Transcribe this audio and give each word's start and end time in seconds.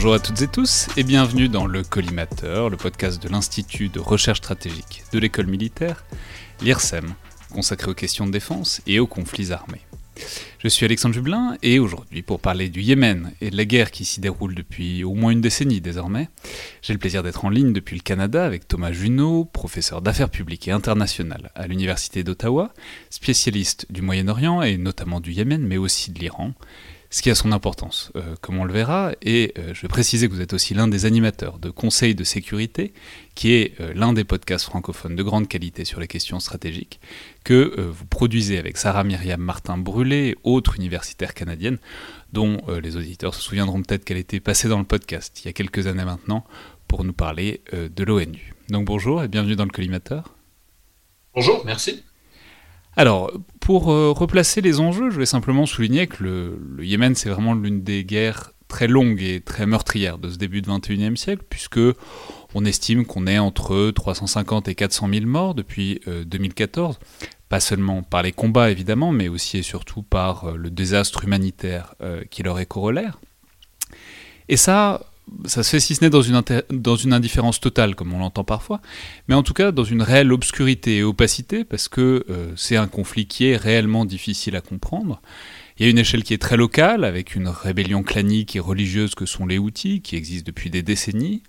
Bonjour 0.00 0.14
à 0.14 0.18
toutes 0.18 0.40
et 0.40 0.48
tous 0.48 0.88
et 0.96 1.02
bienvenue 1.02 1.50
dans 1.50 1.66
le 1.66 1.82
Collimateur, 1.82 2.70
le 2.70 2.78
podcast 2.78 3.22
de 3.22 3.28
l'Institut 3.28 3.90
de 3.90 4.00
recherche 4.00 4.38
stratégique 4.38 5.04
de 5.12 5.18
l'école 5.18 5.46
militaire, 5.46 6.06
l'IRSEM, 6.62 7.12
consacré 7.52 7.90
aux 7.90 7.94
questions 7.94 8.26
de 8.26 8.32
défense 8.32 8.80
et 8.86 8.98
aux 8.98 9.06
conflits 9.06 9.52
armés. 9.52 9.82
Je 10.58 10.68
suis 10.68 10.86
Alexandre 10.86 11.14
Jublin 11.14 11.58
et 11.62 11.78
aujourd'hui 11.78 12.22
pour 12.22 12.40
parler 12.40 12.70
du 12.70 12.80
Yémen 12.80 13.32
et 13.42 13.50
de 13.50 13.56
la 13.58 13.66
guerre 13.66 13.90
qui 13.90 14.06
s'y 14.06 14.20
déroule 14.20 14.54
depuis 14.54 15.04
au 15.04 15.12
moins 15.12 15.32
une 15.32 15.42
décennie 15.42 15.82
désormais, 15.82 16.30
j'ai 16.80 16.94
le 16.94 16.98
plaisir 16.98 17.22
d'être 17.22 17.44
en 17.44 17.50
ligne 17.50 17.74
depuis 17.74 17.96
le 17.96 18.02
Canada 18.02 18.46
avec 18.46 18.66
Thomas 18.66 18.92
Junot, 18.92 19.44
professeur 19.44 20.00
d'affaires 20.00 20.30
publiques 20.30 20.66
et 20.66 20.72
internationales 20.72 21.50
à 21.54 21.66
l'Université 21.66 22.24
d'Ottawa, 22.24 22.72
spécialiste 23.10 23.84
du 23.90 24.00
Moyen-Orient 24.00 24.62
et 24.62 24.78
notamment 24.78 25.20
du 25.20 25.32
Yémen 25.32 25.60
mais 25.60 25.76
aussi 25.76 26.10
de 26.10 26.20
l'Iran, 26.20 26.54
ce 27.10 27.22
qui 27.22 27.30
a 27.30 27.34
son 27.34 27.50
importance, 27.50 28.12
euh, 28.14 28.36
comme 28.40 28.58
on 28.58 28.64
le 28.64 28.72
verra, 28.72 29.12
et 29.20 29.52
euh, 29.58 29.74
je 29.74 29.82
vais 29.82 29.88
préciser 29.88 30.28
que 30.28 30.32
vous 30.32 30.40
êtes 30.40 30.52
aussi 30.52 30.74
l'un 30.74 30.86
des 30.86 31.06
animateurs 31.06 31.58
de 31.58 31.68
Conseil 31.68 32.14
de 32.14 32.22
sécurité, 32.22 32.94
qui 33.34 33.52
est 33.52 33.78
euh, 33.80 33.92
l'un 33.94 34.12
des 34.12 34.22
podcasts 34.22 34.66
francophones 34.66 35.16
de 35.16 35.22
grande 35.24 35.48
qualité 35.48 35.84
sur 35.84 35.98
les 35.98 36.06
questions 36.06 36.38
stratégiques, 36.38 37.00
que 37.42 37.88
vous 37.90 38.06
produisez 38.06 38.58
avec 38.58 38.76
Sarah 38.76 39.02
Myriam 39.02 39.40
Martin-Brûlé, 39.40 40.36
autre 40.44 40.76
universitaire 40.76 41.34
canadienne, 41.34 41.78
dont 42.32 42.58
les 42.82 42.96
auditeurs 42.96 43.34
se 43.34 43.40
souviendront 43.40 43.82
peut-être 43.82 44.04
qu'elle 44.04 44.18
était 44.18 44.40
passée 44.40 44.68
dans 44.68 44.78
le 44.78 44.84
podcast 44.84 45.40
il 45.42 45.46
y 45.46 45.48
a 45.48 45.52
quelques 45.52 45.86
années 45.86 46.04
maintenant 46.04 46.44
pour 46.86 47.02
nous 47.02 47.14
parler 47.14 47.62
de 47.72 48.04
l'ONU. 48.04 48.54
Donc 48.68 48.84
bonjour 48.84 49.22
et 49.22 49.28
bienvenue 49.28 49.56
dans 49.56 49.64
le 49.64 49.70
collimateur. 49.70 50.34
Bonjour, 51.34 51.62
merci. 51.64 52.04
Alors, 52.96 53.30
pour 53.60 53.90
euh, 53.90 54.10
replacer 54.10 54.60
les 54.60 54.80
enjeux, 54.80 55.10
je 55.10 55.18
vais 55.18 55.26
simplement 55.26 55.66
souligner 55.66 56.06
que 56.06 56.24
le, 56.24 56.84
Yémen, 56.84 57.14
c'est 57.14 57.30
vraiment 57.30 57.54
l'une 57.54 57.82
des 57.82 58.04
guerres 58.04 58.52
très 58.68 58.88
longues 58.88 59.22
et 59.22 59.40
très 59.40 59.66
meurtrières 59.66 60.18
de 60.18 60.30
ce 60.30 60.36
début 60.36 60.62
du 60.62 60.70
XXIe 60.70 61.16
siècle, 61.16 61.44
puisque 61.48 61.80
on 62.54 62.64
estime 62.64 63.04
qu'on 63.04 63.26
est 63.26 63.38
entre 63.38 63.90
350 63.90 64.68
et 64.68 64.74
400 64.74 65.08
000 65.12 65.26
morts 65.26 65.54
depuis 65.54 66.00
2014, 66.06 66.98
euh, 67.00 67.26
pas 67.48 67.60
seulement 67.60 68.02
par 68.02 68.22
les 68.22 68.32
combats 68.32 68.70
évidemment, 68.70 69.12
mais 69.12 69.28
aussi 69.28 69.58
et 69.58 69.62
surtout 69.62 70.02
par 70.02 70.44
euh, 70.44 70.56
le 70.56 70.70
désastre 70.70 71.24
humanitaire 71.24 71.94
qui 72.30 72.42
leur 72.42 72.58
est 72.58 72.66
corollaire. 72.66 73.20
Et 74.48 74.56
ça, 74.56 75.09
ça 75.44 75.62
se 75.62 75.70
fait 75.70 75.80
si 75.80 75.94
ce 75.94 76.04
n'est 76.04 76.10
dans 76.10 76.22
une, 76.96 77.12
indifférence 77.12 77.60
totale, 77.60 77.94
comme 77.94 78.12
on 78.12 78.18
l'entend 78.18 78.44
parfois, 78.44 78.80
mais 79.28 79.34
en 79.34 79.42
tout 79.42 79.54
cas 79.54 79.72
dans 79.72 79.84
une 79.84 80.02
réelle 80.02 80.32
obscurité 80.32 80.98
et 80.98 81.02
opacité, 81.02 81.64
parce 81.64 81.88
que 81.88 82.24
euh, 82.28 82.52
c'est 82.56 82.76
un 82.76 82.88
conflit 82.88 83.26
qui 83.26 83.46
est 83.46 83.56
réellement 83.56 84.04
difficile 84.04 84.56
à 84.56 84.60
comprendre. 84.60 85.20
Il 85.78 85.84
y 85.84 85.86
a 85.86 85.90
une 85.90 85.98
échelle 85.98 86.24
qui 86.24 86.34
est 86.34 86.38
très 86.38 86.56
locale, 86.56 87.04
avec 87.04 87.34
une 87.34 87.48
rébellion 87.48 88.02
clanique 88.02 88.54
et 88.56 88.60
religieuse 88.60 89.14
que 89.14 89.26
sont 89.26 89.46
les 89.46 89.58
Houthis, 89.58 90.02
qui 90.02 90.16
existent 90.16 90.46
depuis 90.46 90.68
des 90.68 90.82
décennies. 90.82 91.42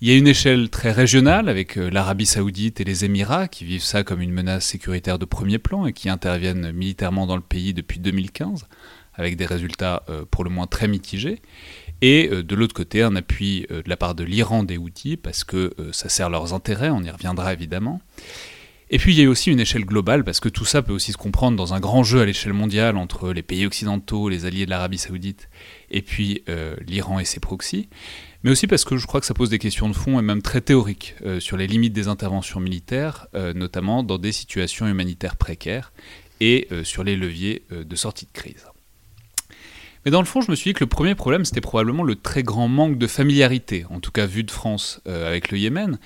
Il 0.00 0.08
y 0.08 0.12
a 0.12 0.16
une 0.16 0.28
échelle 0.28 0.70
très 0.70 0.92
régionale, 0.92 1.48
avec 1.48 1.76
euh, 1.76 1.90
l'Arabie 1.90 2.26
saoudite 2.26 2.80
et 2.80 2.84
les 2.84 3.04
Émirats, 3.04 3.48
qui 3.48 3.64
vivent 3.64 3.82
ça 3.82 4.04
comme 4.04 4.20
une 4.20 4.32
menace 4.32 4.66
sécuritaire 4.66 5.18
de 5.18 5.24
premier 5.24 5.58
plan 5.58 5.86
et 5.86 5.92
qui 5.92 6.08
interviennent 6.08 6.70
militairement 6.70 7.26
dans 7.26 7.34
le 7.36 7.42
pays 7.42 7.74
depuis 7.74 7.98
2015, 7.98 8.66
avec 9.14 9.36
des 9.36 9.46
résultats 9.46 10.04
euh, 10.08 10.24
pour 10.30 10.44
le 10.44 10.50
moins 10.50 10.68
très 10.68 10.86
mitigés 10.86 11.40
et 12.02 12.28
euh, 12.30 12.42
de 12.42 12.54
l'autre 12.54 12.74
côté 12.74 13.02
un 13.02 13.16
appui 13.16 13.66
euh, 13.70 13.82
de 13.82 13.88
la 13.88 13.96
part 13.96 14.14
de 14.14 14.24
l'Iran 14.24 14.62
des 14.62 14.78
outils 14.78 15.16
parce 15.16 15.44
que 15.44 15.74
euh, 15.78 15.92
ça 15.92 16.08
sert 16.08 16.30
leurs 16.30 16.54
intérêts, 16.54 16.90
on 16.90 17.02
y 17.02 17.10
reviendra 17.10 17.52
évidemment. 17.52 18.00
Et 18.90 18.98
puis 18.98 19.14
il 19.14 19.22
y 19.22 19.26
a 19.26 19.28
aussi 19.28 19.50
une 19.50 19.60
échelle 19.60 19.84
globale, 19.84 20.24
parce 20.24 20.40
que 20.40 20.48
tout 20.48 20.64
ça 20.64 20.80
peut 20.80 20.94
aussi 20.94 21.12
se 21.12 21.18
comprendre 21.18 21.58
dans 21.58 21.74
un 21.74 21.80
grand 21.80 22.04
jeu 22.04 22.22
à 22.22 22.24
l'échelle 22.24 22.54
mondiale 22.54 22.96
entre 22.96 23.32
les 23.34 23.42
pays 23.42 23.66
occidentaux, 23.66 24.30
les 24.30 24.46
alliés 24.46 24.64
de 24.64 24.70
l'Arabie 24.70 24.96
saoudite, 24.96 25.50
et 25.90 26.00
puis 26.00 26.42
l'Iran 26.86 27.18
et 27.18 27.26
ses 27.26 27.38
proxys, 27.38 27.90
mais 28.42 28.50
aussi 28.50 28.66
parce 28.66 28.86
que 28.86 28.96
je 28.96 29.06
crois 29.06 29.20
que 29.20 29.26
ça 29.26 29.34
pose 29.34 29.50
des 29.50 29.58
questions 29.58 29.90
de 29.90 29.94
fond 29.94 30.18
et 30.18 30.22
même 30.22 30.40
très 30.40 30.62
théoriques 30.62 31.16
sur 31.38 31.58
les 31.58 31.66
limites 31.66 31.92
des 31.92 32.08
interventions 32.08 32.60
militaires, 32.60 33.26
notamment 33.54 34.02
dans 34.02 34.16
des 34.16 34.32
situations 34.32 34.86
humanitaires 34.86 35.36
précaires, 35.36 35.92
et 36.40 36.66
sur 36.82 37.04
les 37.04 37.14
leviers 37.14 37.64
de 37.70 37.94
sortie 37.94 38.24
de 38.24 38.32
crise. 38.32 38.67
Mais 40.08 40.12
dans 40.12 40.22
le 40.22 40.26
fond, 40.26 40.40
je 40.40 40.50
me 40.50 40.56
suis 40.56 40.70
dit 40.70 40.72
que 40.72 40.82
le 40.82 40.88
premier 40.88 41.14
problème, 41.14 41.44
c'était 41.44 41.60
probablement 41.60 42.02
le 42.02 42.14
très 42.14 42.42
grand 42.42 42.66
manque 42.66 42.96
de 42.96 43.06
familiarité, 43.06 43.84
en 43.90 44.00
tout 44.00 44.10
cas 44.10 44.24
vu 44.24 44.42
de 44.42 44.50
France, 44.50 45.02
euh, 45.06 45.28
avec 45.28 45.50
le 45.50 45.58
Yémen, 45.58 45.98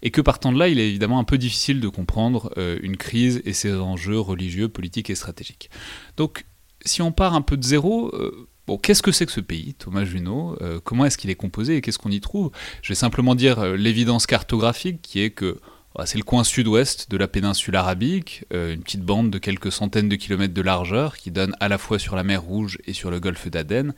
et 0.00 0.10
que 0.10 0.22
partant 0.22 0.50
de 0.50 0.58
là, 0.58 0.68
il 0.68 0.78
est 0.78 0.88
évidemment 0.88 1.18
un 1.18 1.24
peu 1.24 1.36
difficile 1.36 1.78
de 1.78 1.88
comprendre 1.88 2.50
euh, 2.56 2.78
une 2.80 2.96
crise 2.96 3.42
et 3.44 3.52
ses 3.52 3.74
enjeux 3.74 4.18
religieux, 4.18 4.70
politiques 4.70 5.10
et 5.10 5.14
stratégiques. 5.14 5.68
Donc, 6.16 6.46
si 6.86 7.02
on 7.02 7.12
part 7.12 7.34
un 7.34 7.42
peu 7.42 7.58
de 7.58 7.62
zéro, 7.62 8.08
euh, 8.14 8.48
bon, 8.66 8.78
qu'est-ce 8.78 9.02
que 9.02 9.12
c'est 9.12 9.26
que 9.26 9.32
ce 9.32 9.42
pays, 9.42 9.74
Thomas 9.74 10.06
Junot 10.06 10.56
Comment 10.82 11.04
est-ce 11.04 11.18
qu'il 11.18 11.28
est 11.28 11.34
composé 11.34 11.76
et 11.76 11.80
qu'est-ce 11.82 11.98
qu'on 11.98 12.08
y 12.08 12.22
trouve? 12.22 12.50
Je 12.80 12.88
vais 12.88 12.94
simplement 12.94 13.34
dire 13.34 13.62
l'évidence 13.76 14.26
cartographique 14.26 15.02
qui 15.02 15.20
est 15.20 15.32
que 15.32 15.60
c'est 16.06 16.18
le 16.18 16.24
coin 16.24 16.44
sud-ouest 16.44 17.10
de 17.10 17.16
la 17.16 17.28
péninsule 17.28 17.76
arabique, 17.76 18.44
euh, 18.52 18.74
une 18.74 18.82
petite 18.82 19.02
bande 19.02 19.30
de 19.30 19.38
quelques 19.38 19.72
centaines 19.72 20.08
de 20.08 20.16
kilomètres 20.16 20.54
de 20.54 20.62
largeur 20.62 21.16
qui 21.16 21.30
donne 21.30 21.54
à 21.60 21.68
la 21.68 21.78
fois 21.78 21.98
sur 21.98 22.16
la 22.16 22.24
mer 22.24 22.42
Rouge 22.42 22.78
et 22.86 22.92
sur 22.92 23.10
le 23.10 23.20
golfe 23.20 23.48
d'Aden, 23.48 23.94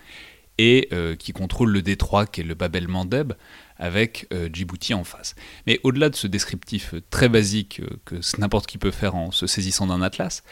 et 0.58 0.88
euh, 0.92 1.16
qui 1.16 1.32
contrôle 1.32 1.70
le 1.70 1.82
détroit 1.82 2.26
qui 2.26 2.40
est 2.40 2.44
le 2.44 2.54
Bab 2.54 2.76
el-Mandeb, 2.76 3.32
avec 3.78 4.26
euh, 4.32 4.48
Djibouti 4.52 4.94
en 4.94 5.04
face. 5.04 5.34
Mais 5.66 5.80
au-delà 5.82 6.08
de 6.08 6.16
ce 6.16 6.26
descriptif 6.26 6.94
très 7.10 7.28
basique 7.28 7.80
que 8.04 8.16
n'importe 8.38 8.66
qui 8.66 8.78
peut 8.78 8.90
faire 8.90 9.14
en 9.14 9.30
se 9.30 9.46
saisissant 9.46 9.86
d'un 9.86 10.02
atlas, 10.02 10.42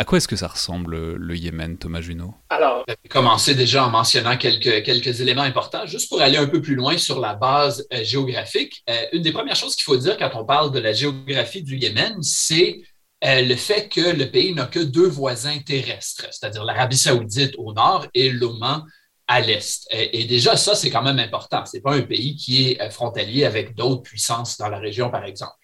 à 0.00 0.04
quoi 0.04 0.16
est-ce 0.16 0.28
que 0.28 0.34
ça 0.34 0.48
ressemble 0.48 1.16
le 1.16 1.36
Yémen, 1.36 1.76
Thomas 1.76 2.00
Junot? 2.00 2.32
Alors, 2.48 2.84
je 2.88 2.94
vais 2.94 3.08
commencer 3.10 3.54
déjà 3.54 3.84
en 3.84 3.90
mentionnant 3.90 4.38
quelques, 4.38 5.20
éléments 5.20 5.42
importants, 5.42 5.84
juste 5.84 6.08
pour 6.08 6.22
aller 6.22 6.38
un 6.38 6.46
peu 6.46 6.62
plus 6.62 6.74
loin 6.74 6.96
sur 6.96 7.20
la 7.20 7.34
base 7.34 7.86
euh, 7.92 8.02
géographique. 8.02 8.82
Euh, 8.88 8.94
une 9.12 9.20
des 9.20 9.30
premières 9.30 9.56
choses 9.56 9.76
qu'il 9.76 9.84
faut 9.84 9.98
dire 9.98 10.16
quand 10.16 10.30
on 10.36 10.46
parle 10.46 10.72
de 10.72 10.78
la 10.78 10.94
géographie 10.94 11.62
du 11.62 11.76
Yémen, 11.76 12.16
c'est 12.22 12.80
euh, 13.26 13.42
le 13.42 13.54
fait 13.56 13.90
que 13.90 14.00
le 14.00 14.30
pays 14.30 14.54
n'a 14.54 14.64
que 14.64 14.80
deux 14.80 15.06
voisins 15.06 15.58
terrestres, 15.58 16.28
c'est-à-dire 16.30 16.64
l'Arabie 16.64 16.96
saoudite 16.96 17.54
au 17.58 17.74
nord 17.74 18.06
et 18.14 18.30
l'Oman 18.30 18.82
à 19.28 19.40
l'est. 19.40 19.86
Et, 19.92 20.24
déjà, 20.24 20.56
ça, 20.56 20.74
c'est 20.74 20.88
quand 20.88 21.02
même 21.02 21.18
important. 21.18 21.66
Ce 21.66 21.76
n'est 21.76 21.82
pas 21.82 21.94
un 21.94 22.02
pays 22.02 22.36
qui 22.36 22.72
est 22.72 22.90
frontalier 22.90 23.44
avec 23.44 23.74
d'autres 23.74 24.02
puissances 24.02 24.56
dans 24.56 24.70
la 24.70 24.78
région, 24.78 25.10
par 25.10 25.26
exemple. 25.26 25.59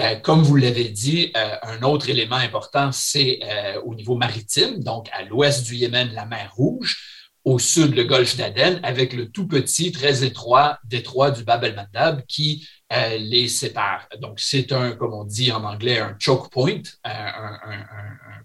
Euh, 0.00 0.16
comme 0.16 0.42
vous 0.42 0.56
l'avez 0.56 0.88
dit, 0.88 1.30
euh, 1.36 1.56
un 1.62 1.82
autre 1.82 2.08
élément 2.08 2.36
important, 2.36 2.90
c'est 2.90 3.40
euh, 3.42 3.80
au 3.82 3.94
niveau 3.94 4.16
maritime, 4.16 4.82
donc 4.82 5.08
à 5.12 5.24
l'ouest 5.24 5.66
du 5.66 5.76
Yémen, 5.76 6.10
la 6.14 6.24
mer 6.24 6.52
Rouge, 6.56 6.96
au 7.44 7.58
sud, 7.58 7.94
le 7.94 8.04
golfe 8.04 8.36
d'Aden, 8.36 8.80
avec 8.82 9.12
le 9.12 9.30
tout 9.30 9.46
petit, 9.46 9.92
très 9.92 10.24
étroit 10.24 10.78
détroit 10.84 11.30
du 11.30 11.44
Bab 11.44 11.64
el-Mandab 11.64 12.22
qui 12.26 12.68
les 13.18 13.46
sépare. 13.46 14.08
Donc, 14.20 14.40
c'est 14.40 14.72
un, 14.72 14.92
comme 14.92 15.14
on 15.14 15.24
dit 15.24 15.52
en 15.52 15.62
anglais, 15.64 16.00
un 16.00 16.16
choke 16.18 16.50
point, 16.50 16.82
un, 17.04 17.58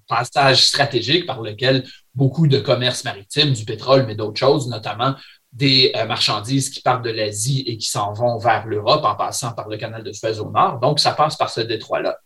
passage 0.07 0.67
stratégique 0.67 1.25
par 1.25 1.41
lequel 1.41 1.83
beaucoup 2.13 2.47
de 2.47 2.59
commerce 2.59 3.03
maritime, 3.03 3.53
du 3.53 3.65
pétrole, 3.65 4.05
mais 4.05 4.15
d'autres 4.15 4.39
choses, 4.39 4.67
notamment 4.67 5.15
des 5.55 5.93
euh, 5.95 6.05
marchandises 6.05 6.69
qui 6.69 6.81
partent 6.81 7.03
de 7.03 7.09
l'Asie 7.09 7.63
et 7.65 7.77
qui 7.77 7.89
s'en 7.89 8.13
vont 8.13 8.37
vers 8.37 8.67
l'Europe 8.67 9.05
en 9.05 9.15
passant 9.15 9.53
par 9.53 9.69
le 9.69 9.77
canal 9.77 10.03
de 10.03 10.11
Suez 10.11 10.39
au 10.39 10.51
nord. 10.51 10.79
Donc, 10.79 10.99
ça 10.99 11.13
passe 11.13 11.37
par 11.37 11.49
ce 11.49 11.61
détroit-là. 11.61 12.17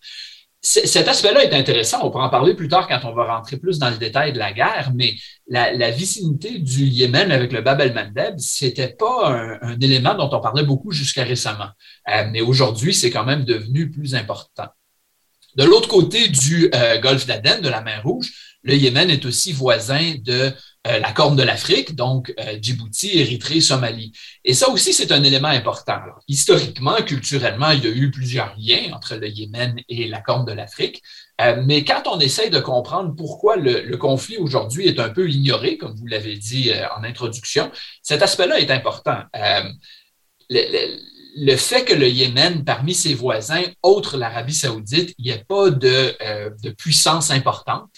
cet 0.61 1.07
aspect-là 1.07 1.43
est 1.43 1.53
intéressant. 1.53 1.99
On 2.03 2.09
pourra 2.09 2.25
en 2.25 2.29
parler 2.29 2.55
plus 2.55 2.67
tard 2.67 2.87
quand 2.87 3.01
on 3.03 3.13
va 3.13 3.35
rentrer 3.35 3.57
plus 3.57 3.77
dans 3.77 3.91
le 3.91 3.97
détail 3.97 4.33
de 4.33 4.39
la 4.39 4.51
guerre, 4.51 4.91
mais 4.95 5.13
la, 5.47 5.91
vicinité 5.91 6.57
du 6.57 6.85
Yémen 6.85 7.31
avec 7.31 7.51
le 7.53 7.61
Bab 7.61 7.79
el-Mandeb, 7.79 8.35
c'était 8.39 8.95
pas 8.97 9.29
un, 9.61 9.79
élément 9.79 10.15
dont 10.15 10.29
on 10.35 10.41
parlait 10.41 10.63
beaucoup 10.63 10.91
jusqu'à 10.91 11.23
récemment. 11.23 11.69
Euh, 12.09 12.25
mais 12.31 12.41
aujourd'hui, 12.41 12.95
c'est 12.95 13.11
quand 13.11 13.25
même 13.25 13.45
devenu 13.45 13.91
plus 13.91 14.15
important. 14.15 14.67
De 15.55 15.63
l'autre 15.63 15.87
côté 15.87 16.29
du 16.29 16.71
euh, 16.73 16.99
golfe 16.99 17.27
d'Aden, 17.27 17.61
de 17.61 17.69
la 17.69 17.81
mer 17.81 18.01
Rouge, 18.03 18.31
le 18.63 18.75
Yémen 18.75 19.09
est 19.09 19.25
aussi 19.25 19.53
voisin 19.53 20.15
de 20.23 20.51
euh, 20.89 20.99
la 20.99 21.11
Corne 21.11 21.35
de 21.35 21.43
l'Afrique, 21.43 21.95
donc 21.95 22.33
euh, 22.39 22.57
Djibouti, 22.59 23.19
Érythrée, 23.19 23.61
Somalie. 23.61 24.11
Et 24.43 24.53
ça 24.53 24.69
aussi, 24.69 24.93
c'est 24.93 25.11
un 25.11 25.23
élément 25.23 25.49
important. 25.49 25.99
historiquement, 26.27 26.95
culturellement, 27.05 27.71
il 27.71 27.83
y 27.83 27.87
a 27.87 27.91
eu 27.91 28.09
plusieurs 28.09 28.55
liens 28.57 28.93
entre 28.93 29.15
le 29.15 29.27
Yémen 29.27 29.75
et 29.87 30.07
la 30.07 30.21
Corne 30.21 30.45
de 30.45 30.51
l'Afrique. 30.51 31.03
Euh, 31.41 31.61
mais 31.65 31.83
quand 31.83 32.03
on 32.07 32.19
essaye 32.19 32.49
de 32.49 32.59
comprendre 32.59 33.13
pourquoi 33.15 33.55
le, 33.55 33.97
conflit 33.97 34.37
aujourd'hui 34.37 34.87
est 34.87 34.99
un 34.99 35.09
peu 35.09 35.29
ignoré, 35.29 35.77
comme 35.77 35.95
vous 35.95 36.07
l'avez 36.07 36.37
dit 36.37 36.71
en 36.97 37.03
introduction, 37.03 37.71
cet 38.01 38.21
aspect-là 38.21 38.59
est 38.59 38.71
important. 38.71 39.23
Le, 40.49 41.55
fait 41.55 41.85
que 41.85 41.93
le 41.93 42.07
Yémen, 42.07 42.63
parmi 42.63 42.93
ses 42.93 43.13
voisins, 43.13 43.63
autres 43.83 44.17
l'Arabie 44.17 44.53
saoudite, 44.53 45.13
il 45.17 45.25
n'y 45.25 45.31
ait 45.31 45.45
pas 45.47 45.69
de 45.69 46.69
puissance 46.77 47.31
importante, 47.31 47.89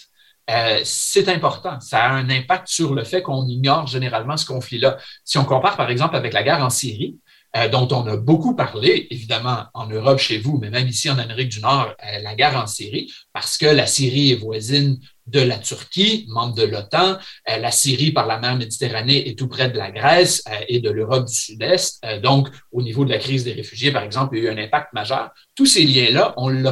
euh, 0.50 0.80
c'est 0.84 1.28
important. 1.28 1.80
Ça 1.80 2.04
a 2.04 2.10
un 2.12 2.28
impact 2.28 2.68
sur 2.68 2.94
le 2.94 3.04
fait 3.04 3.22
qu'on 3.22 3.46
ignore 3.46 3.86
généralement 3.86 4.36
ce 4.36 4.46
conflit-là. 4.46 4.98
Si 5.24 5.38
on 5.38 5.44
compare, 5.44 5.76
par 5.76 5.90
exemple, 5.90 6.16
avec 6.16 6.32
la 6.32 6.42
guerre 6.42 6.64
en 6.64 6.70
Syrie, 6.70 7.18
euh, 7.54 7.68
dont 7.68 7.86
on 7.92 8.06
a 8.06 8.16
beaucoup 8.16 8.56
parlé, 8.56 9.06
évidemment, 9.10 9.66
en 9.74 9.86
Europe 9.86 10.18
chez 10.18 10.38
vous, 10.38 10.58
mais 10.58 10.70
même 10.70 10.88
ici 10.88 11.10
en 11.10 11.18
Amérique 11.18 11.50
du 11.50 11.60
Nord, 11.60 11.94
euh, 12.02 12.18
la 12.20 12.34
guerre 12.34 12.56
en 12.56 12.66
Syrie, 12.66 13.12
parce 13.32 13.58
que 13.58 13.66
la 13.66 13.86
Syrie 13.86 14.32
est 14.32 14.36
voisine 14.36 14.98
de 15.26 15.40
la 15.40 15.58
Turquie, 15.58 16.24
membre 16.28 16.56
de 16.56 16.64
l'OTAN. 16.64 17.18
la 17.46 17.70
Syrie, 17.70 18.10
par 18.10 18.26
la 18.26 18.40
mer 18.40 18.56
Méditerranée, 18.56 19.28
est 19.28 19.38
tout 19.38 19.46
près 19.46 19.70
de 19.70 19.78
la 19.78 19.92
Grèce 19.92 20.42
et 20.66 20.80
de 20.80 20.90
l'Europe 20.90 21.28
du 21.28 21.34
Sud-Est. 21.34 22.04
donc, 22.22 22.48
au 22.72 22.82
niveau 22.82 23.04
de 23.04 23.10
la 23.10 23.18
crise 23.18 23.44
des 23.44 23.52
réfugiés, 23.52 23.92
par 23.92 24.02
exemple, 24.02 24.36
il 24.36 24.42
y 24.42 24.48
a 24.48 24.50
eu 24.50 24.52
un 24.52 24.58
impact 24.58 24.92
majeur. 24.94 25.30
Tous 25.54 25.66
ces 25.66 25.84
liens-là, 25.84 26.34
on 26.38 26.50
ne 26.50 26.68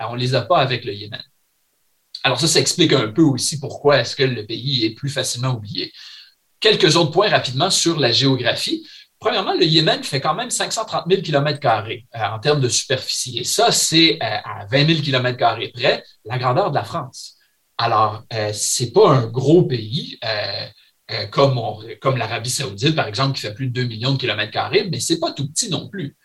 on 0.00 0.14
les 0.16 0.34
a 0.34 0.42
pas 0.42 0.58
avec 0.58 0.84
le 0.84 0.94
Yémen. 0.94 1.22
Alors 2.24 2.40
ça, 2.40 2.46
ça 2.46 2.60
explique 2.60 2.92
un 2.92 3.08
peu 3.08 3.22
aussi 3.22 3.58
pourquoi 3.58 3.98
est-ce 3.98 4.14
que 4.14 4.22
le 4.22 4.46
pays 4.46 4.84
est 4.84 4.94
plus 4.94 5.10
facilement 5.10 5.54
oublié. 5.54 5.92
Quelques 6.60 6.96
autres 6.96 7.10
points 7.10 7.28
rapidement 7.28 7.70
sur 7.70 7.98
la 7.98 8.12
géographie. 8.12 8.86
Premièrement, 9.18 9.54
le 9.54 9.64
Yémen 9.64 10.02
fait 10.02 10.20
quand 10.20 10.34
même 10.34 10.50
530 10.50 11.04
000 11.08 11.22
km 11.22 11.60
en 12.14 12.38
termes 12.38 12.60
de 12.60 12.68
superficie. 12.68 13.38
Et 13.38 13.44
ça, 13.44 13.70
c'est 13.72 14.18
euh, 14.22 14.36
à 14.44 14.66
20 14.70 14.86
000 14.86 15.00
km 15.00 15.38
près 15.72 16.04
la 16.24 16.38
grandeur 16.38 16.70
de 16.70 16.76
la 16.76 16.84
France. 16.84 17.36
Alors, 17.78 18.24
euh, 18.32 18.52
ce 18.52 18.84
n'est 18.84 18.90
pas 18.90 19.10
un 19.10 19.26
gros 19.26 19.64
pays 19.64 20.18
euh, 20.24 21.26
comme, 21.30 22.16
l'Arabie 22.16 22.50
saoudite, 22.50 22.94
par 22.94 23.06
exemple, 23.06 23.34
qui 23.34 23.42
fait 23.42 23.54
plus 23.54 23.66
de 23.66 23.72
2 23.72 23.84
millions 23.84 24.12
de 24.12 24.18
kilomètres 24.18 24.52
carrés, 24.52 24.88
mais 24.90 25.00
ce 25.00 25.12
n'est 25.12 25.18
pas 25.20 25.32
tout 25.32 25.48
petit 25.48 25.68
non 25.68 25.88
plus. 25.88 26.16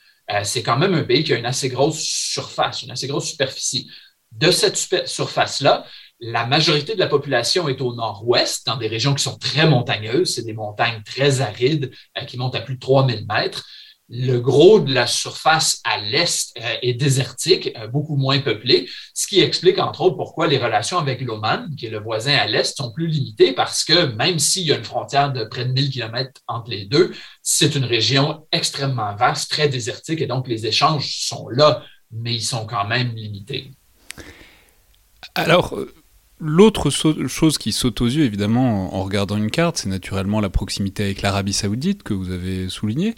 c'est 0.44 0.64
quand 0.64 0.78
même 0.78 0.94
un 0.94 1.04
pays 1.04 1.24
qui 1.24 1.34
a 1.34 1.38
une 1.38 1.46
assez 1.46 1.70
grosse 1.70 2.00
surface, 2.00 2.84
une 2.84 2.92
assez 2.92 3.08
grosse 3.08 3.30
superficie 3.30 3.90
de 4.38 4.52
cette 4.52 5.08
surface-là, 5.08 5.86
la 6.20 6.46
majorité 6.48 6.96
de 6.96 7.00
la 7.00 7.08
population 7.08 7.70
est 7.70 7.82
au 7.82 7.94
nord-ouest, 7.94 8.66
dans 8.66 8.78
des 8.78 8.88
régions 8.88 9.14
qui 9.14 9.24
sont 9.24 9.38
très 9.38 9.68
montagneuses. 9.68 10.34
C'est 10.34 10.46
des 10.46 10.54
montagnes 10.54 11.04
très 11.04 11.42
arides 11.42 11.92
euh, 12.18 12.26
qui 12.26 12.38
montent 12.38 12.56
à 12.56 12.62
plus 12.62 12.76
de 12.76 12.80
3000 12.80 13.26
mètres. 13.28 13.66
Le 14.10 14.40
gros 14.40 14.80
de 14.80 14.94
la 14.94 15.06
surface 15.06 15.82
à 15.84 16.00
l'est 16.00 16.56
euh, 16.60 16.76
est 16.82 16.94
désertique, 16.94 17.72
euh, 17.78 17.88
beaucoup 17.88 18.16
moins 18.16 18.40
peuplé, 18.40 18.90
ce 19.14 19.28
qui 19.28 19.42
explique 19.42 19.78
entre 19.80 20.02
autres 20.02 20.16
pourquoi 20.16 20.48
les 20.48 20.58
relations 20.58 20.98
avec 20.98 21.22
l'Oman, 21.22 21.76
qui 21.76 21.88
est 21.88 21.92
le 21.92 22.00
voisin 22.00 22.34
à 22.34 22.48
l'est, 22.48 22.76
sont 22.76 22.92
plus 22.92 23.08
limitées 23.08 23.52
parce 23.52 23.84
que 23.84 24.06
même 24.16 24.40
s'il 24.40 24.66
y 24.66 24.72
a 24.72 24.78
une 24.78 24.86
frontière 24.86 25.34
de 25.34 25.44
près 25.44 25.66
de 25.66 25.74
1000 25.74 25.92
km 25.92 26.32
entre 26.48 26.72
les 26.72 26.86
deux, 26.86 27.14
c'est 27.44 27.76
une 27.76 27.86
région 27.86 28.48
extrêmement 28.52 29.14
vaste, 29.16 29.52
très 29.52 29.68
désertique 29.68 30.22
et 30.22 30.28
donc 30.28 30.48
les 30.48 30.66
échanges 30.66 31.28
sont 31.28 31.50
là, 31.50 31.84
mais 32.10 32.34
ils 32.34 32.42
sont 32.42 32.66
quand 32.66 32.88
même 32.88 33.14
limités. 33.14 33.72
Alors, 35.38 35.78
euh, 35.78 35.94
l'autre 36.40 36.90
chose 36.90 37.58
qui 37.58 37.72
saute 37.72 38.02
aux 38.02 38.08
yeux, 38.08 38.26
évidemment, 38.26 38.96
en 38.96 39.04
regardant 39.04 39.38
une 39.38 39.52
carte, 39.52 39.78
c'est 39.78 39.90
naturellement 39.90 40.40
la 40.40 40.50
proximité 40.50 41.04
avec 41.04 41.22
l'Arabie 41.22 41.54
saoudite 41.54 42.04
que 42.04 42.14
vous 42.14 42.32
avez 42.32 42.70
souligné. 42.70 43.16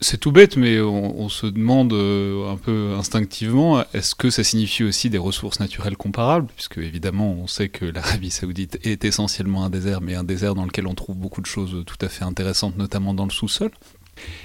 C'est 0.00 0.18
tout 0.18 0.30
bête, 0.30 0.56
mais 0.56 0.80
on, 0.80 1.28
se 1.28 1.46
demande 1.46 1.92
euh, 1.94 2.52
un 2.52 2.56
peu 2.56 2.94
instinctivement, 2.96 3.82
est-ce 3.94 4.14
que 4.14 4.28
ça 4.30 4.44
signifie 4.44 4.84
aussi 4.84 5.08
des 5.08 5.18
ressources 5.18 5.58
naturelles 5.58 5.96
comparables? 5.96 6.48
Puisque 6.54 6.78
évidemment, 6.78 7.32
on 7.32 7.46
sait 7.46 7.70
que 7.70 7.86
l'Arabie 7.86 8.30
saoudite 8.30 8.78
est 8.84 9.04
essentiellement 9.04 9.64
un 9.64 9.70
désert, 9.70 10.00
mais 10.00 10.14
un 10.14 10.22
désert 10.22 10.54
dans 10.54 10.64
lequel 10.64 10.86
on 10.86 10.94
trouve 10.94 11.16
beaucoup 11.16 11.40
de 11.40 11.46
choses 11.46 11.82
tout 11.86 11.96
à 12.02 12.08
fait 12.08 12.24
intéressantes, 12.24 12.76
notamment 12.76 13.14
dans 13.14 13.24
le 13.24 13.30
sous-sol. 13.30 13.70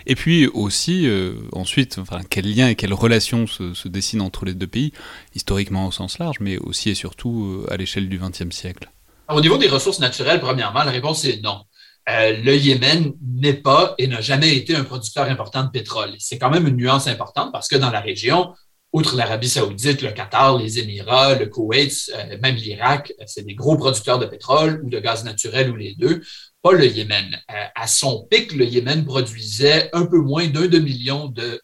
Et 0.05 0.15
puis 0.15 0.47
aussi, 0.47 1.07
euh, 1.07 1.33
ensuite, 1.51 1.97
enfin, 1.99 2.21
quel 2.29 2.53
lien 2.53 2.67
et 2.67 2.75
quelle 2.75 2.93
relation 2.93 3.47
se, 3.47 3.87
dessinent 3.87 4.21
entre 4.21 4.45
les 4.45 4.53
deux 4.53 4.67
pays, 4.67 4.91
historiquement 5.33 5.87
au 5.87 5.91
sens 5.91 6.19
large, 6.19 6.37
mais 6.39 6.57
aussi 6.57 6.89
et 6.89 6.95
surtout 6.95 7.63
euh, 7.63 7.73
à 7.73 7.77
l'échelle 7.77 8.09
du 8.09 8.19
XXe 8.19 8.55
siècle 8.55 8.89
Au 9.29 9.41
niveau 9.41 9.57
des 9.57 9.67
ressources 9.67 9.99
naturelles, 9.99 10.39
premièrement, 10.39 10.83
la 10.83 10.91
réponse 10.91 11.25
est 11.25 11.41
non. 11.41 11.61
Euh, 12.07 12.37
le 12.43 12.55
Yémen 12.55 13.13
n'est 13.21 13.53
pas 13.53 13.95
et 13.97 14.05
n'a 14.07 14.21
jamais 14.21 14.55
été 14.55 14.75
un 14.75 14.83
producteur 14.83 15.27
important 15.27 15.63
de 15.63 15.69
pétrole. 15.69 16.11
C'est 16.19 16.37
quand 16.37 16.51
même 16.51 16.67
une 16.67 16.75
nuance 16.75 17.07
importante 17.07 17.51
parce 17.51 17.67
que 17.67 17.77
dans 17.77 17.89
la 17.89 17.99
région, 17.99 18.53
outre 18.95 19.15
l'Arabie 19.15 19.49
saoudite, 19.49 20.01
le 20.01 20.11
Qatar, 20.11 20.57
les 20.57 20.79
Émirats, 20.79 21.35
le 21.35 21.47
Koweït, 21.47 22.11
même 22.41 22.55
l'Irak, 22.55 23.13
c'est 23.25 23.45
des 23.45 23.55
gros 23.55 23.77
producteurs 23.77 24.19
de 24.19 24.25
pétrole 24.25 24.81
ou 24.83 24.89
de 24.89 24.99
gaz 24.99 25.23
naturel 25.23 25.69
ou 25.69 25.75
les 25.75 25.95
deux 25.95 26.21
pas 26.65 26.71
le 26.71 26.87
Yémen. 26.87 27.29
Euh, 27.51 27.65
à 27.75 27.85
son 27.85 28.25
pic, 28.25 28.51
le 28.53 28.65
Yémen 28.65 29.05
produisait 29.05 29.91
un 29.93 30.07
peu 30.07 30.17
moins 30.17 30.47
d'un 30.47 30.67
demi-million 30.67 31.27
de, 31.27 31.61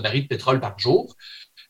barils 0.00 0.22
de 0.22 0.28
pétrole 0.28 0.60
par 0.60 0.78
jour. 0.78 1.16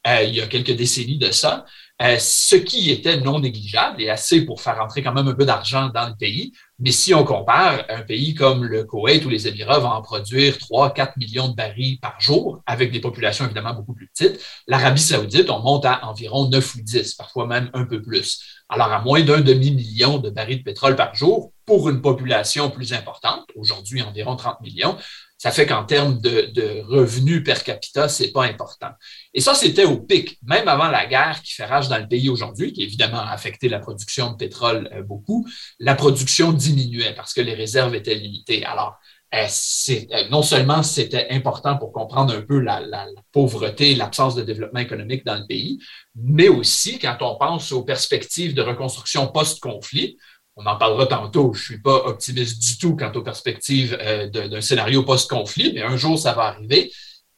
Euh, 0.07 0.23
il 0.25 0.35
y 0.35 0.43
a 0.43 0.47
quelques 0.47 0.77
décennies 0.77 1.17
de 1.17 1.31
ça, 1.31 1.65
euh, 2.02 2.17
ce 2.19 2.56
qui 2.56 2.91
était 2.91 3.20
non 3.20 3.41
négligeable 3.41 4.00
et 4.00 4.08
assez 4.08 4.47
pour 4.47 4.62
faire 4.62 4.81
entrer 4.81 5.02
quand 5.02 5.12
même 5.12 5.29
un 5.29 5.35
peu 5.35 5.44
d'argent 5.44 5.91
dans 5.91 6.08
le 6.08 6.14
pays. 6.14 6.52
Mais 6.79 6.93
si 6.93 7.12
on 7.12 7.25
compare, 7.25 7.85
un 7.91 8.00
pays 8.00 8.35
comme 8.35 8.64
le 8.64 8.85
Koweït 8.85 9.23
ou 9.26 9.29
les 9.29 9.47
Émirats 9.47 9.81
va 9.81 9.91
en 9.91 10.00
produire 10.00 10.56
3-4 10.56 11.12
millions 11.19 11.49
de 11.49 11.55
barils 11.55 11.99
par 12.00 12.19
jour, 12.19 12.62
avec 12.64 12.91
des 12.91 13.00
populations 13.00 13.44
évidemment 13.44 13.75
beaucoup 13.75 13.93
plus 13.93 14.08
petites. 14.08 14.43
L'Arabie 14.67 15.02
saoudite, 15.02 15.50
on 15.50 15.58
monte 15.58 15.85
à 15.85 16.06
environ 16.06 16.49
9 16.49 16.75
ou 16.76 16.81
10, 16.81 17.14
parfois 17.17 17.47
même 17.47 17.69
un 17.75 17.85
peu 17.85 18.00
plus. 18.00 18.41
Alors, 18.70 18.91
à 18.91 19.02
moins 19.02 19.20
d'un 19.20 19.43
demi-million 19.43 20.19
de 20.19 20.31
barils 20.31 20.61
de 20.61 20.64
pétrole 20.64 20.97
par 20.97 21.14
jour, 21.14 21.52
pour 21.67 21.91
une 21.91 22.00
population 22.00 22.70
plus 22.70 22.94
importante, 22.94 23.44
aujourd'hui 23.55 24.00
environ 24.00 24.37
30 24.37 24.62
millions, 24.62 24.97
ça 25.41 25.51
fait 25.53 25.65
qu'en 25.65 25.85
termes 25.85 26.21
de, 26.21 26.83
revenus 26.83 27.43
per 27.43 27.55
capita, 27.65 28.11
c'est 28.11 28.31
pas 28.31 28.45
important. 28.45 28.91
Et 29.33 29.41
ça, 29.41 29.55
c'était 29.55 29.87
au 29.87 29.97
pic, 29.97 30.38
même 30.43 30.69
avant 30.69 30.88
la 30.88 31.07
guerre 31.07 31.41
qui 31.43 31.55
fait 31.55 31.64
rage 31.64 31.88
dans 31.88 31.97
le 31.97 32.07
pays 32.07 32.29
aujourd'hui, 32.29 32.75
qui 32.75 32.83
évidemment 32.83 33.21
a 33.21 33.31
affecté 33.31 33.71
la 33.71 33.79
production 33.79 34.33
de 34.33 34.37
pétrole 34.37 34.91
euh, 34.93 35.03
beaucoup, 35.03 35.49
la 35.79 35.95
production 35.95 36.53
diminuait 36.53 37.14
parce 37.14 37.33
que 37.33 37.41
les 37.41 37.55
réserves 37.55 37.95
étaient 37.95 38.17
limitées. 38.17 38.67
Alors, 38.67 38.99
euh, 39.35 39.47
euh, 39.88 40.29
non 40.29 40.43
seulement 40.43 40.83
c'était 40.83 41.29
important 41.31 41.79
pour 41.79 41.93
comprendre 41.93 42.35
un 42.35 42.43
peu 42.43 42.59
la, 42.59 42.81
la 42.81 43.07
pauvreté, 43.33 43.95
l'absence 43.95 44.35
de 44.35 44.43
développement 44.43 44.81
économique 44.81 45.25
dans 45.25 45.38
le 45.38 45.47
pays, 45.47 45.79
mais 46.17 46.49
aussi 46.49 46.99
quand 46.99 47.17
on 47.23 47.38
pense 47.38 47.73
aux 47.73 47.83
perspectives 47.83 48.53
de 48.53 48.61
reconstruction 48.61 49.26
post-conflit, 49.29 50.19
on 50.62 50.67
en 50.67 50.76
parlera 50.76 51.07
tantôt, 51.07 51.52
je 51.55 51.61
ne 51.61 51.64
suis 51.64 51.81
pas 51.81 52.05
optimiste 52.07 52.61
du 52.62 52.79
tout 52.79 52.97
quant 52.97 53.12
aux 53.14 53.23
perspectives 53.23 53.97
euh, 54.00 54.29
d'un 54.29 54.61
scénario 54.61 55.02
post-conflit, 55.02 55.73
mais 55.75 55.83
un 55.83 55.97
jour 55.97 56.19
ça 56.19 56.33
va 56.33 56.43
arriver. 56.45 56.93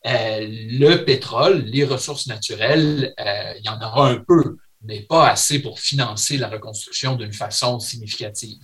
le 0.05 0.97
pétrole, 1.05 1.65
les 1.65 1.85
ressources 1.85 2.27
naturelles, 2.27 3.15
il 3.19 3.65
y 3.65 3.69
en 3.69 3.81
aura 3.81 4.11
un 4.11 4.17
peu, 4.17 4.57
mais 4.85 5.01
pas 5.01 5.29
assez 5.31 5.61
pour 5.61 5.79
financer 5.79 6.37
la 6.37 6.49
reconstruction 6.49 7.15
d'une 7.15 7.33
façon 7.33 7.79
significative. 7.79 8.59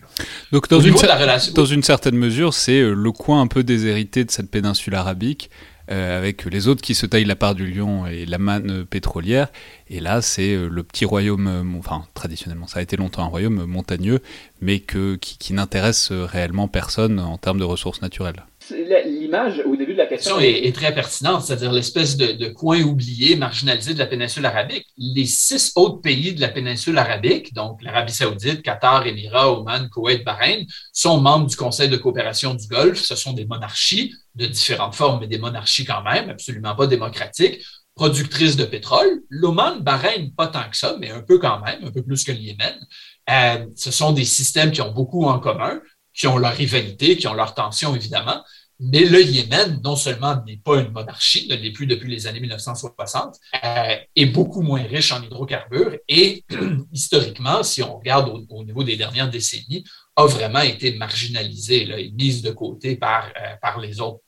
Donc, 0.53 0.69
dans, 0.69 0.81
une, 0.81 0.95
dans 1.55 1.65
une, 1.65 1.83
certaine 1.83 2.17
mesure, 2.17 2.55
c'est 2.55 2.81
euh, 2.81 2.93
le 2.93 3.12
coin 3.12 3.41
un 3.41 3.47
peu 3.47 3.62
déshérité 3.62 4.25
de 4.25 4.31
cette 4.31 4.50
péninsule 4.50 4.95
arabique, 4.95 5.50
euh, 5.90 6.18
avec 6.18 6.45
les 6.45 6.68
autres 6.68 6.83
qui 6.83 6.95
se 6.95 7.07
taillent 7.07 7.25
la 7.25 7.37
part 7.37 7.54
du 7.54 7.66
lion 7.66 8.07
et 8.07 8.26
la 8.26 8.38
manne 8.38 8.85
pétrolière. 8.85 9.49
Et 9.88 10.00
là, 10.00 10.23
c'est 10.23 10.54
euh, 10.54 10.68
le 10.68 10.83
petit 10.83 11.04
royaume, 11.04 11.76
enfin, 11.78 12.04
traditionnellement, 12.14 12.66
ça 12.66 12.80
a 12.80 12.83
été 12.83 12.97
longtemps 12.97 13.23
un 13.23 13.28
royaume 13.28 13.64
montagneux, 13.64 14.21
mais 14.61 14.80
qui 14.80 15.52
n'intéresse 15.52 16.12
réellement 16.12 16.68
personne 16.68 17.21
en 17.21 17.38
termes 17.38 17.59
de 17.59 17.64
ressources 17.64 18.02
naturelles 18.02 18.45
l'image 19.29 19.63
au 19.67 19.77
début 19.77 19.93
de 19.93 19.99
la 19.99 20.07
question 20.07 20.41
est, 20.41 20.75
très 20.75 20.95
pertinente, 20.95 21.43
c'est-à-dire 21.43 21.71
l'espèce 21.71 22.17
de, 22.17 22.49
coin 22.49 22.81
oublié, 22.81 23.37
marginalisé 23.37 23.93
de 23.93 23.99
la 23.99 24.07
péninsule 24.07 24.47
arabique. 24.47 24.87
Les 24.97 25.27
six 25.27 25.73
autres 25.77 26.01
pays 26.01 26.33
de 26.33 26.41
la 26.41 26.49
péninsule 26.49 26.97
arabique, 26.97 27.53
donc 27.53 27.83
l'Arabie 27.83 28.13
saoudite, 28.13 28.63
Qatar, 28.63 29.07
Émirats, 29.07 29.53
Oman, 29.53 29.91
Koweït, 29.91 30.25
Bahreïn, 30.25 30.65
sont 30.95 31.21
membres 31.21 31.47
du 31.47 31.57
Conseil 31.57 31.91
de 31.91 31.99
coopération 31.99 32.55
du 32.55 32.67
Golfe. 32.69 33.03
Ce 33.03 33.17
sont 33.17 33.35
des 33.35 33.45
monarchies 33.45 34.15
de 34.35 34.47
différentes 34.47 34.95
formes, 34.95 35.21
mais 35.21 35.27
des 35.27 35.39
monarchies 35.39 35.85
quand 35.85 36.03
même, 36.03 36.31
absolument 36.31 36.75
pas 36.75 36.87
démocratiques. 36.87 37.61
productrice 37.95 38.57
de 38.57 38.65
pétrole. 38.65 39.21
L'Oman, 39.29 39.81
Bahreïn, 39.81 40.31
pas 40.31 40.47
tant 40.47 40.71
que 40.71 40.77
ça, 40.77 40.97
mais 41.01 41.11
un 41.11 41.21
peu 41.21 41.39
quand 41.39 41.61
même, 41.61 41.85
un 41.85 41.91
peu 41.91 42.03
plus 42.03 42.25
que 42.25 42.33
le 42.33 42.39
Yémen. 42.39 42.77
Euh, 43.29 43.67
ce 43.77 43.91
sont 43.91 44.13
des 44.13 44.25
systèmes 44.25 44.71
qui 44.71 44.81
ont 44.81 44.93
beaucoup 44.93 45.25
en 45.25 45.41
commun, 45.41 45.81
qui 46.15 46.27
ont 46.29 46.39
leur 46.39 46.53
rivalité, 46.53 47.17
qui 47.17 47.27
ont 47.29 47.35
leur 47.35 47.55
tension, 47.55 47.95
évidemment. 47.95 48.43
Mais 48.81 49.05
le 49.05 49.21
Yémen, 49.21 49.81
non 49.83 49.97
seulement 49.97 50.41
n'est 50.47 50.57
pas 50.57 50.81
une 50.81 50.93
monarchie, 50.93 51.49
ne 51.49 51.57
l'est 51.57 51.73
plus 51.73 51.87
depuis 51.87 52.09
les 52.09 52.29
années 52.29 52.39
1960, 52.39 53.37
euh, 53.65 53.97
est 54.15 54.27
beaucoup 54.27 54.63
moins 54.63 54.83
riche 54.83 55.11
en 55.11 55.21
hydrocarbures 55.21 55.97
et 56.09 56.45
historiquement, 56.93 57.65
si 57.65 57.83
on 57.83 57.99
regarde 57.99 58.33
au, 58.49 58.65
niveau 58.65 58.85
des 58.85 58.97
dernières 58.97 59.31
décennies, 59.31 59.83
a 60.15 60.27
vraiment 60.27 60.61
été 60.61 60.95
marginalisé 60.95 61.87
là, 61.87 61.99
et 61.99 62.11
mise 62.11 62.41
de 62.43 62.53
côté 62.53 62.95
par, 62.95 63.27
euh, 63.27 63.81
les 63.83 64.01
autres, 64.01 64.21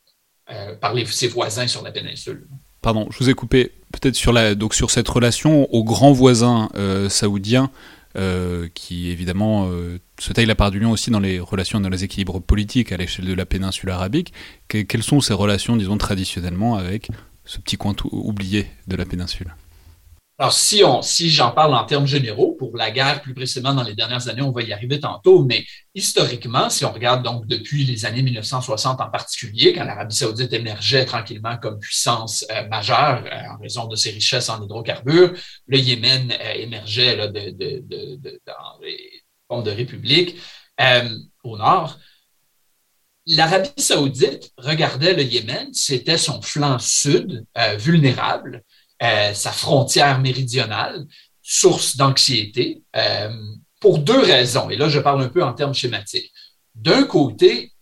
euh, 0.51 0.75
par 0.75 0.97
ses 1.07 1.29
voisins 1.29 1.69
sur 1.69 1.85
la 1.85 1.93
péninsule. 1.93 2.49
Pardon, 2.83 3.07
je 3.11 3.19
vous 3.19 3.31
ai 3.31 3.35
coupé 3.35 3.71
peut-être 3.93 4.17
sur, 4.17 4.35
sur 4.73 4.91
cette 4.91 5.09
relation 5.09 5.73
aux 5.73 5.85
grands 5.85 6.13
voisins 6.13 6.71
saoudiens. 7.09 7.71
Euh, 8.17 8.69
qui 8.75 9.09
évidemment 9.11 9.71
euh, 9.71 10.01
se 10.19 10.33
taille 10.33 10.47
la 10.47 10.57
part 10.57 10.73
du 10.73 10.81
lion 10.81 10.91
aussi 10.91 11.13
dans 11.13 11.21
les 11.21 11.39
relations, 11.39 11.81
dans 11.81 11.89
les 11.89 12.03
équilibres 12.03 12.41
politiques 12.41 12.91
à 12.91 12.97
l'échelle 12.97 13.27
de 13.27 13.35
la 13.35 13.47
péninsule 13.47 13.91
arabique. 13.91 14.33
quelles 14.67 15.05
sont 15.05 15.21
ces 15.21 15.33
relations, 15.33 15.77
disons, 15.77 15.97
traditionnellement 15.97 16.75
avec 16.75 17.09
ce 17.45 17.59
petit 17.61 17.77
coin 17.77 17.95
oublié 18.11 18.67
de 18.89 18.97
la 18.97 19.05
péninsule? 19.05 19.55
Alors, 20.41 20.55
si, 20.55 21.29
j'en 21.29 21.51
parle 21.51 21.75
en 21.75 21.85
termes 21.85 22.07
généraux, 22.07 22.53
pour 22.59 22.75
la 22.75 22.91
guerre 22.91 23.21
plus 23.21 23.35
précisément 23.35 23.75
dans 23.75 23.83
les 23.83 23.95
dernières 23.95 24.27
années, 24.27 24.41
on 24.41 24.53
va 24.53 24.63
y 24.63 24.73
arriver 24.73 24.99
tantôt, 24.99 25.45
mais 25.45 25.67
historiquement, 25.95 26.71
si 26.71 26.87
on 26.87 26.93
regarde 26.93 27.23
donc 27.23 27.47
depuis 27.47 27.85
les 27.85 28.07
années 28.07 28.23
1960 28.23 29.03
en 29.03 29.11
particulier, 29.11 29.75
quand 29.75 29.85
l'Arabie 29.85 30.17
saoudite 30.17 30.51
émergeait 30.55 31.05
tranquillement 31.05 31.59
comme 31.59 31.79
puissance 31.79 32.47
euh, 32.51 32.67
majeure 32.69 33.23
euh, 33.27 33.55
en 33.55 33.59
raison 33.61 33.87
de 33.87 33.97
ses 33.97 34.13
richesses 34.13 34.49
en 34.49 34.65
hydrocarbures, 34.65 35.35
le 35.67 35.79
Yémen 35.79 36.33
euh, 36.33 36.53
émergeait 36.55 37.19
dans 37.19 38.79
les 38.81 39.23
formes 39.47 39.63
de 39.63 39.71
république 39.71 40.37
au 41.45 41.59
nord. 41.59 41.99
L'Arabie 43.27 43.69
saoudite 43.77 44.53
regardait 44.57 45.13
le 45.13 45.23
Yémen, 45.23 45.69
c'était 45.75 46.17
son 46.17 46.41
flanc 46.41 46.79
sud 46.79 47.45
vulnérable 47.77 48.65
euh, 49.03 49.35
sa 49.35 49.53
frontière 49.53 50.19
méridionale, 50.21 51.07
source 51.43 51.97
d'anxiété, 51.97 52.83
euh, 52.97 53.31
pour 53.81 53.99
deux 53.99 54.21
raisons. 54.21 54.69
Et 54.71 54.77
là, 54.77 54.89
je 54.89 55.01
parle 55.01 55.23
un 55.23 55.29
peu 55.29 55.43
en 55.43 55.55
termes 55.55 55.75
schématiques. 55.75 56.33
D'un 56.75 57.05
côté, 57.05 57.73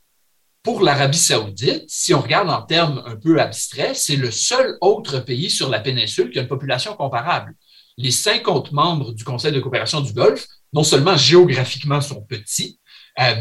pour 0.62 0.82
l'Arabie 0.82 1.18
saoudite, 1.18 1.84
si 1.88 2.14
on 2.14 2.20
regarde 2.20 2.50
en 2.50 2.62
termes 2.62 3.02
un 3.06 3.16
peu 3.16 3.40
abstraits, 3.40 3.96
c'est 3.96 4.16
le 4.16 4.30
seul 4.30 4.76
autre 4.80 5.18
pays 5.20 5.50
sur 5.50 5.68
la 5.68 5.80
péninsule 5.80 6.30
qui 6.30 6.38
a 6.38 6.42
une 6.42 6.48
population 6.48 6.94
comparable. 6.94 7.54
Les 7.96 8.10
50 8.10 8.72
membres 8.72 9.12
du 9.12 9.24
Conseil 9.24 9.52
de 9.52 9.60
coopération 9.60 10.00
du 10.00 10.12
Golfe, 10.12 10.46
non 10.72 10.84
seulement 10.84 11.16
géographiquement 11.16 12.00
sont 12.00 12.22
petits, 12.22 12.78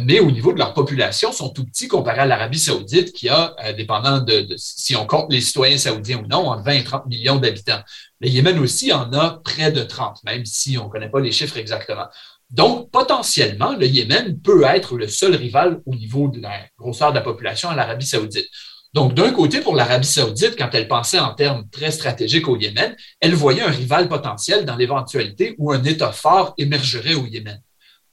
mais 0.05 0.19
au 0.19 0.31
niveau 0.31 0.53
de 0.53 0.57
leur 0.57 0.73
population, 0.73 1.31
sont 1.31 1.49
tout 1.49 1.65
petits 1.65 1.87
comparé 1.87 2.21
à 2.21 2.25
l'Arabie 2.25 2.57
saoudite 2.57 3.13
qui 3.13 3.29
a, 3.29 3.55
euh, 3.63 3.73
dépendant 3.73 4.19
de, 4.19 4.47
si 4.57 4.95
on 4.95 5.05
compte 5.05 5.31
les 5.31 5.39
citoyens 5.39 5.77
saoudiens 5.77 6.17
ou 6.17 6.27
non, 6.27 6.47
entre 6.49 6.63
20 6.63 6.71
et 6.71 6.83
30 6.83 7.05
millions 7.05 7.35
d'habitants. 7.35 7.81
Le 8.19 8.27
Yémen 8.27 8.57
aussi 8.57 8.91
en 8.91 9.13
a 9.13 9.39
près 9.43 9.71
de 9.71 9.83
30, 9.83 10.23
même 10.23 10.45
si 10.45 10.79
on 10.79 10.85
ne 10.85 10.89
connaît 10.89 11.09
pas 11.09 11.19
les 11.19 11.31
chiffres 11.31 11.57
exactement. 11.57 12.07
Donc, 12.49 12.89
potentiellement, 12.89 13.75
le 13.75 13.85
Yémen 13.85 14.39
peut 14.41 14.63
être 14.63 14.97
le 14.97 15.07
seul 15.07 15.35
rival 15.35 15.81
au 15.85 15.93
niveau 15.93 16.27
de 16.29 16.41
la 16.41 16.61
grosseur 16.79 17.11
de 17.11 17.15
la 17.15 17.21
population 17.21 17.69
à 17.69 17.75
l'Arabie 17.75 18.07
saoudite. 18.07 18.47
Donc, 18.93 19.13
d'un 19.13 19.31
côté, 19.31 19.59
pour 19.59 19.75
l'Arabie 19.75 20.07
saoudite, 20.07 20.55
quand 20.57 20.69
elle 20.73 20.87
pensait 20.87 21.19
en 21.19 21.35
termes 21.35 21.69
très 21.69 21.91
stratégiques 21.91 22.47
au 22.47 22.57
Yémen, 22.57 22.95
elle 23.19 23.35
voyait 23.35 23.61
un 23.61 23.69
rival 23.69 24.07
potentiel 24.07 24.65
dans 24.65 24.75
l'éventualité 24.75 25.53
où 25.59 25.71
un 25.71 25.83
État 25.83 26.11
fort 26.11 26.55
émergerait 26.57 27.13
au 27.13 27.27
Yémen. 27.27 27.61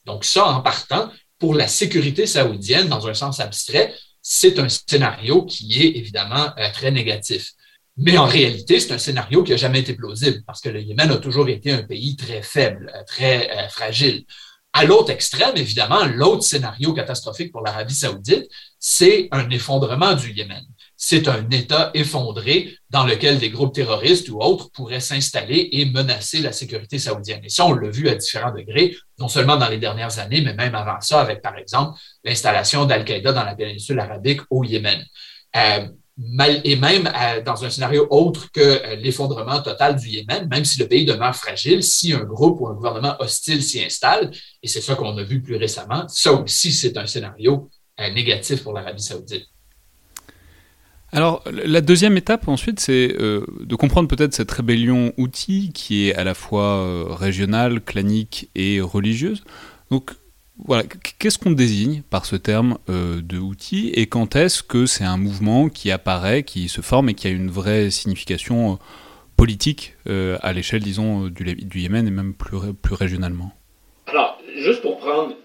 Donc, 0.05 0.25
ça, 0.25 0.45
en 0.45 0.61
partant, 0.61 1.11
pour 1.39 1.55
la 1.55 1.69
sécurité 1.69 2.27
saoudienne, 2.27 2.89
dans 2.89 3.07
un 3.07 3.15
sens 3.15 3.41
abstrait, 3.41 3.95
c'est 4.23 4.59
un 4.59 4.69
scénario 4.69 5.45
qui 5.45 5.83
est 5.83 5.97
évidemment 5.97 6.53
euh, 6.59 6.73
très 6.73 6.91
négatif. 6.91 7.53
Mais 7.97 8.19
en 8.19 8.27
réalité, 8.27 8.81
c'est 8.81 8.93
un 8.93 8.99
scénario 8.99 9.45
qui 9.45 9.53
n'a 9.53 9.57
jamais 9.57 9.81
été 9.81 9.95
plausible 9.95 10.43
parce 10.47 10.61
que 10.61 10.69
le 10.69 10.81
Yémen 10.81 11.11
a 11.11 11.19
toujours 11.19 11.49
été 11.49 11.71
un 11.71 11.83
pays 11.83 12.17
très 12.17 12.43
faible, 12.43 12.91
euh, 12.95 13.05
très 13.07 13.51
euh, 13.51 13.69
fragile. 13.69 14.25
À 14.73 14.85
l'autre 14.85 15.11
extrême, 15.11 15.57
évidemment, 15.57 16.05
l'autre 16.05 16.43
scénario 16.43 16.93
catastrophique 16.95 17.53
pour 17.53 17.63
l'Arabie 17.63 17.95
saoudite, 17.95 18.49
c'est 18.79 19.29
un 19.31 19.49
effondrement 19.51 20.15
du 20.15 20.33
Yémen 20.33 20.65
c'est 21.07 21.29
un 21.29 21.51
État 21.51 21.91
effondré 21.93 22.79
dans 22.89 23.05
lequel 23.05 23.39
des 23.39 23.51
groupes 23.51 23.75
terroristes 23.75 24.31
ou 24.31 24.41
autres 24.41 24.71
pourraient 24.71 25.01
s'installer 25.01 25.69
et 25.73 25.85
menacer 25.85 26.41
la 26.41 26.51
sécurité 26.51 26.99
saoudienne. 26.99 27.45
Et 27.45 27.51
ça, 27.51 27.67
on 27.67 27.75
l'a 27.75 27.91
vu 27.91 28.09
à 28.09 28.15
différents 28.15 28.55
degrés, 28.55 28.97
non 29.19 29.29
seulement 29.29 29.59
dans 29.59 29.69
les 29.69 29.77
dernières 29.77 30.19
années, 30.19 30.41
mais 30.41 30.55
même 30.55 30.75
avant 30.75 30.99
ça, 31.03 31.21
avec, 31.21 31.43
par 31.43 31.59
exemple, 31.59 32.01
l'installation 32.25 32.87
d'Al-Qaïda 32.87 33.35
dans 33.35 33.45
la 33.45 33.55
péninsule 33.55 34.01
arabique 34.01 34.41
au 34.49 34.65
Yémen. 34.65 35.05
Euh, 35.57 35.89
et 36.65 36.77
même 36.77 37.07
euh, 37.07 37.43
dans 37.43 37.63
un 37.67 37.69
scénario 37.69 38.07
autre 38.09 38.51
que 38.51 38.61
euh, 38.61 38.97
l'effondrement 38.97 39.61
total 39.61 39.97
du 39.97 40.09
Yémen, 40.09 40.49
même 40.49 40.65
si 40.65 40.79
le 40.79 40.89
pays 40.89 41.05
demeure 41.05 41.37
fragile, 41.37 41.83
si 41.83 42.15
un 42.15 42.25
groupe 42.25 42.63
ou 42.63 42.69
un 42.69 42.75
gouvernement 42.75 43.15
hostile 43.19 43.63
s'y 43.63 43.85
installe, 43.85 44.31
et 44.63 44.69
c'est 44.69 44.81
ça 44.81 44.95
qu'on 44.95 45.19
a 45.19 45.23
vu 45.23 45.43
plus 45.43 45.57
récemment, 45.57 46.09
ça 46.09 46.33
aussi, 46.33 46.73
c'est 46.73 46.97
un 46.97 47.07
scénario 47.07 47.69
négatif 47.99 48.63
pour 48.63 48.73
l'Arabie 48.73 49.03
saoudite. 49.03 49.54
Alors, 51.15 51.45
la 51.47 51.81
deuxième 51.81 52.17
étape 52.17 52.49
ensuite, 52.49 52.81
c'est 52.81 53.15
euh, 53.21 53.47
de 53.61 53.77
comprendre 53.77 54.09
peut-être 54.09 54.35
cette 54.35 54.51
rébellion 54.51 55.13
outil 55.17 55.71
qui 55.73 56.09
est 56.09 56.15
à 56.17 56.25
la 56.25 56.35
fois 56.35 56.79
euh, 56.79 57.05
régionale, 57.09 57.81
clanique 57.81 58.51
et 58.57 58.81
religieuse. 58.81 59.45
Donc, 59.93 60.11
voilà, 60.59 60.83
qu'est-ce 61.21 61.39
qu'on 61.39 61.53
désigne 61.53 62.03
par 62.11 62.27
ce 62.27 62.35
terme 62.35 62.79
euh, 62.89 63.23
de 63.23 63.39
outil 63.39 63.91
et 63.95 64.07
quand 64.07 64.35
est-ce 64.35 64.65
que 64.65 64.87
c'est 64.87 65.05
un 65.05 65.17
mouvement 65.17 65.69
qui 65.69 65.93
apparaît, 65.93 66.43
qui 66.43 66.69
se 66.69 66.81
forme 66.81 67.09
et 67.09 67.15
qui 67.15 67.29
a 67.29 67.31
une 67.31 67.49
vraie 67.49 67.91
signification 67.91 68.81
politique 69.37 69.95
à 70.07 70.53
l'échelle, 70.53 70.83
disons, 70.83 71.27
du, 71.27 71.55
du, 71.55 71.81
Yémen 71.81 72.07
et 72.07 72.11
même 72.11 72.35
plus, 72.35 72.57
plus 72.81 72.95
régionalement? 72.95 73.53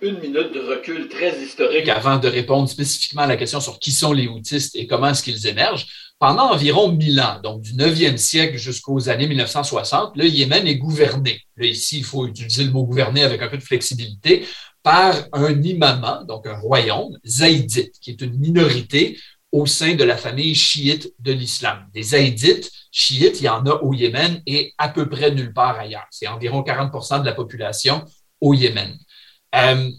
Une 0.01 0.19
minute 0.19 0.53
de 0.53 0.59
recul 0.59 1.07
très 1.09 1.39
historique 1.41 1.89
avant 1.89 2.17
de 2.17 2.27
répondre 2.27 2.69
spécifiquement 2.69 3.23
à 3.23 3.27
la 3.27 3.37
question 3.37 3.59
sur 3.59 3.79
qui 3.79 3.91
sont 3.91 4.13
les 4.13 4.27
Houtistes 4.27 4.75
et 4.75 4.87
comment 4.87 5.09
est-ce 5.09 5.23
qu'ils 5.23 5.47
émergent, 5.47 5.87
pendant 6.19 6.51
environ 6.51 6.91
1000 6.91 7.21
ans, 7.21 7.39
donc 7.41 7.61
du 7.61 7.73
9e 7.73 8.17
siècle 8.17 8.57
jusqu'aux 8.57 9.09
années 9.09 9.27
1960, 9.27 10.17
le 10.17 10.25
Yémen 10.25 10.67
est 10.67 10.75
gouverné. 10.75 11.41
Là, 11.55 11.65
ici, 11.65 11.99
il 11.99 12.03
faut 12.03 12.27
utiliser 12.27 12.65
le 12.65 12.71
mot 12.71 12.83
gouverner 12.83 13.23
avec 13.23 13.41
un 13.41 13.47
peu 13.47 13.57
de 13.57 13.63
flexibilité, 13.63 14.45
par 14.83 15.15
un 15.33 15.61
imama, 15.61 16.23
donc 16.27 16.47
un 16.47 16.57
royaume, 16.57 17.17
zaïdite, 17.25 17.99
qui 18.01 18.11
est 18.11 18.21
une 18.21 18.37
minorité 18.37 19.17
au 19.51 19.65
sein 19.65 19.95
de 19.95 20.03
la 20.03 20.17
famille 20.17 20.55
chiite 20.55 21.13
de 21.19 21.31
l'islam. 21.31 21.85
Des 21.93 22.03
zaïdites 22.03 22.69
chiites, 22.91 23.41
il 23.41 23.45
y 23.45 23.49
en 23.49 23.65
a 23.65 23.75
au 23.81 23.93
Yémen 23.93 24.41
et 24.45 24.73
à 24.77 24.89
peu 24.89 25.09
près 25.09 25.31
nulle 25.31 25.53
part 25.53 25.79
ailleurs. 25.79 26.07
C'est 26.11 26.27
environ 26.27 26.61
40% 26.61 27.21
de 27.21 27.25
la 27.25 27.33
population 27.33 28.03
au 28.41 28.53
Yémen. 28.53 28.97
Euh, 29.55 29.89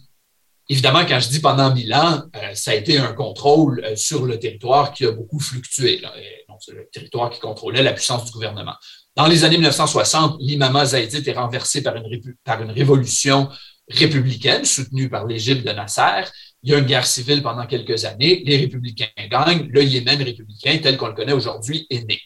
évidemment, 0.68 1.04
quand 1.06 1.20
je 1.20 1.28
dis 1.28 1.40
pendant 1.40 1.74
mille 1.74 1.92
ans, 1.94 2.22
euh, 2.36 2.54
ça 2.54 2.72
a 2.72 2.74
été 2.74 2.98
un 2.98 3.12
contrôle 3.12 3.82
euh, 3.84 3.96
sur 3.96 4.24
le 4.24 4.38
territoire 4.38 4.92
qui 4.92 5.04
a 5.04 5.12
beaucoup 5.12 5.40
fluctué. 5.40 6.00
c'est 6.60 6.72
le 6.72 6.88
territoire 6.92 7.30
qui 7.30 7.40
contrôlait 7.40 7.82
la 7.82 7.92
puissance 7.92 8.24
du 8.26 8.32
gouvernement. 8.32 8.74
Dans 9.16 9.26
les 9.26 9.44
années 9.44 9.56
1960, 9.56 10.36
l'imama 10.40 10.84
zaïdite 10.84 11.26
est 11.26 11.32
renversé 11.32 11.82
par 11.82 11.96
une, 11.96 12.34
par 12.44 12.62
une 12.62 12.70
révolution 12.70 13.48
républicaine 13.88 14.64
soutenue 14.64 15.08
par 15.08 15.26
l'Égypte 15.26 15.66
de 15.66 15.72
Nasser. 15.72 16.30
Il 16.62 16.70
y 16.70 16.74
a 16.74 16.78
une 16.78 16.84
guerre 16.84 17.06
civile 17.06 17.42
pendant 17.42 17.66
quelques 17.66 18.04
années. 18.04 18.42
Les 18.44 18.58
républicains 18.58 19.08
gagnent. 19.28 19.68
Le 19.70 19.82
Yémen 19.82 20.22
républicain, 20.22 20.78
tel 20.80 20.96
qu'on 20.96 21.08
le 21.08 21.14
connaît 21.14 21.32
aujourd'hui, 21.32 21.86
est 21.90 22.06
né. 22.06 22.20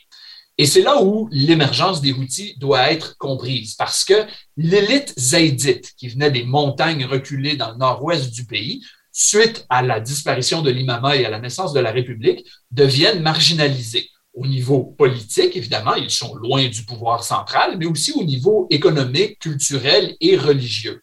Et 0.56 0.66
c'est 0.66 0.82
là 0.82 1.02
où 1.02 1.28
l'émergence 1.32 2.00
des 2.00 2.12
Houthis 2.12 2.56
doit 2.58 2.92
être 2.92 3.16
comprise, 3.18 3.74
parce 3.74 4.04
que 4.04 4.26
l'élite 4.56 5.12
zaïdite, 5.18 5.92
qui 5.96 6.08
venait 6.08 6.30
des 6.30 6.44
montagnes 6.44 7.06
reculées 7.06 7.56
dans 7.56 7.72
le 7.72 7.78
nord-ouest 7.78 8.32
du 8.32 8.46
pays, 8.46 8.84
suite 9.10 9.66
à 9.68 9.82
la 9.82 10.00
disparition 10.00 10.62
de 10.62 10.70
l'imama 10.70 11.16
et 11.16 11.24
à 11.24 11.30
la 11.30 11.40
naissance 11.40 11.72
de 11.72 11.80
la 11.80 11.90
République, 11.90 12.46
deviennent 12.70 13.22
marginalisés. 13.22 14.08
Au 14.32 14.46
niveau 14.46 14.94
politique, 14.98 15.56
évidemment, 15.56 15.94
ils 15.94 16.10
sont 16.10 16.34
loin 16.34 16.68
du 16.68 16.84
pouvoir 16.84 17.22
central, 17.22 17.76
mais 17.78 17.86
aussi 17.86 18.12
au 18.12 18.24
niveau 18.24 18.66
économique, 18.70 19.38
culturel 19.38 20.16
et 20.20 20.36
religieux. 20.36 21.00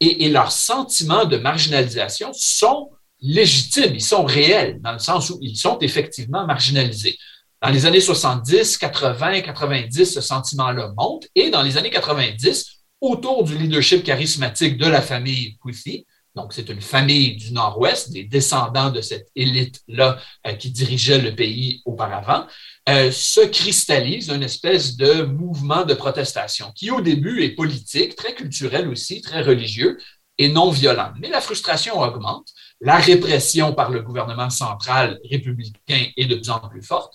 Et, 0.00 0.24
et 0.24 0.28
leurs 0.30 0.52
sentiments 0.52 1.26
de 1.26 1.36
marginalisation 1.36 2.30
sont 2.32 2.90
légitimes, 3.20 3.94
ils 3.94 4.02
sont 4.02 4.24
réels, 4.24 4.80
dans 4.80 4.92
le 4.92 4.98
sens 4.98 5.28
où 5.30 5.38
ils 5.42 5.56
sont 5.56 5.78
effectivement 5.80 6.46
marginalisés. 6.46 7.18
Dans 7.62 7.68
les 7.68 7.84
années 7.84 8.00
70, 8.00 8.78
80, 8.78 9.42
90, 9.42 10.14
ce 10.14 10.20
sentiment-là 10.20 10.92
monte. 10.96 11.26
Et 11.34 11.50
dans 11.50 11.62
les 11.62 11.76
années 11.76 11.90
90, 11.90 12.64
autour 13.00 13.44
du 13.44 13.56
leadership 13.56 14.02
charismatique 14.02 14.78
de 14.78 14.86
la 14.86 15.02
famille 15.02 15.58
Houthi, 15.64 16.06
donc 16.34 16.52
c'est 16.52 16.68
une 16.68 16.80
famille 16.80 17.36
du 17.36 17.52
Nord-Ouest, 17.52 18.12
des 18.12 18.24
descendants 18.24 18.90
de 18.90 19.00
cette 19.00 19.28
élite-là 19.34 20.18
euh, 20.46 20.54
qui 20.54 20.70
dirigeait 20.70 21.20
le 21.20 21.34
pays 21.34 21.82
auparavant, 21.84 22.46
euh, 22.88 23.10
se 23.10 23.40
cristallise 23.40 24.30
une 24.30 24.44
espèce 24.44 24.96
de 24.96 25.22
mouvement 25.22 25.84
de 25.84 25.92
protestation 25.92 26.72
qui 26.74 26.90
au 26.90 27.00
début 27.00 27.42
est 27.42 27.50
politique, 27.50 28.16
très 28.16 28.34
culturel 28.34 28.88
aussi, 28.88 29.20
très 29.20 29.42
religieux 29.42 29.98
et 30.38 30.48
non 30.48 30.70
violent. 30.70 31.12
Mais 31.20 31.28
la 31.28 31.40
frustration 31.40 32.00
augmente, 32.00 32.48
la 32.80 32.96
répression 32.96 33.74
par 33.74 33.90
le 33.90 34.00
gouvernement 34.00 34.48
central 34.48 35.18
républicain 35.28 36.06
est 36.16 36.26
de 36.26 36.36
plus 36.36 36.50
en 36.50 36.60
plus 36.60 36.82
forte. 36.82 37.14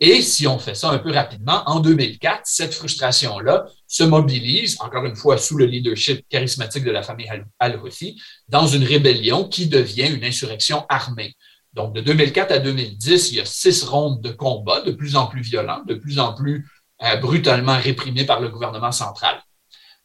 Et 0.00 0.22
si 0.22 0.46
on 0.46 0.58
fait 0.58 0.74
ça 0.74 0.90
un 0.90 0.98
peu 0.98 1.12
rapidement, 1.12 1.62
en 1.66 1.80
2004, 1.80 2.42
cette 2.44 2.74
frustration-là 2.74 3.66
se 3.86 4.02
mobilise, 4.02 4.80
encore 4.80 5.04
une 5.04 5.16
fois 5.16 5.38
sous 5.38 5.56
le 5.56 5.66
leadership 5.66 6.26
charismatique 6.28 6.84
de 6.84 6.90
la 6.90 7.02
famille 7.02 7.30
al-Houthi, 7.58 8.20
dans 8.48 8.66
une 8.66 8.84
rébellion 8.84 9.48
qui 9.48 9.68
devient 9.68 10.08
une 10.14 10.24
insurrection 10.24 10.84
armée. 10.88 11.34
Donc, 11.72 11.94
de 11.94 12.00
2004 12.00 12.52
à 12.52 12.58
2010, 12.58 13.32
il 13.32 13.38
y 13.38 13.40
a 13.40 13.44
six 13.44 13.82
rondes 13.84 14.20
de 14.20 14.30
combat 14.30 14.80
de 14.80 14.92
plus 14.92 15.16
en 15.16 15.26
plus 15.26 15.42
violents, 15.42 15.82
de 15.86 15.94
plus 15.94 16.18
en 16.18 16.32
plus 16.32 16.68
euh, 17.02 17.16
brutalement 17.16 17.76
réprimés 17.78 18.24
par 18.24 18.40
le 18.40 18.48
gouvernement 18.48 18.92
central. 18.92 19.42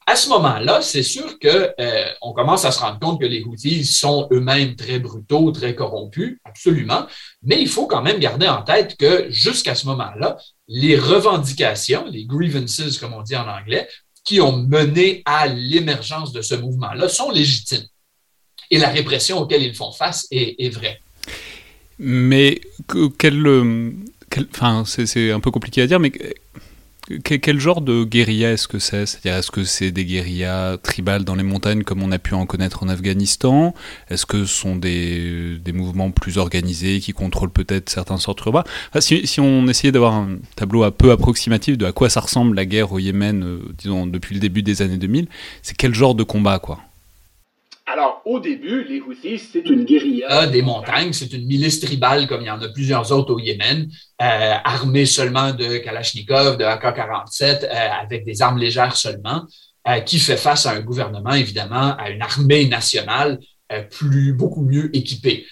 À 0.09 0.15
ce 0.15 0.27
moment-là, 0.29 0.81
c'est 0.81 1.03
sûr 1.03 1.37
qu'on 1.37 1.49
euh, 1.49 2.33
commence 2.35 2.65
à 2.65 2.71
se 2.71 2.79
rendre 2.79 2.97
compte 2.97 3.21
que 3.21 3.27
les 3.27 3.43
Houthis 3.43 3.85
sont 3.85 4.27
eux-mêmes 4.31 4.75
très 4.75 4.97
brutaux, 4.97 5.51
très 5.51 5.75
corrompus, 5.75 6.39
absolument. 6.45 7.05
Mais 7.43 7.61
il 7.61 7.67
faut 7.67 7.85
quand 7.85 8.01
même 8.01 8.17
garder 8.17 8.47
en 8.47 8.63
tête 8.63 8.97
que 8.97 9.27
jusqu'à 9.29 9.75
ce 9.75 9.85
moment-là, 9.85 10.39
les 10.67 10.97
revendications, 10.97 12.07
les 12.09 12.25
grievances, 12.25 12.97
comme 12.97 13.13
on 13.13 13.21
dit 13.21 13.35
en 13.35 13.47
anglais, 13.47 13.87
qui 14.23 14.41
ont 14.41 14.57
mené 14.57 15.21
à 15.25 15.45
l'émergence 15.45 16.33
de 16.33 16.41
ce 16.41 16.55
mouvement-là 16.55 17.07
sont 17.07 17.29
légitimes. 17.29 17.85
Et 18.71 18.79
la 18.79 18.89
répression 18.89 19.37
auquel 19.37 19.61
ils 19.61 19.75
font 19.75 19.91
face 19.91 20.25
est, 20.31 20.73
vraie. 20.73 20.99
Mais 21.99 22.61
quel, 23.19 23.45
euh, 23.45 23.91
enfin, 24.55 24.85
c'est 24.85 25.29
un 25.29 25.39
peu 25.39 25.51
compliqué 25.51 25.83
à 25.83 25.87
dire, 25.87 25.99
mais 25.99 26.11
quel 27.23 27.59
genre 27.59 27.81
de 27.81 28.03
guérilla 28.03 28.51
est-ce 28.51 28.67
que 28.67 28.79
c'est? 28.79 29.05
C'est-à-dire, 29.05 29.39
est-ce 29.39 29.51
que 29.51 29.63
c'est 29.63 29.91
des 29.91 30.05
guérillas 30.05 30.77
tribales 30.77 31.23
dans 31.23 31.35
les 31.35 31.43
montagnes 31.43 31.83
comme 31.83 32.03
on 32.03 32.11
a 32.11 32.19
pu 32.19 32.33
en 32.33 32.45
connaître 32.45 32.83
en 32.83 32.89
Afghanistan? 32.89 33.73
Est-ce 34.09 34.25
que 34.25 34.45
ce 34.45 34.53
sont 34.53 34.75
des, 34.75 35.57
des, 35.57 35.71
mouvements 35.71 36.11
plus 36.11 36.37
organisés 36.37 36.99
qui 36.99 37.13
contrôlent 37.13 37.49
peut-être 37.49 37.89
certains 37.89 38.17
sortes 38.17 38.41
urbains 38.45 38.63
si, 38.99 39.25
si, 39.25 39.39
on 39.39 39.67
essayait 39.67 39.91
d'avoir 39.91 40.13
un 40.13 40.37
tableau 40.55 40.83
un 40.83 40.91
peu 40.91 41.11
approximatif 41.11 41.77
de 41.77 41.85
à 41.85 41.91
quoi 41.91 42.09
ça 42.09 42.19
ressemble 42.19 42.55
la 42.55 42.65
guerre 42.65 42.91
au 42.91 42.99
Yémen, 42.99 43.43
euh, 43.43 43.59
disons, 43.77 44.05
depuis 44.05 44.35
le 44.35 44.41
début 44.41 44.61
des 44.61 44.81
années 44.81 44.97
2000, 44.97 45.27
c'est 45.61 45.75
quel 45.75 45.93
genre 45.93 46.15
de 46.15 46.23
combat, 46.23 46.59
quoi? 46.59 46.79
Alors, 47.91 48.21
au 48.25 48.39
début, 48.39 48.83
les 48.83 49.01
Houthis, 49.01 49.39
c'est 49.51 49.65
une 49.65 49.83
guérilla. 49.83 50.45
Des 50.45 50.61
montagnes, 50.61 51.11
c'est 51.11 51.33
une 51.33 51.47
milice 51.47 51.79
tribale 51.79 52.27
comme 52.27 52.41
il 52.41 52.45
y 52.45 52.51
en 52.51 52.61
a 52.61 52.69
plusieurs 52.69 53.11
autres 53.11 53.33
au 53.33 53.39
Yémen, 53.39 53.89
euh, 54.21 54.55
armée 54.63 55.07
seulement 55.07 55.53
de 55.53 55.77
Kalachnikov, 55.77 56.57
de 56.57 56.65
AK-47, 56.65 57.63
euh, 57.63 57.67
avec 57.99 58.25
des 58.25 58.43
armes 58.43 58.59
légères 58.59 58.95
seulement, 58.95 59.43
euh, 59.87 60.01
qui 60.01 60.19
fait 60.19 60.37
face 60.37 60.67
à 60.67 60.73
un 60.73 60.81
gouvernement, 60.81 61.33
évidemment, 61.33 61.95
à 61.97 62.11
une 62.11 62.21
armée 62.21 62.67
nationale 62.67 63.39
plus, 63.91 64.33
beaucoup 64.33 64.63
mieux 64.63 64.95
équipée. 64.95 65.45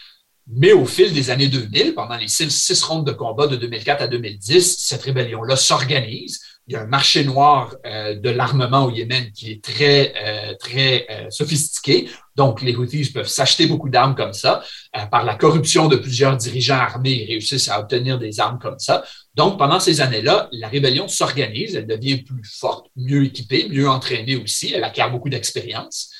Mais 0.48 0.74
au 0.74 0.86
fil 0.86 1.14
des 1.14 1.30
années 1.30 1.50
2000, 1.50 1.94
pendant 1.94 2.18
les 2.18 2.28
six, 2.28 2.50
six 2.50 2.82
rondes 2.84 3.06
de 3.06 3.12
combat 3.12 3.48
de 3.48 3.56
2004 3.56 4.04
à 4.04 4.08
2010, 4.08 4.78
cette 4.80 5.04
rébellion-là 5.04 5.56
s'organise 5.56 6.40
il 6.68 6.74
y 6.74 6.76
a 6.76 6.82
un 6.82 6.88
marché 6.88 7.24
noir 7.24 7.76
euh, 7.86 8.16
de 8.16 8.30
l'armement 8.30 8.86
au 8.86 8.92
Yémen 8.92 9.32
qui 9.32 9.52
est 9.52 9.64
très, 9.64 10.14
euh, 10.22 10.54
très 10.60 11.08
euh, 11.10 11.30
sophistiqué. 11.30 12.10
Donc, 12.36 12.62
les 12.62 12.76
Houthis 12.76 13.12
peuvent 13.12 13.28
s'acheter 13.28 13.68
beaucoup 13.68 13.90
d'armes 13.90 14.16
comme 14.16 14.34
ça. 14.34 14.62
par 15.10 15.24
la 15.24 15.36
corruption 15.36 15.88
de 15.88 15.96
plusieurs 15.96 16.36
dirigeants 16.36 16.76
armés, 16.76 17.24
ils 17.24 17.28
réussissent 17.28 17.70
à 17.70 17.80
obtenir 17.80 18.20
des 18.20 18.40
armes 18.40 18.60
comme 18.60 18.78
ça. 18.78 19.04
Donc, 19.34 19.58
pendant 19.58 19.80
ces 19.80 20.02
années-là, 20.02 20.50
la 20.52 20.68
rébellion 20.68 21.08
s'organise, 21.08 21.76
elle 21.76 21.88
devient 21.88 22.18
plus 22.18 22.44
forte, 22.44 22.88
mieux 22.96 23.26
équipée, 23.26 23.68
mieux 23.70 23.90
entraînée 23.90 24.36
aussi. 24.36 24.74
Elle 24.74 24.84
acquiert 24.84 25.10
beaucoup 25.10 25.30
d'expérience 25.30 26.12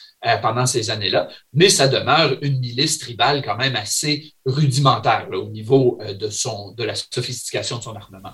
pendant 0.42 0.66
ces 0.66 0.90
années-là, 0.90 1.28
mais 1.54 1.70
ça 1.70 1.88
demeure 1.88 2.36
une 2.42 2.60
milice 2.60 2.98
tribale 2.98 3.44
quand 3.44 3.56
même 3.56 3.76
assez 3.76 4.34
rudimentaire 4.46 5.28
au 5.32 5.50
niveau 5.50 6.00
de, 6.20 6.30
son, 6.32 6.72
de 6.72 6.84
la 6.84 6.96
sophistication 6.96 7.78
de 7.78 7.84
son 7.84 7.96
armement. 7.96 8.34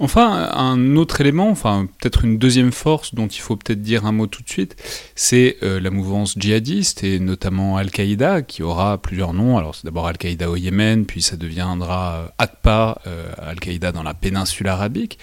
Enfin, 0.00 0.50
un 0.52 0.96
autre 0.96 1.20
élément, 1.20 1.48
enfin 1.50 1.86
peut-être 2.00 2.24
une 2.24 2.36
deuxième 2.36 2.72
force 2.72 3.14
dont 3.14 3.28
il 3.28 3.40
faut 3.40 3.56
peut-être 3.56 3.80
dire 3.80 4.06
un 4.06 4.12
mot 4.12 4.26
tout 4.26 4.42
de 4.42 4.48
suite, 4.48 4.74
c'est 5.14 5.56
euh, 5.62 5.78
la 5.78 5.90
mouvance 5.90 6.34
djihadiste 6.36 7.04
et 7.04 7.20
notamment 7.20 7.76
Al-Qaïda 7.76 8.42
qui 8.42 8.64
aura 8.64 8.98
plusieurs 8.98 9.32
noms. 9.34 9.56
Alors 9.56 9.76
c'est 9.76 9.84
d'abord 9.84 10.08
Al-Qaïda 10.08 10.50
au 10.50 10.56
Yémen, 10.56 11.06
puis 11.06 11.22
ça 11.22 11.36
deviendra 11.36 12.32
euh, 12.40 12.96
euh, 13.06 13.32
Al-Qaïda 13.38 13.92
dans 13.92 14.02
la 14.02 14.14
péninsule 14.14 14.66
arabique. 14.66 15.18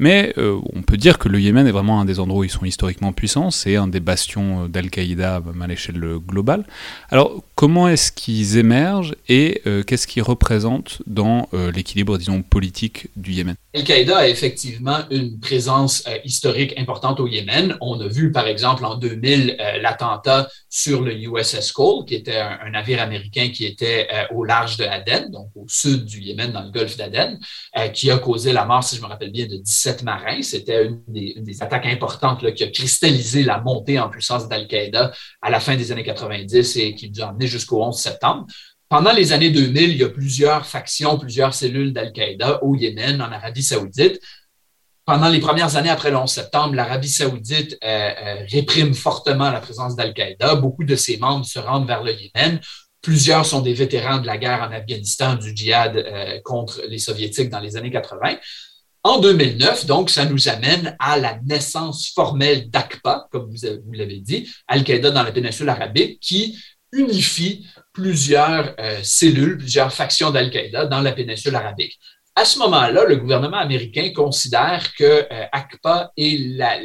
Mais 0.00 0.32
euh, 0.38 0.58
on 0.72 0.80
peut 0.80 0.96
dire 0.96 1.18
que 1.18 1.28
le 1.28 1.38
Yémen 1.38 1.66
est 1.66 1.72
vraiment 1.72 2.00
un 2.00 2.06
des 2.06 2.20
endroits 2.20 2.40
où 2.40 2.44
ils 2.44 2.50
sont 2.50 2.64
historiquement 2.64 3.12
puissants, 3.12 3.50
c'est 3.50 3.76
un 3.76 3.86
des 3.86 4.00
bastions 4.00 4.64
euh, 4.64 4.68
d'Al-Qaïda 4.68 5.42
à 5.60 5.66
l'échelle 5.66 6.00
globale. 6.26 6.64
Alors 7.10 7.44
comment 7.54 7.86
est-ce 7.86 8.10
qu'ils 8.10 8.56
émergent 8.56 9.14
et 9.28 9.60
euh, 9.66 9.82
qu'est-ce 9.82 10.06
qu'ils 10.06 10.22
représentent 10.22 11.02
dans 11.06 11.48
l'équilibre, 11.74 12.16
disons, 12.16 12.40
politique 12.40 13.08
du 13.14 13.32
Yémen? 13.32 13.54
Al-Qaïda 13.74 14.16
a 14.16 14.28
effectivement 14.28 15.00
une 15.10 15.38
présence 15.38 16.04
historique 16.24 16.72
importante 16.78 17.20
au 17.20 17.26
Yémen. 17.26 17.76
On 17.82 18.00
a 18.00 18.08
vu 18.08 18.32
par 18.32 18.46
exemple 18.46 18.86
en 18.86 18.96
2000 18.96 19.58
l'attentat 19.82 20.48
sur 20.70 21.02
le 21.02 21.12
USS 21.14 21.72
Cole, 21.72 22.06
qui 22.06 22.14
était 22.14 22.38
un, 22.38 22.70
navire 22.70 23.02
américain 23.02 23.50
qui 23.52 23.66
était 23.66 24.08
au 24.32 24.44
large 24.44 24.78
de 24.78 24.84
Aden, 24.84 25.30
donc 25.30 25.50
au 25.54 25.66
sud 25.68 26.06
du 26.06 26.20
Yémen, 26.20 26.52
dans 26.52 26.62
le 26.62 26.70
golfe 26.70 26.96
d'Aden, 26.96 27.38
qui 27.92 28.10
a 28.10 28.18
causé 28.18 28.52
la 28.52 28.64
mort, 28.64 28.82
si 28.82 28.96
je 28.96 29.02
me 29.02 29.06
rappelle 29.06 29.30
bien, 29.32 29.46
de 29.46 29.56
17 29.56 29.89
marin. 30.02 30.42
C'était 30.42 30.86
une, 30.86 31.02
des, 31.08 31.62
attaques 31.62 31.86
importantes 31.86 32.52
qui 32.54 32.64
a 32.64 32.68
cristallisé 32.68 33.42
la 33.42 33.60
montée 33.60 33.98
en 33.98 34.08
puissance 34.08 34.48
d'Al-Qaïda 34.48 35.12
à 35.42 35.50
la 35.50 35.60
fin 35.60 35.76
des 35.76 35.92
années 35.92 36.04
90 36.04 36.76
et 36.76 36.94
qui 36.94 37.10
nous 37.10 37.22
a 37.22 37.28
amené 37.28 37.46
jusqu'au 37.46 37.82
11 37.82 37.98
septembre. 37.98 38.46
Pendant 38.88 39.12
les 39.12 39.32
années 39.32 39.50
2000, 39.50 39.90
il 39.90 39.96
y 39.98 40.04
a 40.04 40.08
plusieurs 40.08 40.66
factions, 40.66 41.16
plusieurs 41.18 41.54
cellules 41.54 41.92
d'Al-Qaïda 41.92 42.64
au 42.64 42.74
Yémen, 42.74 43.22
en 43.22 43.30
Arabie 43.30 43.62
saoudite. 43.62 44.20
Pendant 45.04 45.28
les 45.28 45.40
premières 45.40 45.76
années 45.76 45.90
après 45.90 46.10
le 46.10 46.16
11 46.16 46.30
septembre, 46.30 46.74
l'Arabie 46.74 47.08
saoudite 47.08 47.76
euh, 47.82 47.86
euh, 47.86 48.44
réprime 48.48 48.94
fortement 48.94 49.50
la 49.50 49.60
présence 49.60 49.96
d'Al-Qaïda. 49.96 50.56
Beaucoup 50.56 50.84
de 50.84 50.94
ses 50.96 51.16
membres 51.16 51.44
se 51.44 51.58
rendent 51.58 51.86
vers 51.86 52.02
le 52.02 52.12
Yémen. 52.12 52.60
Plusieurs 53.02 53.46
sont 53.46 53.60
des 53.60 53.72
vétérans 53.72 54.18
de 54.18 54.26
la 54.26 54.36
guerre 54.36 54.62
en 54.62 54.72
Afghanistan, 54.72 55.34
du 55.34 55.56
djihad 55.56 55.96
euh, 55.96 56.40
contre 56.44 56.82
les 56.88 56.98
soviétiques 56.98 57.48
dans 57.48 57.60
les 57.60 57.76
années 57.76 57.90
80. 57.90 58.36
En 59.02 59.18
2009, 59.18 59.86
donc, 59.86 60.10
ça 60.10 60.26
nous 60.26 60.48
amène 60.48 60.94
à 60.98 61.16
la 61.16 61.38
naissance 61.46 62.10
formelle 62.14 62.68
d'ACPA, 62.68 63.28
comme 63.30 63.50
vous, 63.50 63.92
l'avez 63.92 64.18
dit, 64.18 64.50
Al-Qaïda 64.68 65.10
dans 65.10 65.22
la 65.22 65.32
péninsule 65.32 65.70
arabique, 65.70 66.20
qui 66.20 66.58
unifie 66.92 67.66
plusieurs 67.94 68.74
euh, 68.78 69.00
cellules, 69.02 69.56
plusieurs 69.56 69.92
factions 69.92 70.30
d'Al-Qaïda 70.30 70.84
dans 70.86 71.00
la 71.00 71.12
péninsule 71.12 71.54
arabique. 71.54 71.98
À 72.34 72.44
ce 72.44 72.58
moment-là, 72.58 73.04
le 73.06 73.16
gouvernement 73.16 73.56
américain 73.56 74.12
considère 74.14 74.92
que 74.94 75.04
euh, 75.04 75.46
ACPA 75.50 76.12
est 76.18 76.56
la, 76.56 76.78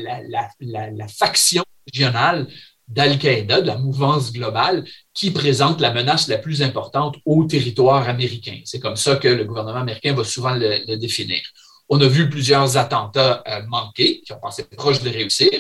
la 0.70 1.08
faction 1.10 1.64
régionale 1.92 2.48
d'Al-Qaïda, 2.88 3.62
de 3.62 3.68
la 3.68 3.78
mouvance 3.78 4.32
globale, 4.32 4.86
qui 5.14 5.32
présente 5.32 5.82
la 5.82 5.92
menace 5.92 6.30
la 6.30 6.38
plus 6.38 6.62
importante 6.62 7.18
au 7.26 7.44
territoire 7.44 8.08
américain. 8.08 8.62
C'est 8.64 8.80
comme 8.80 8.96
ça 8.96 9.18
que 9.18 9.28
le 9.28 9.44
gouvernement 9.44 9.80
américain 9.80 10.14
va 10.14 10.24
souvent 10.24 10.54
le 10.54 10.96
définir. 10.96 11.42
On 11.90 12.02
a 12.02 12.08
vu 12.08 12.30
plusieurs 12.30 12.78
attentats 12.78 13.44
euh, 13.48 13.62
manqués 13.68 14.22
qui 14.22 14.34
ont 14.34 14.40
pensé 14.40 14.64
proche 14.64 15.02
de 15.02 15.10
réussir. 15.10 15.52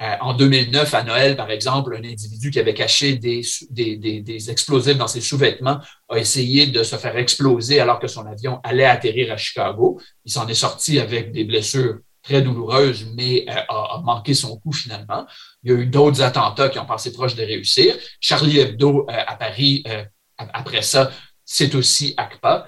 Euh, 0.00 0.14
en 0.20 0.34
2009, 0.34 0.94
à 0.94 1.02
Noël, 1.02 1.36
par 1.36 1.50
exemple, 1.50 1.94
un 1.96 2.04
individu 2.04 2.50
qui 2.50 2.58
avait 2.60 2.74
caché 2.74 3.16
des, 3.16 4.50
explosifs 4.50 4.96
dans 4.96 5.06
ses 5.06 5.20
sous-vêtements 5.20 5.78
a 6.08 6.18
essayé 6.18 6.66
de 6.66 6.82
se 6.82 6.96
faire 6.96 7.16
exploser 7.16 7.80
alors 7.80 7.98
que 7.98 8.06
son 8.06 8.26
avion 8.26 8.60
allait 8.62 8.84
atterrir 8.84 9.32
à 9.32 9.36
Chicago. 9.36 10.00
Il 10.24 10.32
s'en 10.32 10.46
est 10.46 10.54
sorti 10.54 10.98
avec 10.98 11.32
des 11.32 11.44
blessures 11.44 11.98
très 12.22 12.42
douloureuses, 12.42 13.06
mais 13.16 13.44
euh, 13.48 13.54
a, 13.68 14.00
manqué 14.04 14.34
son 14.34 14.56
coup 14.58 14.72
finalement. 14.72 15.26
Il 15.64 15.72
y 15.72 15.74
a 15.74 15.78
eu 15.78 15.86
d'autres 15.86 16.22
attentats 16.22 16.68
qui 16.68 16.78
ont 16.78 16.86
pensé 16.86 17.12
proche 17.12 17.34
de 17.34 17.42
réussir. 17.42 17.96
Charlie 18.20 18.60
Hebdo 18.60 19.06
à 19.08 19.34
Paris, 19.34 19.84
après 20.38 20.82
ça, 20.82 21.10
c'est 21.44 21.74
aussi 21.74 22.14
ACPA, 22.16 22.66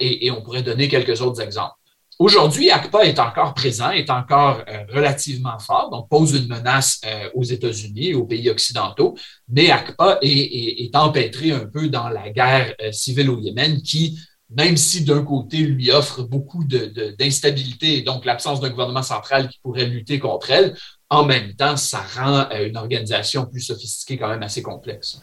et 0.00 0.30
on 0.30 0.42
pourrait 0.42 0.62
donner 0.62 0.88
quelques 0.88 1.20
autres 1.20 1.40
exemples. 1.40 1.75
Aujourd'hui, 2.18 2.70
ACPA 2.70 3.04
est 3.04 3.18
encore 3.18 3.52
présent, 3.52 3.90
est 3.90 4.08
encore 4.08 4.62
euh, 4.68 4.84
relativement 4.88 5.58
fort, 5.58 5.90
donc 5.90 6.08
pose 6.08 6.32
une 6.32 6.48
menace 6.48 6.98
euh, 7.04 7.28
aux 7.34 7.42
États-Unis, 7.42 8.14
aux 8.14 8.24
pays 8.24 8.48
occidentaux, 8.48 9.14
mais 9.48 9.70
ACPA 9.70 10.18
est, 10.22 10.28
est, 10.30 10.96
un 10.96 11.66
peu 11.66 11.88
dans 11.88 12.08
la 12.08 12.30
guerre 12.30 12.74
euh, 12.80 12.90
civile 12.90 13.28
au 13.28 13.38
Yémen 13.38 13.82
qui 13.82 14.18
même 14.48 14.76
si 14.76 15.04
d'un 15.04 15.24
côté 15.24 15.58
lui 15.58 15.90
offre 15.90 16.22
beaucoup 16.22 16.62
d'instabilité 16.64 17.98
et 17.98 18.02
donc 18.02 18.24
l'absence 18.24 18.60
d'un 18.60 18.70
gouvernement 18.70 19.02
central 19.02 19.48
qui 19.48 19.58
pourrait 19.60 19.86
lutter 19.86 20.20
contre 20.20 20.52
elle, 20.52 20.76
en 21.10 21.24
même 21.24 21.54
temps, 21.54 21.76
ça 21.76 22.00
rend 22.14 22.48
une 22.50 22.76
organisation 22.76 23.46
plus 23.46 23.60
sophistiquée 23.60 24.16
quand 24.16 24.28
même 24.28 24.44
assez 24.44 24.62
complexe. 24.62 25.20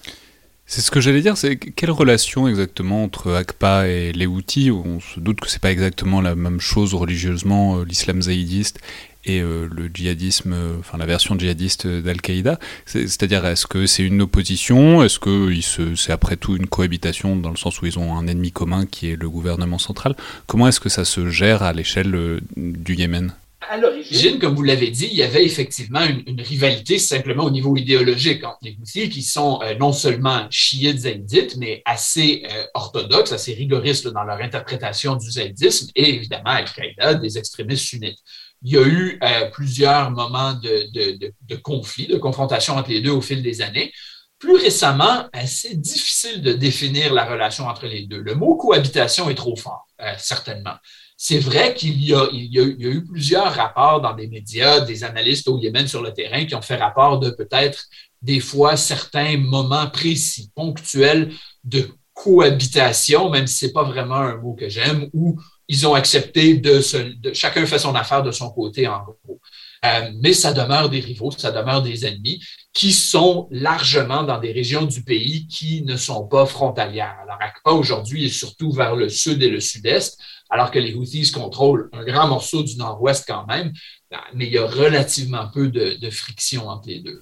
C'est 0.75 0.81
ce 0.81 0.89
que 0.89 1.01
j'allais 1.01 1.21
dire, 1.21 1.37
c'est 1.37 1.55
quelle 1.55 1.91
relation 1.91 2.47
exactement 2.47 3.03
entre 3.03 3.31
ACPA 3.31 3.87
et 3.89 4.11
les 4.11 4.25
Houthis 4.25 4.71
On 4.71 4.99
se 4.99 5.19
doute 5.19 5.39
que 5.39 5.47
c'est 5.47 5.61
pas 5.61 5.71
exactement 5.71 6.19
la 6.19 6.33
même 6.33 6.59
chose 6.59 6.95
religieusement, 6.95 7.77
euh, 7.77 7.83
l'islam 7.85 8.23
zaïdiste 8.23 8.79
et 9.23 9.39
euh, 9.39 9.69
le 9.71 9.91
djihadisme, 9.93 10.55
enfin 10.79 10.97
la 10.97 11.05
version 11.05 11.37
djihadiste 11.37 11.85
d'Al-Qaïda? 11.85 12.57
C'est-à-dire, 12.87 13.45
est-ce 13.45 13.67
que 13.67 13.85
c'est 13.85 14.01
une 14.01 14.23
opposition? 14.23 15.03
Est-ce 15.03 15.19
que 15.19 15.53
c'est 15.95 16.11
après 16.11 16.37
tout 16.37 16.55
une 16.55 16.65
cohabitation 16.65 17.35
dans 17.35 17.51
le 17.51 17.57
sens 17.57 17.79
où 17.79 17.85
ils 17.85 17.99
ont 17.99 18.17
un 18.17 18.25
ennemi 18.25 18.51
commun 18.51 18.87
qui 18.87 19.11
est 19.11 19.15
le 19.15 19.29
gouvernement 19.29 19.77
central? 19.77 20.15
Comment 20.47 20.67
est-ce 20.67 20.79
que 20.79 20.89
ça 20.89 21.05
se 21.05 21.29
gère 21.29 21.61
à 21.61 21.71
l'échelle 21.73 22.41
du 22.57 22.95
Yémen? 22.95 23.31
À 23.69 23.77
l'origine, 23.77 24.39
comme 24.39 24.55
vous 24.55 24.63
l'avez 24.63 24.89
dit, 24.89 25.07
il 25.11 25.17
y 25.17 25.23
avait 25.23 25.45
effectivement 25.45 26.03
une, 26.03 26.41
rivalité 26.41 26.97
simplement 26.97 27.43
au 27.43 27.51
niveau 27.51 27.75
idéologique 27.77 28.43
entre 28.43 28.59
les 28.61 28.77
Houthis, 28.79 29.09
qui 29.09 29.21
sont 29.21 29.59
euh, 29.61 29.75
non 29.75 29.93
seulement 29.93 30.47
chiites 30.49 30.99
zaïdites, 30.99 31.57
mais 31.57 31.81
assez 31.85 32.43
euh, 32.51 32.63
orthodoxes, 32.73 33.31
assez 33.31 33.53
rigoristes 33.53 34.07
dans 34.07 34.23
leur 34.23 34.41
interprétation 34.41 35.15
du 35.15 35.29
zaïdisme, 35.31 35.89
et 35.95 36.15
évidemment 36.15 36.51
Al-Qaïda, 36.51 37.15
des 37.15 37.37
extrémistes 37.37 37.85
sunnites. 37.85 38.19
Il 38.61 38.73
y 38.73 38.77
a 38.77 38.85
eu 38.85 39.19
euh, 39.23 39.49
plusieurs 39.51 40.11
moments 40.11 40.53
de, 40.53 40.91
de, 40.91 41.33
de, 41.41 41.55
conflit, 41.55 42.07
de 42.07 42.17
confrontation 42.17 42.75
entre 42.75 42.89
les 42.89 43.01
deux 43.01 43.11
au 43.11 43.21
fil 43.21 43.41
des 43.41 43.61
années. 43.61 43.91
Plus 44.39 44.57
récemment, 44.57 45.29
c'est 45.45 45.79
difficile 45.79 46.41
de 46.41 46.51
définir 46.51 47.13
la 47.13 47.23
relation 47.23 47.67
entre 47.67 47.85
les 47.85 48.05
deux. 48.07 48.19
Le 48.19 48.35
mot 48.35 48.55
cohabitation 48.55 49.29
est 49.29 49.35
trop 49.35 49.55
fort, 49.55 49.87
certainement. 50.17 50.75
C'est 51.17 51.39
vrai 51.39 51.73
qu'il 51.73 52.03
y, 52.03 52.13
a, 52.13 52.27
eu 52.31 53.05
plusieurs 53.05 53.53
rapports 53.53 54.01
dans 54.01 54.13
des 54.13 54.27
médias, 54.27 54.81
des 54.81 55.03
analystes 55.03 55.47
au 55.47 55.57
Yémen 55.59 55.87
sur 55.87 56.01
le 56.01 56.11
terrain 56.11 56.45
qui 56.45 56.55
ont 56.55 56.61
fait 56.61 56.75
rapport 56.75 57.19
de 57.19 57.29
peut-être 57.29 57.85
des 58.21 58.39
fois 58.39 58.75
certains 58.77 59.37
moments 59.37 59.89
précis, 59.89 60.51
ponctuels 60.55 61.31
de 61.63 61.89
cohabitation, 62.13 63.29
même 63.29 63.47
si 63.47 63.55
ce 63.55 63.65
n'est 63.65 63.73
pas 63.73 63.83
vraiment 63.83 64.15
un 64.15 64.37
mot 64.37 64.53
que 64.53 64.69
j'aime, 64.69 65.09
où 65.13 65.39
ils 65.67 65.87
ont 65.87 65.93
accepté 65.93 66.57
de, 66.57 66.81
chacun 67.33 67.65
fait 67.65 67.79
son 67.79 67.95
affaire 67.95 68.23
de 68.23 68.31
son 68.31 68.49
côté 68.51 68.87
en 68.87 69.03
gros. 69.03 69.39
Euh, 69.85 70.11
mais 70.21 70.33
ça 70.33 70.53
demeure 70.53 70.89
des 70.89 71.01
rivaux, 71.01 71.31
ça 71.31 71.51
demeure 71.51 71.81
des 71.81 72.05
ennemis 72.05 72.41
qui 72.73 72.93
sont 72.93 73.47
largement 73.51 74.23
dans 74.23 74.39
des 74.39 74.51
régions 74.51 74.85
du 74.85 75.03
pays 75.03 75.45
qui 75.47 75.83
ne 75.83 75.97
sont 75.97 76.25
pas 76.25 76.45
frontalières. 76.45 77.15
Alors, 77.23 77.37
ACPA 77.41 77.71
aujourd'hui 77.71 78.25
est 78.25 78.29
surtout 78.29 78.71
vers 78.71 78.95
le 78.95 79.09
sud 79.09 79.43
et 79.43 79.49
le 79.49 79.59
sud-est, 79.59 80.17
alors 80.49 80.71
que 80.71 80.79
les 80.79 80.93
Houthis 80.93 81.31
contrôlent 81.31 81.89
un 81.93 82.03
grand 82.03 82.27
morceau 82.27 82.63
du 82.63 82.77
nord-ouest 82.77 83.25
quand 83.27 83.45
même, 83.47 83.73
mais 84.33 84.47
il 84.47 84.53
y 84.53 84.57
a 84.57 84.65
relativement 84.65 85.47
peu 85.53 85.67
de, 85.67 86.09
friction 86.09 86.69
entre 86.69 86.87
les 86.87 86.99
deux. 86.99 87.21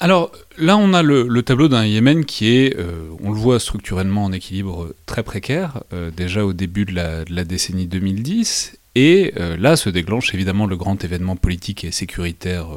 Alors 0.00 0.32
là, 0.58 0.76
on 0.76 0.92
a 0.92 1.02
le, 1.02 1.42
tableau 1.42 1.68
d'un 1.68 1.86
Yémen 1.86 2.24
qui 2.24 2.56
est, 2.56 2.76
euh, 2.76 3.08
on 3.22 3.30
le 3.30 3.38
voit 3.38 3.60
structurellement 3.60 4.24
en 4.24 4.32
équilibre 4.32 4.92
très 5.06 5.22
précaire, 5.22 5.84
euh, 5.92 6.10
déjà 6.10 6.44
au 6.44 6.52
début 6.52 6.84
de 6.84 6.92
la, 6.92 7.44
décennie 7.44 7.86
2010, 7.86 8.76
et 8.94 9.32
euh, 9.38 9.56
là 9.56 9.76
se 9.76 9.90
déclenche 9.90 10.34
évidemment 10.34 10.66
le 10.66 10.76
grand 10.76 11.02
événement 11.04 11.36
politique 11.36 11.84
et 11.84 11.90
sécuritaire 11.90 12.68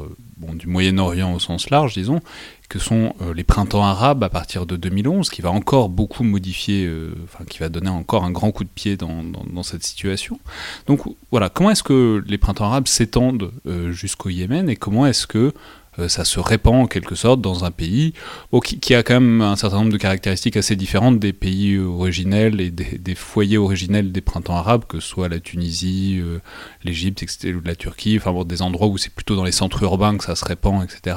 du 0.54 0.66
Moyen-Orient 0.66 1.34
au 1.34 1.38
sens 1.38 1.70
large, 1.70 1.94
disons, 1.94 2.20
que 2.68 2.78
sont 2.78 3.14
euh, 3.22 3.32
les 3.34 3.44
printemps 3.44 3.84
arabes 3.84 4.22
à 4.22 4.28
partir 4.28 4.66
de 4.66 4.76
2011, 4.76 5.30
qui 5.30 5.42
va 5.42 5.50
encore 5.50 5.88
beaucoup 5.88 6.22
modifier, 6.22 6.84
euh, 6.86 7.14
enfin 7.24 7.44
qui 7.44 7.58
va 7.58 7.68
donner 7.68 7.88
encore 7.88 8.24
un 8.24 8.30
grand 8.30 8.52
coup 8.52 8.64
de 8.64 8.68
pied 8.68 8.96
dans, 8.96 9.62
cette 9.62 9.82
situation. 9.82 10.38
Donc 10.86 11.00
voilà, 11.30 11.48
comment 11.48 11.70
est-ce 11.70 11.82
que 11.82 12.22
les 12.26 12.38
printemps 12.38 12.66
arabes 12.66 12.86
s'étendent 12.86 13.50
euh, 13.66 13.90
jusqu'au 13.90 14.28
Yémen 14.28 14.68
et 14.68 14.76
comment 14.76 15.06
est-ce 15.06 15.26
que 15.26 15.52
ça 16.06 16.24
se 16.24 16.38
répand 16.38 16.74
en 16.74 16.86
quelque 16.86 17.14
sorte 17.14 17.40
dans 17.40 17.64
un 17.64 17.70
pays 17.70 18.12
qui, 18.62 18.94
a 18.94 19.02
quand 19.02 19.14
même 19.14 19.40
un 19.40 19.56
certain 19.56 19.78
nombre 19.78 19.92
de 19.92 19.96
caractéristiques 19.96 20.56
assez 20.56 20.76
différentes 20.76 21.18
des 21.18 21.32
pays 21.32 21.78
originels 21.78 22.60
et 22.60 22.70
des, 22.70 23.14
foyers 23.14 23.58
originels 23.58 24.12
des 24.12 24.20
printemps 24.20 24.56
arabes, 24.56 24.84
que 24.86 25.00
ce 25.00 25.08
soit 25.08 25.28
la 25.28 25.40
Tunisie, 25.40 26.22
l'Égypte, 26.84 27.24
ou 27.46 27.60
la 27.64 27.74
Turquie, 27.74 28.18
enfin 28.20 28.44
des 28.44 28.62
endroits 28.62 28.86
où 28.86 28.98
c'est 28.98 29.12
plutôt 29.12 29.34
dans 29.34 29.44
les 29.44 29.52
centres 29.52 29.82
urbains 29.82 30.16
que 30.16 30.24
ça 30.24 30.36
se 30.36 30.44
répand, 30.44 30.84
etc. 30.84 31.16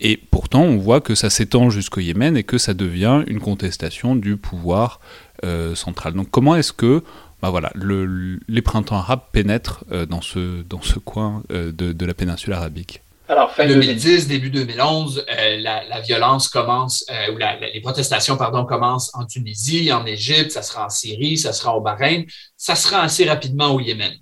Et 0.00 0.16
pourtant, 0.16 0.62
on 0.62 0.76
voit 0.76 1.00
que 1.00 1.14
ça 1.14 1.30
s'étend 1.30 1.70
jusqu'au 1.70 2.00
Yémen 2.00 2.36
et 2.36 2.44
que 2.44 2.58
ça 2.58 2.74
devient 2.74 3.24
une 3.26 3.40
contestation 3.40 4.14
du 4.14 4.36
pouvoir 4.36 5.00
euh, 5.44 5.74
central. 5.74 6.14
Donc 6.14 6.30
comment 6.30 6.54
est-ce 6.56 6.72
que 6.72 7.02
bah 7.42 7.50
voilà, 7.50 7.70
le, 7.74 8.40
les 8.48 8.62
printemps 8.62 8.96
arabes 8.96 9.22
pénètrent 9.32 9.84
euh, 9.92 10.06
dans, 10.06 10.20
ce, 10.20 10.98
coin 10.98 11.42
euh, 11.52 11.72
de, 11.72 12.04
la 12.06 12.14
péninsule 12.14 12.52
arabique? 12.52 13.02
Alors, 13.28 13.52
fin 13.52 13.66
2010, 13.66 14.26
début 14.26 14.50
2011, 14.50 15.24
la, 15.58 15.84
la, 15.84 16.00
violence 16.00 16.48
commence, 16.48 17.04
ou 17.32 17.36
la, 17.36 17.58
les 17.60 17.80
protestations, 17.80 18.36
pardon, 18.36 18.64
commencent 18.64 19.10
en 19.14 19.26
Tunisie, 19.26 19.92
en 19.92 20.06
Égypte, 20.06 20.50
ça 20.50 20.62
sera 20.62 20.86
en 20.86 20.88
Syrie, 20.88 21.36
ça 21.36 21.52
sera 21.52 21.76
au 21.76 21.80
Bahreïn, 21.80 22.24
ça 22.56 22.74
sera 22.74 23.02
assez 23.02 23.24
rapidement 23.26 23.74
au 23.74 23.80
Yémen. 23.80 24.14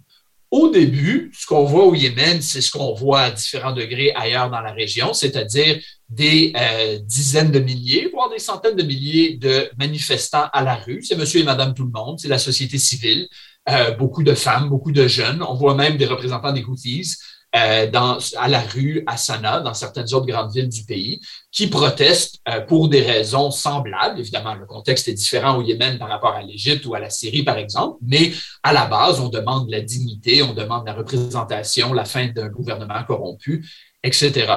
Au 0.50 0.70
début, 0.70 1.32
ce 1.34 1.44
qu'on 1.44 1.64
voit 1.64 1.84
au 1.84 1.94
Yémen, 1.94 2.40
c'est 2.40 2.60
ce 2.60 2.70
qu'on 2.70 2.94
voit 2.94 3.20
à 3.22 3.30
différents 3.30 3.72
degrés 3.72 4.12
ailleurs 4.14 4.48
dans 4.48 4.60
la 4.60 4.72
région, 4.72 5.12
c'est-à-dire 5.12 5.80
des 6.08 6.52
euh, 6.56 6.98
dizaines 7.00 7.50
de 7.50 7.58
milliers, 7.58 8.08
voire 8.12 8.30
des 8.30 8.38
centaines 8.38 8.76
de 8.76 8.84
milliers 8.84 9.36
de 9.36 9.68
manifestants 9.76 10.48
à 10.52 10.62
la 10.62 10.76
rue. 10.76 11.02
C'est 11.02 11.16
monsieur 11.16 11.40
et 11.40 11.44
madame 11.44 11.74
tout 11.74 11.84
le 11.84 11.90
monde, 11.90 12.20
c'est 12.20 12.28
la 12.28 12.38
société 12.38 12.78
civile, 12.78 13.28
euh, 13.68 13.90
beaucoup 13.92 14.22
de 14.22 14.34
femmes, 14.34 14.68
beaucoup 14.68 14.92
de 14.92 15.08
jeunes. 15.08 15.42
On 15.42 15.54
voit 15.54 15.74
même 15.74 15.96
des 15.96 16.06
représentants 16.06 16.52
des 16.52 16.62
Houthis 16.62 17.16
euh, 17.54 17.90
dans, 17.90 18.18
à 18.36 18.48
la 18.48 18.60
rue, 18.60 19.02
à 19.06 19.16
Sanaa, 19.16 19.60
dans 19.60 19.72
certaines 19.72 20.12
autres 20.12 20.26
grandes 20.26 20.52
villes 20.52 20.68
du 20.68 20.84
pays, 20.84 21.20
qui 21.50 21.68
protestent 21.68 22.40
euh, 22.48 22.60
pour 22.60 22.88
des 22.88 23.00
raisons 23.00 23.50
semblables. 23.50 24.18
Évidemment, 24.18 24.54
le 24.54 24.66
contexte 24.66 25.08
est 25.08 25.14
différent 25.14 25.56
au 25.56 25.62
Yémen 25.62 25.98
par 25.98 26.08
rapport 26.08 26.34
à 26.34 26.42
l'Égypte 26.42 26.84
ou 26.86 26.94
à 26.94 27.00
la 27.00 27.08
Syrie, 27.08 27.44
par 27.44 27.56
exemple, 27.56 27.98
mais 28.02 28.32
à 28.62 28.72
la 28.72 28.86
base, 28.86 29.20
on 29.20 29.28
demande 29.28 29.70
la 29.70 29.80
dignité, 29.80 30.42
on 30.42 30.54
demande 30.54 30.86
la 30.86 30.92
représentation, 30.92 31.92
la 31.92 32.04
fin 32.04 32.26
d'un 32.26 32.48
gouvernement 32.48 33.02
corrompu, 33.04 33.64
etc. 34.02 34.52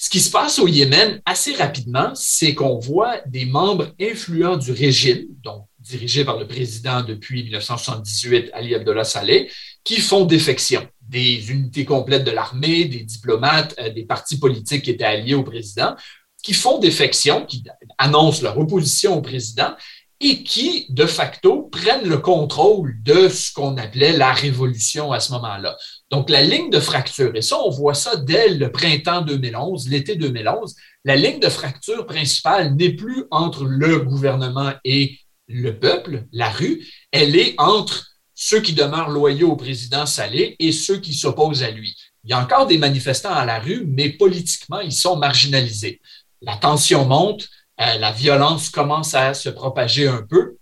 Ce 0.00 0.08
qui 0.08 0.20
se 0.20 0.30
passe 0.30 0.60
au 0.60 0.68
Yémen 0.68 1.20
assez 1.26 1.54
rapidement, 1.54 2.12
c'est 2.14 2.54
qu'on 2.54 2.78
voit 2.78 3.20
des 3.26 3.44
membres 3.44 3.88
influents 4.00 4.56
du 4.56 4.70
régime, 4.70 5.26
donc 5.42 5.66
dirigé 5.80 6.24
par 6.24 6.38
le 6.38 6.46
président 6.46 7.02
depuis 7.02 7.42
1978, 7.42 8.50
Ali 8.52 8.74
Abdullah 8.74 9.04
Saleh, 9.04 9.50
qui 9.82 10.00
font 10.00 10.24
défection 10.24 10.86
des 11.08 11.50
unités 11.50 11.84
complètes 11.84 12.24
de 12.24 12.30
l'armée, 12.30 12.84
des 12.84 13.02
diplomates, 13.02 13.74
euh, 13.78 13.90
des 13.90 14.04
partis 14.04 14.38
politiques 14.38 14.84
qui 14.84 14.90
étaient 14.90 15.04
alliés 15.04 15.34
au 15.34 15.42
président, 15.42 15.94
qui 16.42 16.54
font 16.54 16.78
défection, 16.78 17.44
qui 17.46 17.64
annoncent 17.98 18.42
leur 18.42 18.58
opposition 18.58 19.16
au 19.16 19.22
président 19.22 19.74
et 20.20 20.42
qui, 20.42 20.86
de 20.88 21.06
facto, 21.06 21.68
prennent 21.70 22.08
le 22.08 22.18
contrôle 22.18 22.96
de 23.02 23.28
ce 23.28 23.52
qu'on 23.52 23.76
appelait 23.76 24.16
la 24.16 24.32
révolution 24.32 25.12
à 25.12 25.20
ce 25.20 25.32
moment-là. 25.32 25.76
Donc, 26.10 26.28
la 26.28 26.42
ligne 26.42 26.70
de 26.70 26.80
fracture, 26.80 27.34
et 27.36 27.42
ça, 27.42 27.56
on 27.64 27.70
voit 27.70 27.94
ça 27.94 28.16
dès 28.16 28.48
le 28.48 28.72
printemps 28.72 29.22
2011, 29.22 29.88
l'été 29.88 30.16
2011, 30.16 30.74
la 31.04 31.14
ligne 31.14 31.38
de 31.38 31.48
fracture 31.48 32.04
principale 32.04 32.74
n'est 32.74 32.94
plus 32.94 33.24
entre 33.30 33.64
le 33.64 34.00
gouvernement 34.00 34.72
et 34.84 35.18
le 35.46 35.78
peuple, 35.78 36.24
la 36.32 36.50
rue, 36.50 36.84
elle 37.12 37.36
est 37.36 37.54
entre 37.58 38.07
ceux 38.40 38.60
qui 38.60 38.72
demeurent 38.72 39.08
loyaux 39.08 39.50
au 39.50 39.56
président 39.56 40.06
Salé 40.06 40.54
et 40.60 40.70
ceux 40.70 40.98
qui 41.00 41.12
s'opposent 41.12 41.64
à 41.64 41.72
lui. 41.72 41.96
Il 42.22 42.30
y 42.30 42.32
a 42.32 42.38
encore 42.38 42.68
des 42.68 42.78
manifestants 42.78 43.34
à 43.34 43.44
la 43.44 43.58
rue, 43.58 43.84
mais 43.84 44.10
politiquement, 44.10 44.78
ils 44.78 44.92
sont 44.92 45.16
marginalisés. 45.16 46.00
La 46.40 46.56
tension 46.56 47.04
monte, 47.04 47.48
euh, 47.80 47.98
la 47.98 48.12
violence 48.12 48.70
commence 48.70 49.12
à 49.14 49.34
se 49.34 49.48
propager 49.48 50.06
un 50.06 50.22
peu. 50.22 50.56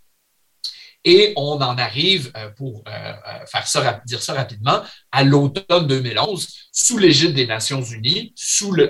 Et 1.05 1.35
on 1.37 1.61
en 1.61 1.77
arrive, 1.77 2.33
euh, 2.39 2.49
pour 2.57 2.83
euh, 2.89 3.13
faire 3.45 3.69
ça, 3.69 4.01
dire 4.07 4.23
ça 4.23 4.33
rapidement, 4.33 4.81
à 5.13 5.23
l'automne 5.23 5.87
2011, 5.87 6.49
sous 6.73 6.97
l'égide 6.97 7.35
des 7.35 7.47
Nations 7.47 7.83
Unies, 7.83 8.33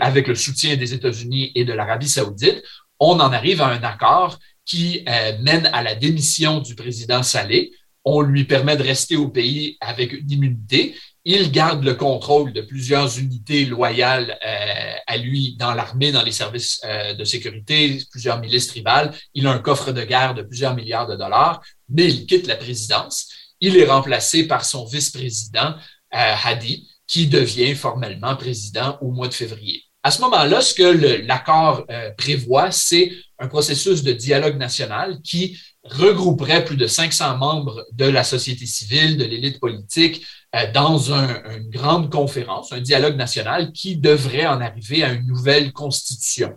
avec 0.00 0.28
le 0.28 0.36
soutien 0.36 0.76
des 0.76 0.94
États-Unis 0.94 1.50
et 1.56 1.64
de 1.64 1.72
l'Arabie 1.72 2.08
saoudite, 2.08 2.62
on 3.00 3.18
en 3.18 3.32
arrive 3.32 3.62
à 3.62 3.66
un 3.66 3.82
accord 3.82 4.38
qui 4.64 5.04
mène 5.40 5.66
à 5.72 5.82
la 5.82 5.94
démission 5.94 6.60
du 6.60 6.74
président 6.74 7.22
Saleh, 7.22 7.70
on 8.06 8.20
lui 8.20 8.44
permet 8.44 8.76
de 8.76 8.84
rester 8.84 9.16
au 9.16 9.28
pays 9.28 9.76
avec 9.80 10.12
une 10.12 10.30
immunité. 10.30 10.94
Il 11.24 11.50
garde 11.50 11.82
le 11.82 11.94
contrôle 11.94 12.52
de 12.52 12.60
plusieurs 12.60 13.18
unités 13.18 13.64
loyales 13.64 14.38
euh, 14.46 14.94
à 15.08 15.16
lui 15.16 15.56
dans 15.58 15.74
l'armée, 15.74 16.12
dans 16.12 16.22
les 16.22 16.30
services 16.30 16.80
euh, 16.84 17.14
de 17.14 17.24
sécurité, 17.24 18.00
plusieurs 18.12 18.38
milices 18.38 18.68
tribales. 18.68 19.12
Il 19.34 19.48
a 19.48 19.50
un 19.50 19.58
coffre 19.58 19.90
de 19.90 20.04
guerre 20.04 20.34
de 20.34 20.42
plusieurs 20.42 20.76
milliards 20.76 21.08
de 21.08 21.16
dollars, 21.16 21.60
mais 21.88 22.04
il 22.04 22.26
quitte 22.26 22.46
la 22.46 22.54
présidence. 22.54 23.28
Il 23.60 23.76
est 23.76 23.86
remplacé 23.86 24.46
par 24.46 24.64
son 24.64 24.84
vice-président, 24.84 25.74
euh, 26.14 26.34
Hadi, 26.44 26.88
qui 27.08 27.26
devient 27.26 27.74
formellement 27.74 28.36
président 28.36 28.98
au 29.00 29.10
mois 29.10 29.26
de 29.26 29.34
février. 29.34 29.82
À 30.04 30.12
ce 30.12 30.20
moment-là, 30.20 30.60
ce 30.60 30.74
que 30.74 31.26
l'accord 31.26 31.84
prévoit, 32.16 32.70
c'est 32.70 33.10
un 33.40 33.48
processus 33.48 34.04
de 34.04 34.12
dialogue 34.12 34.56
national 34.56 35.20
qui 35.22 35.58
regrouperait 35.90 36.64
plus 36.64 36.76
de 36.76 36.86
500 36.86 37.36
membres 37.38 37.86
de 37.92 38.04
la 38.04 38.24
société 38.24 38.66
civile, 38.66 39.16
de 39.16 39.24
l'élite 39.24 39.60
politique, 39.60 40.26
euh, 40.54 40.70
dans 40.72 41.12
une 41.12 41.68
grande 41.70 42.10
conférence, 42.10 42.72
un 42.72 42.80
dialogue 42.80 43.16
national 43.16 43.72
qui 43.72 43.96
devrait 43.96 44.46
en 44.46 44.60
arriver 44.60 45.02
à 45.02 45.12
une 45.12 45.26
nouvelle 45.26 45.72
constitution. 45.72 46.54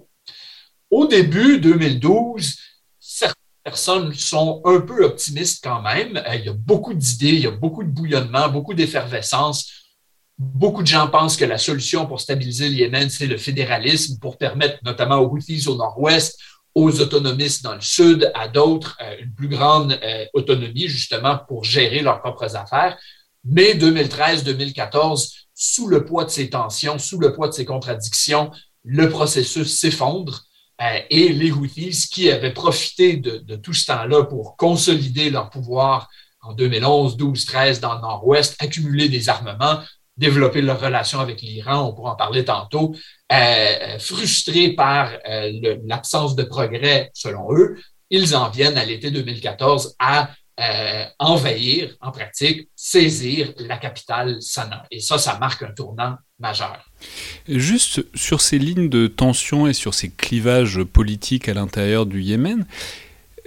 Au 0.91 1.05
début 1.05 1.59
2012, 1.59 2.55
certaines 2.99 3.35
personnes 3.63 4.13
sont 4.13 4.61
un 4.65 4.81
peu 4.81 5.05
optimistes 5.05 5.63
quand 5.63 5.81
même. 5.81 6.17
Euh, 6.17 6.35
il 6.35 6.45
y 6.45 6.49
a 6.49 6.53
beaucoup 6.53 6.93
d'idées, 6.93 7.33
il 7.33 7.41
y 7.41 7.47
a 7.47 7.51
beaucoup 7.51 7.83
de 7.83 7.89
bouillonnement, 7.89 8.49
beaucoup 8.49 8.73
d'effervescence. 8.73 9.71
Beaucoup 10.37 10.81
de 10.81 10.87
gens 10.87 11.09
pensent 11.09 11.35
que 11.35 11.45
la 11.45 11.57
solution 11.57 12.05
pour 12.05 12.21
stabiliser 12.21 12.69
le 12.69 12.75
Yémen, 12.75 13.09
c'est 13.09 13.27
le 13.27 13.37
fédéralisme 13.37 14.17
pour 14.19 14.37
permettre 14.37 14.77
notamment 14.85 15.17
aux 15.17 15.29
Houthis 15.29 15.67
au 15.67 15.75
nord-ouest, 15.75 16.39
aux 16.75 17.01
autonomistes 17.01 17.63
dans 17.63 17.75
le 17.75 17.81
sud, 17.81 18.31
à 18.35 18.47
d'autres, 18.47 18.97
euh, 19.01 19.15
une 19.21 19.33
plus 19.33 19.47
grande 19.47 19.97
euh, 20.03 20.25
autonomie 20.33 20.87
justement 20.87 21.39
pour 21.47 21.63
gérer 21.63 22.01
leurs 22.01 22.21
propres 22.21 22.55
affaires. 22.55 22.97
Mais 23.43 23.73
2013-2014, 23.73 25.33
sous 25.53 25.87
le 25.87 26.05
poids 26.05 26.25
de 26.25 26.29
ces 26.29 26.49
tensions, 26.49 26.99
sous 26.99 27.19
le 27.19 27.33
poids 27.33 27.47
de 27.47 27.53
ces 27.53 27.65
contradictions, 27.65 28.51
le 28.83 29.09
processus 29.09 29.79
s'effondre 29.79 30.43
euh, 30.81 30.99
et 31.09 31.29
les 31.29 31.51
Houthis, 31.51 32.07
qui 32.09 32.31
avaient 32.31 32.53
profité 32.53 33.17
de, 33.17 33.55
tout 33.55 33.73
ce 33.73 33.85
temps-là 33.87 34.23
pour 34.23 34.55
consolider 34.55 35.29
leur 35.29 35.49
pouvoir 35.49 36.07
en 36.41 36.53
2011, 36.53 37.17
12, 37.17 37.45
13 37.45 37.79
dans 37.81 37.95
le 37.95 38.01
nord-ouest, 38.01 38.55
accumuler 38.59 39.09
des 39.09 39.27
armements, 39.27 39.81
développer 40.19 40.61
leur 40.61 40.79
relation 40.79 41.19
avec 41.19 41.41
l'Iran, 41.41 41.87
on 41.87 41.93
pourra 41.93 42.11
en 42.11 42.15
parler 42.15 42.43
tantôt, 42.43 42.93
euh, 43.31 43.97
frustrés 43.99 44.73
par 44.73 45.11
euh, 45.27 45.77
l'absence 45.85 46.35
de 46.35 46.43
progrès 46.43 47.09
selon 47.13 47.53
eux, 47.53 47.77
ils 48.09 48.35
en 48.35 48.49
viennent 48.49 48.77
à 48.77 48.85
l'été 48.85 49.11
2014 49.11 49.95
à 49.97 50.29
euh, 50.59 51.05
envahir, 51.19 51.95
en 52.01 52.11
pratique, 52.11 52.69
saisir 52.75 53.53
la 53.59 53.77
capitale 53.77 54.41
Sanaa. 54.41 54.85
Et 54.91 54.99
ça, 54.99 55.17
ça 55.17 55.37
marque 55.39 55.63
un 55.63 55.71
tournant 55.71 56.17
majeur. 56.37 56.83
Juste 57.47 58.05
sur 58.13 58.41
ces 58.41 58.59
lignes 58.59 58.89
de 58.89 59.07
tension 59.07 59.67
et 59.67 59.73
sur 59.73 59.93
ces 59.93 60.09
clivages 60.09 60.83
politiques 60.83 61.47
à 61.47 61.53
l'intérieur 61.53 62.05
du 62.05 62.21
Yémen, 62.21 62.65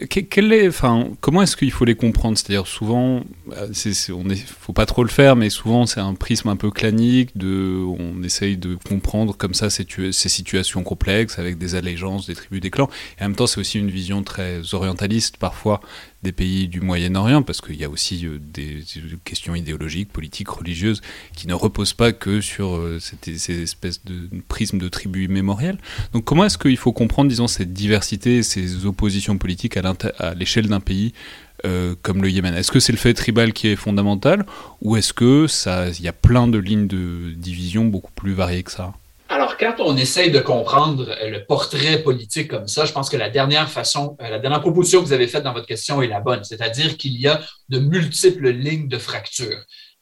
est, 0.03 1.17
comment 1.21 1.43
est-ce 1.43 1.57
qu'il 1.57 1.71
faut 1.71 1.85
les 1.85 1.95
comprendre? 1.95 2.37
C'est-à-dire 2.39 2.67
souvent, 2.67 3.23
euh, 3.53 3.69
il 3.85 4.15
on 4.15 4.25
faut 4.61 4.73
pas 4.73 4.87
trop 4.87 5.03
le 5.03 5.11
faire, 5.11 5.37
mais 5.37 5.51
souvent 5.51 5.87
c'est 5.87 6.01
un 6.01 6.15
prisme 6.15 6.49
un 6.49 6.57
peu 6.57 6.71
clanique. 6.71 7.37
De, 7.37 7.85
on 7.99 8.23
essaye 8.23 8.57
de 8.57 8.77
comprendre 8.89 9.37
comme 9.37 9.55
ça 9.55 9.71
ces, 9.71 9.87
situations 10.13 10.83
complexes 10.83 11.39
avec 11.39 11.59
des 11.59 11.75
allégeances, 11.75 12.27
des 12.27 12.35
tribus, 12.35 12.61
des 12.61 12.71
clans. 12.71 12.89
Et 13.19 13.23
en 13.23 13.29
même 13.29 13.37
temps, 13.37 13.47
c'est 13.47 13.61
aussi 13.61 13.79
une 13.79 13.91
vision 13.91 14.23
très 14.23 14.75
orientaliste 14.75 15.37
parfois 15.37 15.81
des 16.23 16.33
pays 16.33 16.69
du 16.69 16.81
Moyen-Orient, 16.81 17.43
parce 17.43 17.61
qu'il 17.61 17.77
y 17.77 17.85
a 17.85 17.91
aussi 17.91 18.27
euh, 18.27 18.39
des 18.41 18.85
questions 19.25 19.55
idéologiques, 19.55 20.13
politiques, 20.13 20.49
religieuses, 20.49 21.03
qui 21.35 21.49
ne 21.49 21.55
reposent 21.55 21.95
pas 21.95 22.13
que 22.13 22.41
sur 22.41 22.77
euh, 22.77 22.99
ces 23.01 23.63
espèces 23.63 24.05
de 24.05 24.29
prismes 24.49 24.79
de 24.79 24.89
tribus 24.89 25.29
mémorielles. 25.29 25.79
Donc 26.13 26.25
comment 26.25 26.45
est-ce 26.45 26.59
qu'il 26.59 26.77
faut 26.77 26.93
comprendre, 26.93 27.29
disons, 27.29 27.49
cette 27.49 27.73
diversité, 27.73 28.43
ces 28.43 28.87
oppositions 28.87 29.37
politiques 29.37 29.77
à 29.77 30.35
l'échelle 30.35 30.69
d'un 30.69 30.81
pays 30.81 31.13
euh, 31.65 31.95
comme 32.03 32.23
le 32.23 32.31
Yémen? 32.31 32.55
Est-ce 32.55 32.71
que 32.71 32.81
c'est 32.81 32.93
le 32.93 32.99
fait 32.99 33.15
tribal 33.15 33.53
qui 33.53 33.69
est 33.69 33.77
fondamental, 33.77 34.47
ou 34.81 34.97
est-ce 34.97 35.13
que 35.13 35.47
ça, 35.49 35.89
il 35.89 36.03
y 36.03 36.09
a 36.09 36.13
plein 36.13 36.47
de 36.47 36.59
lignes 36.59 36.87
de 36.87 37.33
division 37.37 37.85
beaucoup 37.85 38.13
plus 38.13 38.33
variées 38.33 38.63
que 38.63 38.71
ça? 38.71 38.95
Alors, 39.33 39.57
quand 39.57 39.77
on 39.79 39.97
essaye 39.97 40.31
de 40.31 40.41
comprendre 40.41 41.09
euh, 41.09 41.31
le 41.31 41.47
portrait 41.47 42.03
politique 42.03 42.49
comme 42.49 42.69
ça, 42.69 42.85
je 42.85 42.93
pense 42.93 43.09
que 43.09 43.17
la 43.17 43.31
dernière 43.31 43.71
façon, 43.71 44.15
euh, 44.21 44.29
la 44.29 44.39
dernière 44.39 44.61
proposition 44.61 45.01
que 45.01 45.07
vous 45.07 45.15
avez 45.15 45.27
faite 45.27 45.43
dans 45.43 45.55
votre 45.55 45.67
question 45.67 46.03
est 46.03 46.07
la 46.07 46.21
bonne, 46.21 46.45
c'est-à-dire 46.45 46.99
qu'il 46.99 47.19
y 47.19 47.27
a 47.27 47.41
de 47.71 47.79
multiples 47.79 48.51
lignes 48.51 48.89
de 48.89 48.99
fracture. 48.99 49.59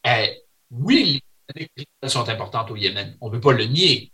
Euh, 0.08 0.26
oui, 0.72 1.22
les 1.54 2.08
sont 2.08 2.28
importantes 2.28 2.72
au 2.72 2.76
Yémen, 2.76 3.16
on 3.20 3.28
ne 3.28 3.34
peut 3.34 3.40
pas 3.40 3.52
le 3.52 3.66
nier, 3.66 4.12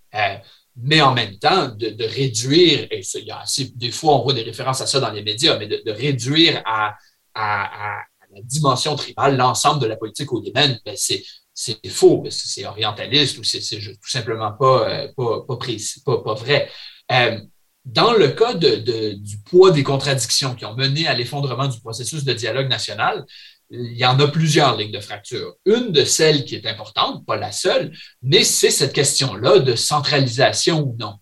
mais 0.77 1.01
en 1.01 1.15
même 1.15 1.39
temps, 1.39 1.69
de, 1.69 2.05
réduire, 2.05 2.87
et 2.91 3.01
il 3.15 3.25
y 3.25 3.31
a 3.31 3.41
assez, 3.41 3.73
des 3.75 3.91
fois 3.91 4.17
on 4.17 4.23
voit 4.23 4.35
des 4.35 4.43
références 4.43 4.83
à 4.83 4.87
ça 4.87 5.01
dans 5.01 5.11
les 5.11 5.23
médias, 5.23 5.59
mais 5.59 5.67
de, 5.67 5.91
réduire 5.91 6.63
à, 6.67 6.95
à, 7.35 8.03
la 8.35 8.43
dimension 8.43 8.97
tribale 8.97 9.37
l'ensemble 9.39 9.81
de 9.81 9.87
la 9.87 9.97
politique 9.97 10.31
au 10.33 10.43
Yémen, 10.43 10.79
ben 10.85 10.95
c'est 10.97 11.23
c'est 11.59 11.89
faux, 11.89 12.23
c'est 12.29 12.67
orientaliste 12.67 13.39
ou 13.39 13.43
c'est 13.43 13.61
tout 13.61 14.11
simplement 14.11 14.53
pas, 14.53 14.89
euh, 14.89 15.09
pas, 15.17 15.41
pas, 15.49 15.57
précis, 15.57 16.03
pas, 16.05 16.23
pas 16.23 16.35
vrai. 16.35 16.71
Euh, 17.11 17.41
dans 17.87 18.13
le 18.13 18.29
cas 18.29 18.53
du 18.55 19.39
poids 19.45 19.71
des 19.71 19.83
contradictions 19.83 20.55
qui 20.55 20.67
ont 20.67 20.75
mené 20.75 21.07
à 21.07 21.15
l'effondrement 21.15 21.67
du 21.67 21.81
processus 21.81 22.25
de 22.25 22.33
dialogue 22.35 22.69
national, 22.69 23.25
il 23.71 23.97
y 23.97 24.05
en 24.05 24.21
a 24.21 24.29
plusieurs 24.29 24.77
lignes 24.77 24.93
de 24.93 25.01
fracture. 25.01 25.55
Une 25.65 25.93
de 25.93 26.05
celles 26.05 26.45
qui 26.45 26.57
est 26.57 26.67
importante, 26.67 27.25
pas 27.25 27.37
la 27.37 27.53
seule, 27.53 27.91
mais 28.23 28.45
c'est 28.45 28.71
cette 28.71 28.93
question-là 28.93 29.61
de 29.61 29.75
centralisation 29.75 30.81
ou 30.81 30.97
non. 30.99 31.15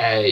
Euh, 0.00 0.30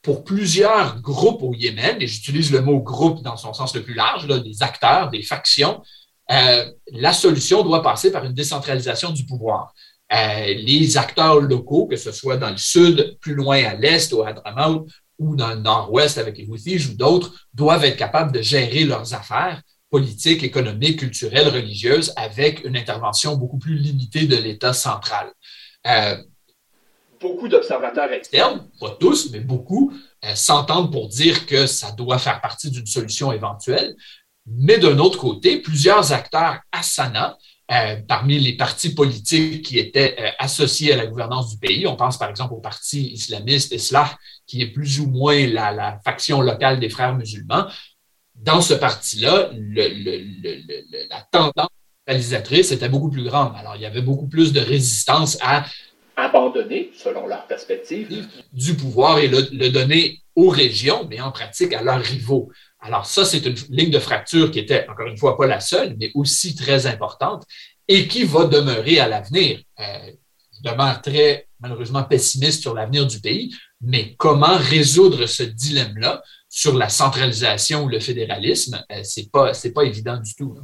pour 0.00 0.22
plusieurs 0.22 1.00
groupes 1.00 1.42
au 1.42 1.52
Yémen, 1.54 2.00
et 2.00 2.06
j'utilise 2.06 2.52
le 2.52 2.60
mot 2.60 2.78
groupe 2.78 3.22
dans 3.22 3.36
son 3.36 3.52
sens 3.52 3.74
le 3.74 3.82
plus 3.82 3.94
large, 3.94 4.28
des 4.28 4.62
acteurs, 4.62 5.10
des 5.10 5.22
factions, 5.22 5.82
euh, 6.30 6.64
la 6.92 7.12
solution 7.12 7.62
doit 7.62 7.82
passer 7.82 8.10
par 8.10 8.24
une 8.24 8.34
décentralisation 8.34 9.10
du 9.10 9.24
pouvoir. 9.24 9.74
Euh, 10.12 10.54
les 10.54 10.96
acteurs 10.96 11.40
locaux, 11.40 11.86
que 11.86 11.96
ce 11.96 12.12
soit 12.12 12.36
dans 12.36 12.50
le 12.50 12.56
sud, 12.56 13.16
plus 13.20 13.34
loin 13.34 13.62
à 13.64 13.74
l'est, 13.74 14.12
au 14.12 14.24
Hadramaut, 14.24 14.86
ou 15.18 15.34
dans 15.34 15.48
le 15.48 15.56
nord-ouest 15.56 16.18
avec 16.18 16.36
les 16.36 16.46
Houthis 16.46 16.88
ou 16.90 16.96
d'autres, 16.96 17.46
doivent 17.54 17.84
être 17.84 17.96
capables 17.96 18.32
de 18.32 18.42
gérer 18.42 18.84
leurs 18.84 19.14
affaires 19.14 19.62
politiques, 19.88 20.42
économiques, 20.42 20.98
culturelles, 20.98 21.48
religieuses, 21.48 22.12
avec 22.16 22.64
une 22.64 22.76
intervention 22.76 23.36
beaucoup 23.36 23.58
plus 23.58 23.76
limitée 23.76 24.26
de 24.26 24.36
l'État 24.36 24.72
central. 24.72 25.32
Euh, 25.86 26.16
beaucoup 27.20 27.48
d'observateurs 27.48 28.12
externes, 28.12 28.68
pas 28.80 28.96
tous, 29.00 29.30
mais 29.30 29.40
beaucoup, 29.40 29.92
s'entendent 30.34 30.92
pour 30.92 31.08
dire 31.08 31.46
que 31.46 31.66
ça 31.66 31.92
doit 31.92 32.18
faire 32.18 32.40
partie 32.40 32.70
d'une 32.70 32.84
solution 32.84 33.32
éventuelle, 33.32 33.94
mais 34.46 34.78
d'un 34.78 34.98
autre 34.98 35.18
côté, 35.18 35.58
plusieurs 35.58 36.12
acteurs 36.12 36.60
à 36.70 36.82
Sana, 36.82 37.36
euh, 37.72 37.96
parmi 38.06 38.38
les 38.38 38.56
partis 38.56 38.94
politiques 38.94 39.64
qui 39.64 39.78
étaient 39.80 40.14
euh, 40.20 40.30
associés 40.38 40.92
à 40.92 40.96
la 40.96 41.06
gouvernance 41.06 41.50
du 41.50 41.58
pays, 41.58 41.84
on 41.86 41.96
pense 41.96 42.16
par 42.16 42.30
exemple 42.30 42.54
au 42.54 42.60
parti 42.60 43.08
islamiste 43.08 43.72
Islah, 43.72 44.16
qui 44.46 44.62
est 44.62 44.68
plus 44.68 45.00
ou 45.00 45.08
moins 45.08 45.48
la, 45.48 45.98
faction 46.04 46.40
locale 46.40 46.78
des 46.78 46.88
frères 46.88 47.16
musulmans. 47.16 47.66
Dans 48.36 48.60
ce 48.60 48.74
parti-là, 48.74 49.50
la 49.74 51.22
tendance 51.32 51.70
réalisatrice 52.06 52.70
était 52.70 52.88
beaucoup 52.88 53.10
plus 53.10 53.24
grande. 53.24 53.52
Alors, 53.56 53.74
il 53.74 53.82
y 53.82 53.86
avait 53.86 54.02
beaucoup 54.02 54.28
plus 54.28 54.52
de 54.52 54.60
résistance 54.60 55.36
à 55.42 55.64
abandonner, 56.14 56.92
selon 56.94 57.26
leur 57.26 57.46
perspective, 57.48 58.28
du 58.52 58.74
pouvoir 58.74 59.18
et 59.18 59.26
le 59.26 59.68
donner 59.70 60.22
aux 60.36 60.50
régions, 60.50 61.06
mais 61.10 61.20
en 61.20 61.32
pratique 61.32 61.72
à 61.72 61.82
leurs 61.82 62.00
rivaux. 62.00 62.50
Alors 62.86 63.04
ça, 63.04 63.24
c'est 63.24 63.44
une 63.44 63.56
ligne 63.70 63.90
de 63.90 63.98
fracture 63.98 64.50
qui 64.50 64.60
était, 64.60 64.86
encore 64.88 65.08
une 65.08 65.16
fois, 65.16 65.36
pas 65.36 65.46
la 65.46 65.60
seule, 65.60 65.96
mais 65.98 66.12
aussi 66.14 66.54
très 66.54 66.86
importante 66.86 67.44
et 67.88 68.06
qui 68.06 68.24
va 68.24 68.44
demeurer 68.44 69.00
à 69.00 69.08
l'avenir. 69.08 69.60
Euh, 69.80 70.12
je 70.56 70.70
demeure 70.70 71.02
très, 71.02 71.48
malheureusement, 71.60 72.04
pessimiste 72.04 72.62
sur 72.62 72.74
l'avenir 72.74 73.06
du 73.06 73.20
pays, 73.20 73.54
mais 73.80 74.14
comment 74.16 74.56
résoudre 74.56 75.26
ce 75.26 75.42
dilemme-là 75.42 76.22
sur 76.48 76.76
la 76.76 76.88
centralisation 76.88 77.84
ou 77.84 77.88
le 77.88 77.98
fédéralisme, 77.98 78.82
euh, 78.92 79.00
c'est 79.02 79.30
pas, 79.30 79.52
pas 79.74 79.82
évident 79.82 80.16
du 80.18 80.34
tout. 80.34 80.56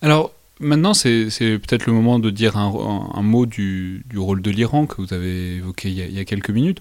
Alors, 0.00 0.32
Maintenant, 0.62 0.94
c'est 0.94 1.26
peut-être 1.40 1.86
le 1.86 1.92
moment 1.92 2.20
de 2.20 2.30
dire 2.30 2.56
un, 2.56 3.22
mot 3.22 3.46
du, 3.46 4.04
rôle 4.16 4.40
de 4.42 4.50
l'Iran 4.52 4.86
que 4.86 5.02
vous 5.02 5.12
avez 5.12 5.56
évoqué 5.56 5.90
il 5.90 6.14
y, 6.14 6.20
a, 6.20 6.24
quelques 6.24 6.50
minutes. 6.50 6.78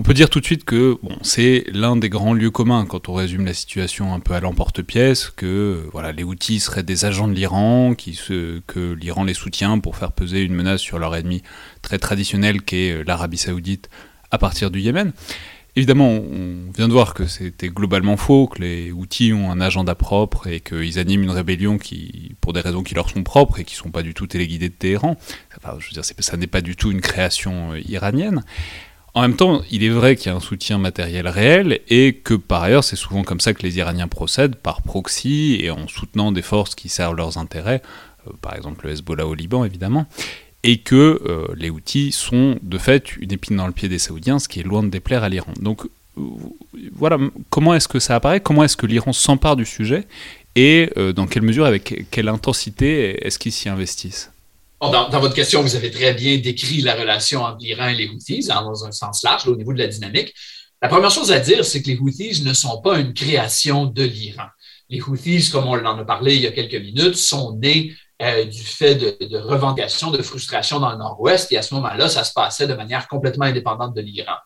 On 0.00 0.02
peut 0.02 0.14
dire 0.14 0.30
tout 0.30 0.40
de 0.40 0.46
suite 0.46 0.64
que 0.64 0.96
c'est 1.20 1.64
l'un 1.70 1.94
des 1.94 2.08
grands 2.08 2.32
lieux 2.32 2.50
communs 2.50 2.86
quand 2.86 3.10
on 3.10 3.12
résume 3.12 3.44
la 3.44 3.52
situation 3.52 4.14
un 4.14 4.18
peu 4.18 4.32
à 4.32 4.40
l'emporte-pièce, 4.40 5.28
que 5.28 5.86
voilà, 5.92 6.10
les 6.10 6.24
outils 6.24 6.58
seraient 6.58 6.82
des 6.82 7.04
agents 7.04 7.28
de 7.28 7.34
l'Iran, 7.34 7.94
que 7.94 8.92
l'Iran 8.94 9.24
les 9.24 9.34
soutient 9.34 9.78
pour 9.78 9.96
faire 9.96 10.12
peser 10.12 10.40
une 10.40 10.54
menace 10.54 10.80
sur 10.80 10.98
leur 10.98 11.14
ennemi 11.14 11.42
très 11.82 11.98
traditionnel 11.98 12.62
qu'est 12.62 13.04
l'Arabie 13.04 13.36
saoudite 13.36 13.90
à 14.30 14.38
partir 14.38 14.70
du 14.70 14.80
Yémen. 14.80 15.12
Évidemment, 15.76 16.08
on 16.08 16.72
vient 16.74 16.88
de 16.88 16.92
voir 16.94 17.12
que 17.12 17.26
c'était 17.26 17.68
globalement 17.68 18.16
faux, 18.16 18.48
que 18.48 18.62
les 18.62 18.92
outils 18.92 19.34
ont 19.34 19.52
un 19.52 19.60
agenda 19.60 19.94
propre 19.94 20.46
et 20.46 20.60
qu'ils 20.60 20.98
animent 20.98 21.24
une 21.24 21.30
rébellion 21.30 21.76
qui, 21.76 22.34
pour 22.40 22.54
des 22.54 22.60
raisons 22.60 22.82
qui 22.82 22.94
leur 22.94 23.10
sont 23.10 23.22
propres 23.22 23.60
et 23.60 23.64
qui 23.64 23.74
ne 23.74 23.82
sont 23.82 23.90
pas 23.90 24.02
du 24.02 24.14
tout 24.14 24.26
téléguidées 24.26 24.70
de 24.70 24.74
Téhéran. 24.74 25.18
Je 25.78 25.86
veux 25.88 25.92
dire, 25.92 26.04
ça 26.04 26.36
n'est 26.38 26.46
pas 26.46 26.62
du 26.62 26.74
tout 26.74 26.90
une 26.90 27.02
création 27.02 27.72
euh, 27.72 27.80
iranienne. 27.86 28.42
En 29.14 29.22
même 29.22 29.34
temps, 29.34 29.62
il 29.70 29.82
est 29.82 29.88
vrai 29.88 30.14
qu'il 30.14 30.30
y 30.30 30.32
a 30.32 30.36
un 30.36 30.40
soutien 30.40 30.78
matériel 30.78 31.26
réel 31.26 31.80
et 31.88 32.14
que 32.14 32.34
par 32.34 32.62
ailleurs, 32.62 32.84
c'est 32.84 32.96
souvent 32.96 33.22
comme 33.22 33.40
ça 33.40 33.54
que 33.54 33.62
les 33.62 33.78
Iraniens 33.78 34.06
procèdent, 34.06 34.54
par 34.54 34.82
proxy 34.82 35.58
et 35.60 35.70
en 35.70 35.88
soutenant 35.88 36.30
des 36.30 36.42
forces 36.42 36.74
qui 36.76 36.88
servent 36.88 37.16
leurs 37.16 37.36
intérêts, 37.36 37.82
euh, 38.28 38.32
par 38.40 38.54
exemple 38.54 38.86
le 38.86 38.92
Hezbollah 38.92 39.26
au 39.26 39.34
Liban 39.34 39.64
évidemment 39.64 40.06
et 40.62 40.78
que 40.78 41.22
euh, 41.24 41.46
les 41.56 41.70
outils 41.70 42.12
sont 42.12 42.58
de 42.62 42.76
fait 42.76 43.16
une 43.16 43.32
épine 43.32 43.56
dans 43.56 43.66
le 43.66 43.72
pied 43.72 43.88
des 43.88 43.98
Saoudiens, 43.98 44.38
ce 44.38 44.46
qui 44.46 44.60
est 44.60 44.62
loin 44.62 44.82
de 44.82 44.90
déplaire 44.90 45.24
à 45.24 45.30
l'Iran. 45.30 45.54
Donc 45.58 45.88
voilà, 46.92 47.16
comment 47.48 47.72
est-ce 47.72 47.88
que 47.88 47.98
ça 47.98 48.16
apparaît? 48.16 48.40
Comment 48.40 48.62
est-ce 48.64 48.76
que 48.76 48.84
l'Iran 48.84 49.14
s'empare 49.14 49.56
du 49.56 49.64
sujet? 49.64 50.06
Et 50.56 50.92
dans 51.16 51.26
quelle 51.26 51.44
mesure, 51.44 51.64
avec 51.64 52.04
quelle 52.10 52.28
intensité 52.28 53.26
est-ce 53.26 53.38
qu'ils 53.38 53.52
s'y 53.52 53.70
investissent? 53.70 54.30
Dans, 54.80 55.20
votre 55.20 55.34
question, 55.34 55.60
vous 55.62 55.76
avez 55.76 55.90
très 55.90 56.14
bien 56.14 56.38
décrit 56.38 56.80
la 56.80 56.94
relation 56.94 57.42
entre 57.42 57.58
l'Iran 57.60 57.88
et 57.88 57.94
les 57.94 58.08
Houthis 58.08 58.46
dans 58.46 58.84
un 58.86 58.92
sens 58.92 59.22
large 59.22 59.46
au 59.46 59.56
niveau 59.56 59.72
de 59.72 59.78
la 59.78 59.86
dynamique. 59.86 60.34
La 60.80 60.88
première 60.88 61.10
chose 61.10 61.30
à 61.30 61.38
dire, 61.38 61.64
c'est 61.64 61.82
que 61.82 61.88
les 61.88 61.98
Houthis 61.98 62.42
ne 62.42 62.54
sont 62.54 62.80
pas 62.80 62.98
une 62.98 63.12
création 63.12 63.84
de 63.84 64.02
l'Iran. 64.02 64.46
Les 64.88 65.02
Houthis, 65.02 65.50
comme 65.50 65.66
on 65.66 65.84
en 65.84 65.98
a 65.98 66.04
parlé 66.04 66.36
il 66.36 66.42
y 66.42 66.46
a 66.46 66.52
quelques 66.52 66.82
minutes, 66.82 67.16
sont 67.16 67.56
nés 67.56 67.94
euh, 68.22 68.44
du 68.44 68.62
fait 68.62 68.94
de, 68.94 69.26
de 69.26 69.38
revendications, 69.38 70.10
de 70.10 70.22
frustration 70.22 70.80
dans 70.80 70.90
le 70.90 70.96
Nord-Ouest, 70.96 71.52
et 71.52 71.58
à 71.58 71.62
ce 71.62 71.74
moment-là, 71.74 72.08
ça 72.08 72.24
se 72.24 72.32
passait 72.32 72.66
de 72.66 72.74
manière 72.74 73.06
complètement 73.06 73.44
indépendante 73.44 73.94
de 73.94 74.00
l'Iran. 74.00 74.36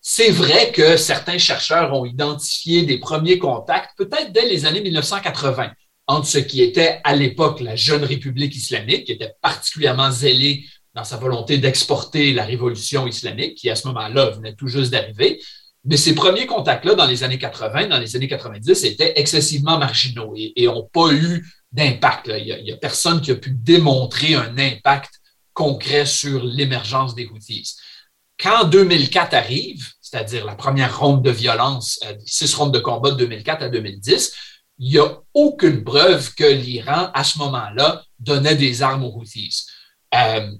C'est 0.00 0.30
vrai 0.30 0.72
que 0.72 0.96
certains 0.96 1.38
chercheurs 1.38 1.92
ont 1.92 2.04
identifié 2.04 2.82
des 2.82 2.98
premiers 2.98 3.38
contacts, 3.38 3.90
peut-être 3.96 4.32
dès 4.32 4.48
les 4.48 4.66
années 4.66 4.80
1980, 4.80 5.70
entre 6.08 6.26
ce 6.26 6.38
qui 6.38 6.62
était 6.62 7.00
à 7.04 7.14
l'époque 7.14 7.60
la 7.60 7.76
jeune 7.76 8.02
République 8.02 8.56
islamique, 8.56 9.04
qui 9.04 9.12
était 9.12 9.34
particulièrement 9.42 10.10
zélée 10.10 10.64
dans 10.94 11.04
sa 11.04 11.18
volonté 11.18 11.58
d'exporter 11.58 12.32
la 12.32 12.44
révolution 12.44 13.06
islamique, 13.06 13.56
qui 13.56 13.70
à 13.70 13.76
ce 13.76 13.86
moment-là 13.88 14.30
venait 14.30 14.54
tout 14.54 14.68
juste 14.68 14.90
d'arriver. 14.90 15.40
Mais 15.84 15.98
ces 15.98 16.14
premiers 16.14 16.46
contacts-là, 16.46 16.94
dans 16.94 17.06
les 17.06 17.22
années 17.22 17.38
80, 17.38 17.86
dans 17.86 17.98
les 17.98 18.16
années 18.16 18.26
90, 18.26 18.84
étaient 18.84 19.12
excessivement 19.16 19.78
marginaux 19.78 20.34
et 20.36 20.66
n'ont 20.66 20.88
pas 20.90 21.12
eu 21.12 21.46
d'impact. 21.70 22.30
Il 22.34 22.64
n'y 22.64 22.72
a, 22.72 22.76
personne 22.78 23.20
qui 23.20 23.30
a 23.30 23.36
pu 23.36 23.50
démontrer 23.50 24.34
un 24.34 24.56
impact 24.58 25.10
concret 25.52 26.06
sur 26.06 26.42
l'émergence 26.42 27.14
des 27.14 27.26
Houthis. 27.26 27.76
Quand 28.40 28.64
2004 28.64 29.34
arrive, 29.34 29.86
c'est-à-dire 30.00 30.46
la 30.46 30.54
première 30.54 30.98
ronde 30.98 31.22
de 31.22 31.30
violence, 31.30 32.00
euh, 32.06 32.14
six 32.24 32.54
rondes 32.54 32.72
de 32.72 32.78
combat 32.78 33.10
de 33.10 33.16
2004 33.16 33.64
à 33.64 33.68
2010, 33.68 34.34
il 34.78 34.90
n'y 34.90 34.98
a 34.98 35.20
aucune 35.34 35.82
preuve 35.82 36.34
que 36.34 36.44
l'Iran, 36.44 37.10
à 37.12 37.24
ce 37.24 37.38
moment-là, 37.38 38.02
donnait 38.18 38.54
des 38.54 38.82
armes 38.82 39.04
aux 39.04 39.12
Houthis. 39.12 39.66
Euh, 40.14 40.50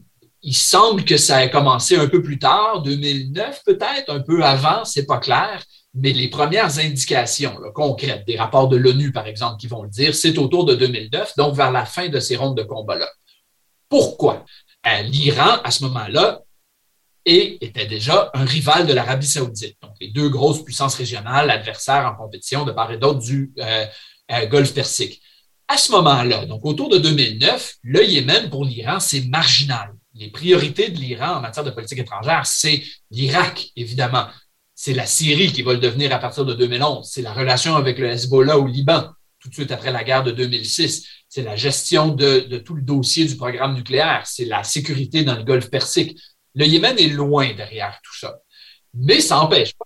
il 0.42 0.54
semble 0.54 1.04
que 1.04 1.16
ça 1.16 1.44
ait 1.44 1.50
commencé 1.50 1.96
un 1.96 2.08
peu 2.08 2.22
plus 2.22 2.38
tard, 2.38 2.82
2009 2.82 3.62
peut-être, 3.64 4.10
un 4.10 4.20
peu 4.20 4.44
avant, 4.44 4.84
c'est 4.84 5.06
pas 5.06 5.18
clair, 5.18 5.64
mais 5.94 6.12
les 6.12 6.28
premières 6.28 6.78
indications 6.78 7.56
concrètes, 7.74 8.24
des 8.26 8.36
rapports 8.36 8.68
de 8.68 8.76
l'ONU 8.76 9.12
par 9.12 9.26
exemple, 9.26 9.58
qui 9.58 9.66
vont 9.66 9.82
le 9.82 9.88
dire, 9.88 10.14
c'est 10.14 10.38
autour 10.38 10.64
de 10.64 10.74
2009, 10.74 11.34
donc 11.36 11.54
vers 11.54 11.72
la 11.72 11.84
fin 11.84 12.08
de 12.08 12.20
ces 12.20 12.36
rondes 12.36 12.56
de 12.56 12.62
combat-là. 12.62 13.08
Pourquoi? 13.88 14.44
Euh, 14.86 15.02
L'Iran, 15.02 15.60
à 15.64 15.70
ce 15.70 15.84
moment-là, 15.84 16.42
était 17.28 17.86
déjà 17.86 18.30
un 18.34 18.44
rival 18.44 18.86
de 18.86 18.92
l'Arabie 18.92 19.26
saoudite. 19.26 19.76
Donc, 19.82 19.92
les 20.00 20.08
deux 20.08 20.28
grosses 20.28 20.64
puissances 20.64 20.94
régionales, 20.94 21.50
adversaires 21.50 22.06
en 22.06 22.14
compétition 22.16 22.64
de 22.64 22.72
part 22.72 22.90
et 22.90 22.96
d'autre 22.96 23.20
du 23.20 23.52
euh, 23.58 23.86
euh, 24.30 24.46
Golfe 24.46 24.74
Persique. 24.74 25.22
À 25.68 25.76
ce 25.76 25.92
moment-là, 25.92 26.46
donc 26.46 26.64
autour 26.64 26.88
de 26.88 26.98
2009, 26.98 27.76
le 27.82 28.04
Yémen 28.04 28.48
pour 28.48 28.64
l'Iran, 28.64 29.00
c'est 29.00 29.26
marginal. 29.28 29.92
Les 30.14 30.30
priorités 30.30 30.88
de 30.88 30.98
l'Iran 30.98 31.36
en 31.36 31.40
matière 31.40 31.64
de 31.64 31.70
politique 31.70 31.98
étrangère, 31.98 32.46
c'est 32.46 32.82
l'Irak, 33.10 33.68
évidemment. 33.76 34.26
C'est 34.74 34.94
la 34.94 35.06
Syrie 35.06 35.52
qui 35.52 35.62
va 35.62 35.74
le 35.74 35.78
devenir 35.78 36.12
à 36.14 36.18
partir 36.18 36.44
de 36.46 36.54
2011. 36.54 37.08
C'est 37.10 37.22
la 37.22 37.32
relation 37.32 37.76
avec 37.76 37.98
le 37.98 38.08
Hezbollah 38.08 38.58
au 38.58 38.66
Liban, 38.66 39.10
tout 39.40 39.48
de 39.48 39.54
suite 39.54 39.70
après 39.70 39.92
la 39.92 40.04
guerre 40.04 40.24
de 40.24 40.30
2006. 40.30 41.06
C'est 41.28 41.42
la 41.42 41.56
gestion 41.56 42.08
de, 42.08 42.40
de 42.40 42.58
tout 42.58 42.74
le 42.74 42.82
dossier 42.82 43.26
du 43.26 43.36
programme 43.36 43.74
nucléaire. 43.74 44.22
C'est 44.24 44.46
la 44.46 44.64
sécurité 44.64 45.22
dans 45.22 45.36
le 45.36 45.42
Golfe 45.42 45.68
Persique. 45.68 46.18
Le 46.54 46.64
Yémen 46.64 46.98
est 46.98 47.08
loin 47.08 47.52
derrière 47.52 48.00
tout 48.02 48.16
ça. 48.16 48.38
Mais 48.94 49.20
ça 49.20 49.36
n'empêche 49.36 49.74
pas. 49.74 49.84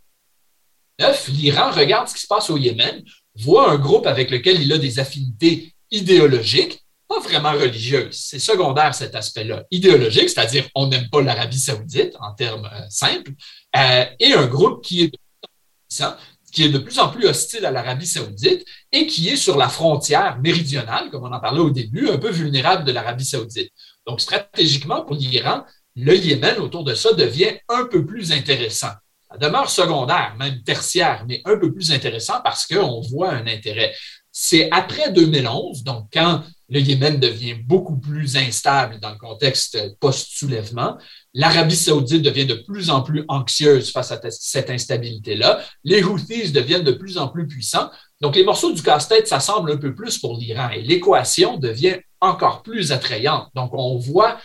L'Iran 1.28 1.72
regarde 1.72 2.09
ce 2.09 2.14
qui 2.14 2.20
se 2.20 2.26
passe 2.26 2.48
au 2.50 2.57
Yémen, 2.57 3.02
voit 3.37 3.71
un 3.71 3.79
groupe 3.79 4.07
avec 4.07 4.31
lequel 4.31 4.61
il 4.61 4.73
a 4.73 4.79
des 4.79 4.99
affinités 4.99 5.75
idéologiques, 5.90 6.81
pas 7.09 7.21
vraiment 7.21 7.53
religieuses. 7.53 8.16
C'est 8.16 8.38
secondaire 8.38 8.95
cet 8.95 9.14
aspect-là. 9.14 9.64
Idéologique, 9.71 10.31
c'est-à-dire 10.31 10.68
on 10.75 10.88
n'aime 10.88 11.09
pas 11.11 11.23
l'Arabie 11.23 11.59
saoudite 11.59 12.14
en 12.21 12.33
termes 12.35 12.66
euh, 12.73 12.85
simples, 12.88 13.33
euh, 13.77 14.05
et 14.18 14.33
un 14.33 14.47
groupe 14.47 14.85
qui 14.85 15.12
qui 16.53 16.64
est 16.64 16.68
de 16.68 16.79
plus 16.79 16.99
en 16.99 17.09
plus 17.09 17.27
hostile 17.27 17.64
à 17.64 17.71
l'Arabie 17.71 18.07
saoudite 18.07 18.64
et 18.92 19.07
qui 19.07 19.29
est 19.31 19.37
sur 19.37 19.57
la 19.57 19.68
frontière 19.68 20.38
méridionale, 20.40 21.11
comme 21.11 21.25
on 21.25 21.33
en 21.33 21.40
parlait 21.40 21.61
au 21.61 21.71
début, 21.71 22.09
un 22.09 22.18
peu 22.18 22.31
vulnérable 22.31 22.85
de 22.85 22.92
l'Arabie 22.92 23.25
saoudite. 23.25 23.73
Donc, 24.07 24.21
stratégiquement, 24.21 25.03
pour 25.03 25.16
l'Iran, 25.16 25.64
le 25.97 26.14
Yémen 26.16 26.59
autour 26.59 26.85
de 26.85 26.95
ça 26.95 27.12
devient 27.14 27.59
un 27.68 27.87
peu 27.87 28.05
plus 28.05 28.33
intéressant. 28.33 28.92
Demeure 29.40 29.71
secondaire, 29.71 30.35
même 30.38 30.62
tertiaire, 30.62 31.25
mais 31.29 31.40
un 31.45 31.57
peu 31.57 31.73
plus 31.73 31.92
intéressant 31.92 32.40
parce 32.42 32.66
qu'on 32.66 33.01
voit 33.01 33.33
un 33.33 33.47
intérêt. 33.47 33.92
C'est 34.31 34.71
après 34.71 35.12
2011, 35.12 35.85
donc 35.85 36.09
quand 36.12 36.42
le 36.71 36.81
Yémen 36.81 37.21
devient 37.21 37.55
beaucoup 37.55 37.99
plus 37.99 38.37
instable 38.37 38.99
dans 38.99 39.11
le 39.11 39.18
contexte 39.18 39.99
post-soulèvement, 40.01 40.97
l'Arabie 41.35 41.77
saoudite 41.77 42.23
devient 42.23 42.47
de 42.47 42.55
plus 42.66 42.88
en 42.88 43.03
plus 43.03 43.25
anxieuse 43.29 43.92
face 43.92 44.11
à 44.11 44.18
cette 44.31 44.71
instabilité-là, 44.71 45.61
les 45.85 46.03
Houthis 46.03 46.51
deviennent 46.51 46.83
de 46.83 46.92
plus 46.92 47.18
en 47.18 47.29
plus 47.29 47.47
puissants, 47.47 47.90
donc 48.23 48.35
les 48.35 48.45
morceaux 48.45 48.73
du 48.73 48.83
casse-tête 48.83 49.29
s'assemblent 49.29 49.73
un 49.73 49.77
peu 49.77 49.95
plus 49.95 50.18
pour 50.18 50.38
l'Iran 50.38 50.71
et 50.71 50.81
l'équation 50.81 51.59
devient 51.59 51.99
encore 52.23 52.62
plus 52.62 52.90
attrayante. 52.92 53.49
Donc 53.55 53.73
on 53.75 53.99
voit 53.99 54.38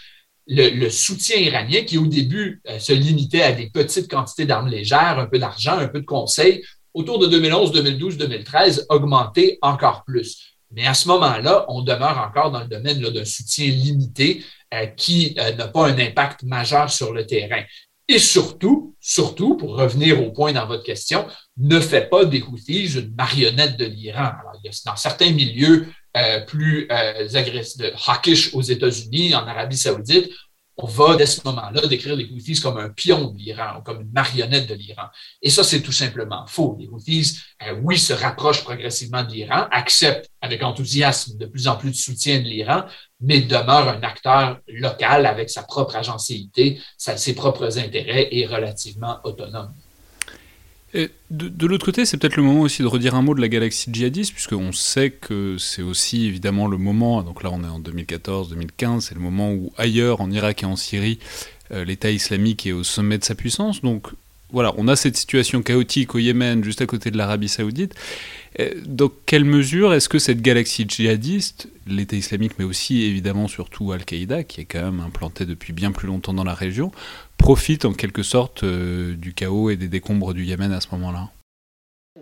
le, 0.47 0.89
soutien 0.89 1.38
iranien 1.38 1.83
qui, 1.83 1.97
au 1.97 2.05
début, 2.05 2.62
euh, 2.69 2.79
se 2.79 2.93
limitait 2.93 3.41
à 3.41 3.51
des 3.51 3.69
petites 3.69 4.10
quantités 4.10 4.45
d'armes 4.45 4.69
légères, 4.69 5.19
un 5.19 5.25
peu 5.25 5.39
d'argent, 5.39 5.77
un 5.77 5.88
peu 5.88 5.99
de 5.99 6.05
conseils, 6.05 6.63
autour 6.93 7.19
de 7.19 7.27
2011, 7.27 7.71
2012, 7.73 8.17
2013, 8.17 8.86
augmenté 8.89 9.60
encore 9.62 10.03
plus. 10.05 10.55
Mais 10.71 10.86
à 10.86 10.93
ce 10.93 11.07
moment-là, 11.10 11.65
on 11.69 11.81
demeure 11.81 12.17
encore 12.17 12.51
dans 12.51 12.62
le 12.62 12.67
domaine 12.67 12.99
d'un 12.99 13.25
soutien 13.25 13.67
limité 13.67 14.43
euh, 14.73 14.86
qui 14.88 15.36
euh, 15.39 15.53
n'a 15.53 15.67
pas 15.67 15.88
un 15.88 15.97
impact 15.97 16.43
majeur 16.43 16.91
sur 16.91 17.13
le 17.13 17.25
terrain. 17.25 17.63
Et 18.10 18.19
surtout, 18.19 18.95
surtout, 19.01 19.55
pour 19.57 19.75
revenir 19.75 20.21
au 20.23 20.31
point 20.31 20.53
dans 20.53 20.65
votre 20.65 20.83
question, 20.83 21.27
ne 21.57 21.79
fait 21.79 22.10
pas 22.10 22.23
des 22.23 22.41
Houthis 22.41 22.97
une 22.97 23.13
marionnette 23.15 23.77
de 23.77 23.86
l'Iran. 23.86 24.31
Dans 24.86 24.95
certains 24.95 25.31
milieux 25.31 25.88
euh, 26.17 26.39
plus 26.41 26.88
euh, 26.91 27.27
agressifs, 27.34 27.77
de 27.77 27.91
hawkish 28.08 28.53
aux 28.53 28.62
États-Unis, 28.62 29.36
en 29.36 29.47
Arabie 29.47 29.77
saoudite, 29.77 30.30
on 30.80 30.86
va, 30.86 31.15
dès 31.15 31.25
ce 31.25 31.41
moment-là, 31.45 31.88
décrire 31.88 32.15
les 32.15 32.25
Houthis 32.25 32.62
comme 32.62 32.77
un 32.77 32.89
pion 32.89 33.32
de 33.32 33.38
l'Iran, 33.38 33.82
comme 33.84 34.01
une 34.01 34.12
marionnette 34.12 34.67
de 34.67 34.75
l'Iran. 34.75 35.08
Et 35.41 35.49
ça, 35.49 35.63
c'est 35.63 35.82
tout 35.82 35.91
simplement 35.91 36.45
faux. 36.45 36.77
Les 36.80 36.88
Houthis, 36.88 37.39
euh, 37.67 37.73
oui, 37.82 37.97
se 37.97 38.13
rapprochent 38.13 38.63
progressivement 38.63 39.23
de 39.23 39.32
l'Iran, 39.32 39.67
acceptent 39.71 40.30
avec 40.39 40.62
enthousiasme 40.62 41.38
de 41.38 41.47
plus 41.47 41.67
en 41.67 41.77
plus 41.77 41.89
de 41.89 41.95
soutien 41.95 42.39
de 42.39 42.45
l'Iran, 42.45 42.84
mais 43.19 43.41
demeurent 43.41 43.89
un 43.89 44.03
acteur 44.03 44.60
local 44.67 45.25
avec 45.25 45.49
sa 45.49 45.63
propre 45.63 45.95
agencéité, 45.95 46.80
ses 46.97 47.34
propres 47.34 47.80
intérêts 47.80 48.27
et 48.32 48.45
relativement 48.45 49.17
autonome 49.23 49.73
de, 50.93 51.67
l'autre 51.67 51.86
côté, 51.86 52.06
c'est 52.06 52.17
peut-être 52.17 52.38
le 52.38 52.43
moment 52.43 52.62
aussi 52.62 52.82
de 52.82 52.88
redire 52.88 53.15
un 53.15 53.21
mot 53.21 53.36
de 53.36 53.41
la 53.41 53.50
galaxie 53.50 53.89
djihadiste, 53.91 54.34
puisqu'on 54.34 54.71
sait 54.71 55.12
que 55.12 55.58
c'est 55.58 55.82
aussi 55.82 56.26
évidemment 56.26 56.67
le 56.67 56.78
moment, 56.78 57.21
donc 57.23 57.43
là 57.43 57.50
on 57.52 57.63
est 57.63 57.67
en 57.67 57.80
2014-2015, 57.80 59.02
c'est 59.02 59.15
le 59.15 59.21
moment 59.21 59.52
où 59.52 59.71
ailleurs, 59.78 60.21
en 60.21 60.32
Irak 60.32 60.63
et 60.63 60.65
en 60.65 60.76
Syrie, 60.76 61.19
euh, 61.71 61.84
l'État 61.84 62.10
islamique 62.10 62.65
est 62.65 62.71
au 62.71 62.84
sommet 62.84 63.17
de 63.17 63.26
sa 63.26 63.36
puissance. 63.36 63.82
Donc 63.82 64.08
voilà, 64.52 64.73
on 64.78 64.88
a 64.88 64.95
cette 64.95 65.17
situation 65.17 65.62
chaotique 65.62 66.15
au 66.15 66.19
Yémen, 66.19 66.63
juste 66.63 66.82
à 66.82 66.86
côté 66.86 67.12
de 67.12 67.17
l'Arabie 67.17 67.50
saoudite. 67.50 67.93
Dans 68.86 69.12
quelle 69.28 69.43
mesure 69.43 69.93
est-ce 69.93 70.10
que 70.10 70.17
cette 70.17 70.41
galaxie 70.41 70.86
djihadiste, 70.88 71.67
l'État 71.86 72.15
islamique, 72.15 72.54
mais 72.58 72.65
aussi 72.65 73.04
évidemment 73.04 73.47
surtout 73.47 73.91
Al-Qaïda, 73.91 74.43
qui 74.43 74.62
est 74.62 74.65
quand 74.65 74.84
même 74.84 75.00
implanté 75.02 75.45
depuis 75.45 75.73
bien 75.73 75.91
plus 75.91 76.08
longtemps 76.08 76.34
dans 76.34 76.45
la 76.45 76.56
région, 76.56 76.91
profite 77.47 77.86
en 77.86 77.93
quelque 77.93 78.23
sorte 78.23 78.63
euh, 78.63 79.15
du 79.15 79.33
chaos 79.33 79.69
et 79.69 79.77
des 79.77 79.88
décombres 79.88 80.33
du 80.33 80.43
Yémen 80.43 80.73
à 80.73 80.81
ce 80.81 80.89
moment-là 80.91 81.29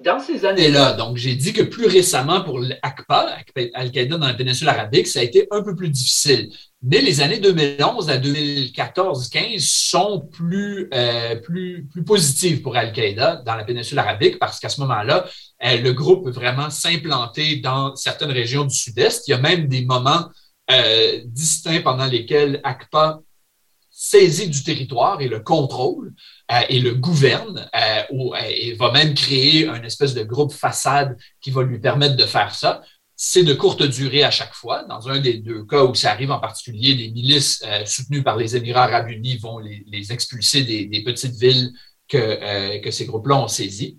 dans 0.04 0.20
ces 0.20 0.46
années-là, 0.46 0.94
donc 0.94 1.18
j'ai 1.18 1.34
dit 1.34 1.52
que 1.52 1.64
plus 1.64 1.88
récemment 1.88 2.44
pour 2.44 2.60
l'AQPA, 2.60 3.38
Al-Qaïda 3.74 4.18
dans 4.18 4.28
la 4.28 4.36
péninsule 4.36 4.70
arabique, 4.70 5.08
ça 5.08 5.22
a 5.22 5.24
été 5.24 5.48
un 5.50 5.64
peu 5.64 5.74
plus 5.74 5.90
difficile. 5.90 6.52
Mais 6.84 7.02
les 7.02 7.22
années 7.22 7.40
2011 7.40 8.10
à 8.12 8.18
2014-15 8.18 9.60
sont 9.90 10.20
plus, 10.32 10.90
euh, 10.94 11.38
plus, 11.38 11.88
plus 11.92 12.04
positives 12.04 12.62
pour 12.62 12.76
Al-Qaïda 12.76 13.42
dans 13.44 13.56
la 13.56 13.64
péninsule 13.64 13.98
arabique 13.98 14.38
parce 14.38 14.60
qu'à 14.60 14.70
ce 14.70 14.80
moment-là, 14.82 15.26
euh, 15.66 15.78
le 15.78 15.94
groupe 15.94 16.26
peut 16.26 16.32
vraiment 16.32 16.70
s'implanter 16.70 17.56
dans 17.56 17.96
certaines 17.96 18.32
régions 18.32 18.66
du 18.66 18.76
sud-est. 18.76 19.28
Il 19.28 19.32
y 19.32 19.34
a 19.34 19.40
même 19.40 19.68
des 19.68 19.86
moments 19.86 20.30
euh, 20.70 21.22
distincts 21.26 21.82
pendant 21.82 22.06
lesquels 22.06 22.62
ACPA 22.64 23.22
saisit 23.98 24.50
du 24.50 24.62
territoire 24.62 25.22
et 25.22 25.30
le 25.30 25.40
contrôle 25.40 26.14
euh, 26.52 26.60
et 26.68 26.80
le 26.80 26.96
gouverne 26.96 27.70
euh, 27.74 28.02
ou, 28.12 28.36
et 28.36 28.74
va 28.74 28.92
même 28.92 29.14
créer 29.14 29.70
un 29.70 29.82
espèce 29.84 30.14
de 30.14 30.24
groupe 30.24 30.52
façade 30.52 31.18
qui 31.40 31.50
va 31.50 31.64
lui 31.64 31.80
permettre 31.80 32.18
de 32.18 32.26
faire 32.26 32.54
ça. 32.54 32.82
C'est 33.16 33.44
de 33.44 33.54
courte 33.54 33.84
durée 33.84 34.24
à 34.26 34.32
chaque 34.32 34.54
fois. 34.54 34.84
Dans 34.84 35.08
un 35.08 35.20
des 35.20 35.36
deux 35.36 35.64
cas 35.64 35.86
où 35.86 35.96
ça 35.96 36.12
arrive 36.12 36.32
en 36.32 36.42
particulier, 36.42 36.94
les 36.94 37.10
milices 37.10 37.64
soutenues 37.86 38.22
par 38.22 38.36
les 38.36 38.58
Émirats 38.58 38.84
arabes 38.84 39.10
unis 39.10 39.38
vont 39.38 39.60
les, 39.60 40.12
expulser 40.12 40.64
des, 40.66 41.02
petites 41.02 41.38
villes 41.38 41.72
que, 42.10 42.82
que 42.82 42.92
ces 42.92 43.06
groupes-là 43.06 43.38
ont 43.38 43.48
saisi. 43.48 43.98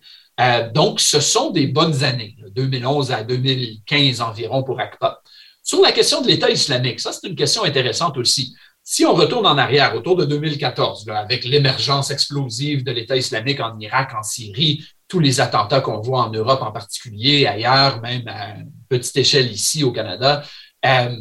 donc, 0.75 1.01
ce 1.01 1.21
sont 1.21 1.51
des 1.51 1.67
bonnes 1.67 2.05
années, 2.05 2.37
2011 2.55 3.11
à 3.13 3.25
2015 3.25 4.21
environ 4.21 4.63
pour 4.63 4.79
ACPA. 4.79 5.23
Sur 5.63 5.81
la 5.81 5.93
question 5.93 6.21
de 6.21 6.29
l'État 6.29 6.51
islamique, 6.51 7.01
ça 7.01 7.11
c'est 7.13 7.27
une 7.27 7.35
question 7.35 7.65
intéressante 7.65 8.19
aussi. 8.19 8.55
Si 8.89 9.05
on 9.05 9.15
retourne 9.15 9.47
en 9.47 9.59
arrière, 9.59 9.97
autour 9.97 10.15
de 10.15 10.25
2014, 10.25 11.09
avec 11.09 11.45
l'émergence 11.45 12.13
explosive 12.13 12.85
de 12.85 12.93
l'État 12.93 13.17
islamique 13.17 13.59
en 13.59 13.77
Irak, 13.81 14.13
en 14.17 14.23
Syrie, 14.23 14.87
tous 15.09 15.19
les 15.19 15.41
attentats 15.41 15.81
qu'on 15.81 16.01
voit 16.01 16.23
en 16.23 16.31
Europe 16.31 16.63
en 16.63 16.71
particulier, 16.71 17.49
ailleurs, 17.49 18.01
même 18.01 18.23
à 18.29 18.55
petite 18.89 19.17
échelle 19.17 19.51
ici 19.51 19.83
au 19.83 19.91
Canada, 19.91 20.45
euh, 20.85 21.17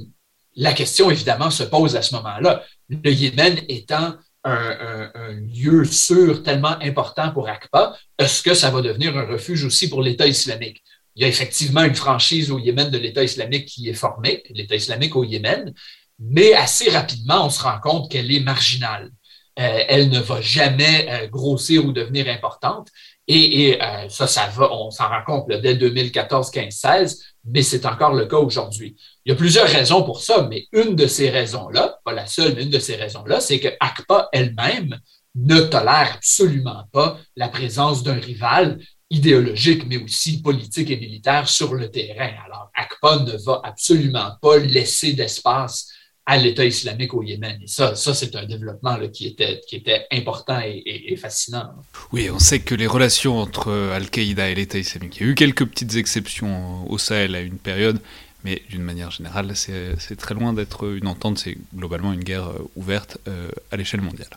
la 0.56 0.74
question 0.74 1.10
évidemment 1.10 1.50
se 1.50 1.64
pose 1.64 1.96
à 1.96 2.04
ce 2.04 2.14
moment-là. 2.14 2.64
Le 2.88 3.12
Yémen 3.12 3.60
étant 3.68 4.14
un, 4.44 5.10
lieu 5.52 5.86
sûr 5.86 6.44
tellement 6.44 6.80
important 6.84 7.32
pour 7.32 7.50
ACPA, 7.50 7.98
est-ce 8.20 8.44
que 8.44 8.54
ça 8.54 8.70
va 8.70 8.84
devenir 8.84 9.18
un 9.18 9.26
refuge 9.26 9.66
aussi 9.66 9.90
pour 9.90 10.04
l'État 10.04 10.28
islamique? 10.28 10.84
Il 11.16 11.24
y 11.24 11.26
a 11.26 11.30
effectivement 11.30 11.84
une 11.84 11.96
franchise 11.96 12.52
au 12.52 12.60
Yémen 12.60 12.92
de 12.92 12.98
l'État 13.00 13.24
islamique 13.24 13.66
qui 13.66 13.90
est 13.90 13.96
formée, 13.96 14.44
l'État 14.52 14.76
islamique 14.76 15.16
au 15.16 15.24
Yémen, 15.24 15.74
mais 16.20 16.54
assez 16.54 16.90
rapidement, 16.90 17.46
on 17.46 17.50
se 17.50 17.62
rend 17.62 17.80
compte 17.80 18.12
qu'elle 18.12 18.32
est 18.32 18.40
marginale. 18.40 19.12
Euh, 19.58 19.84
elle 19.88 20.10
ne 20.10 20.20
va 20.20 20.42
jamais 20.42 21.08
euh, 21.10 21.28
grossir 21.28 21.86
ou 21.86 21.94
devenir 21.94 22.28
importante. 22.28 22.90
Et, 23.28 23.82
euh, 23.82 24.08
ça, 24.10 24.28
ça 24.28 24.48
va, 24.48 24.72
on 24.72 24.92
s'en 24.92 25.08
rend 25.08 25.24
compte 25.26 25.48
dès 25.50 25.76
2014, 25.76 26.52
15, 26.52 26.74
16, 26.74 27.24
mais 27.46 27.64
c'est 27.64 27.86
encore 27.86 28.14
le 28.14 28.28
cas 28.28 28.38
aujourd'hui. 28.38 28.96
Il 29.26 29.30
y 29.30 29.32
a 29.32 29.36
plusieurs 29.36 29.68
raisons 29.68 30.04
pour 30.04 30.22
ça, 30.22 30.48
mais 30.50 30.68
une 30.74 30.96
de 30.96 31.08
ces 31.08 31.30
raisons-là, 31.30 32.00
pas 32.04 32.12
la 32.12 32.28
seule, 32.28 32.54
mais 32.54 32.64
une 32.64 32.70
de 32.70 32.80
ces 32.80 32.96
raisons-là, 32.96 33.40
c'est 33.40 33.60
que 33.60 33.70
ACPA 33.80 34.30
elle-même 34.32 35.00
ne 35.36 35.60
tolère 35.62 36.14
absolument 36.16 36.84
pas 36.92 37.18
la 37.36 37.50
présence 37.50 38.04
d'un 38.04 38.20
rival 38.20 38.80
idéologique, 39.10 39.86
mais 39.88 39.98
aussi 39.98 40.42
politique 40.42 40.92
et 40.92 40.98
militaire 40.98 41.48
sur 41.48 41.74
le 41.74 41.90
terrain. 41.90 42.32
Alors, 42.46 42.70
ACPA 42.76 43.24
ne 43.24 43.38
va 43.44 43.62
absolument 43.64 44.32
pas 44.42 44.58
laisser 44.58 45.14
d'espace 45.14 45.95
à 46.26 46.38
l'État 46.38 46.66
islamique 46.66 47.14
au 47.14 47.22
Yémen. 47.22 47.60
Et 47.64 47.68
ça, 47.68 47.96
ça 47.96 48.14
c'est 48.14 48.36
un 48.36 48.46
développement 48.46 48.98
là, 48.98 49.08
qui, 49.08 49.28
était, 49.28 49.62
qui 49.68 49.76
était 49.76 50.06
important 50.12 50.60
et, 50.64 51.16
fascinant. 51.18 51.74
Oui, 52.12 52.30
on 52.30 52.40
sait 52.40 52.60
que 52.60 52.76
les 52.76 52.88
relations 52.88 53.38
entre 53.38 53.72
Al-Qaïda 53.94 54.50
et 54.50 54.56
l'État 54.56 54.78
islamique, 54.78 55.18
il 55.18 55.26
y 55.26 55.30
a 55.30 55.32
eu 55.32 55.36
quelques 55.36 55.66
petites 55.66 55.96
exceptions 55.96 56.90
au 56.92 56.98
Sahel 56.98 57.36
à 57.36 57.42
une 57.42 57.58
période, 57.58 58.00
mais 58.44 58.62
d'une 58.70 58.82
manière 58.82 59.12
générale, 59.12 59.52
c'est 59.56 60.16
très 60.18 60.36
loin 60.36 60.54
d'être 60.54 60.88
une 60.96 61.08
entente, 61.08 61.40
c'est 61.40 61.58
globalement 61.76 62.14
une 62.14 62.24
guerre 62.24 62.50
euh, 62.50 62.70
ouverte 62.76 63.18
euh, 63.28 63.50
à 63.72 63.78
l'échelle 63.78 64.02
mondiale. 64.02 64.30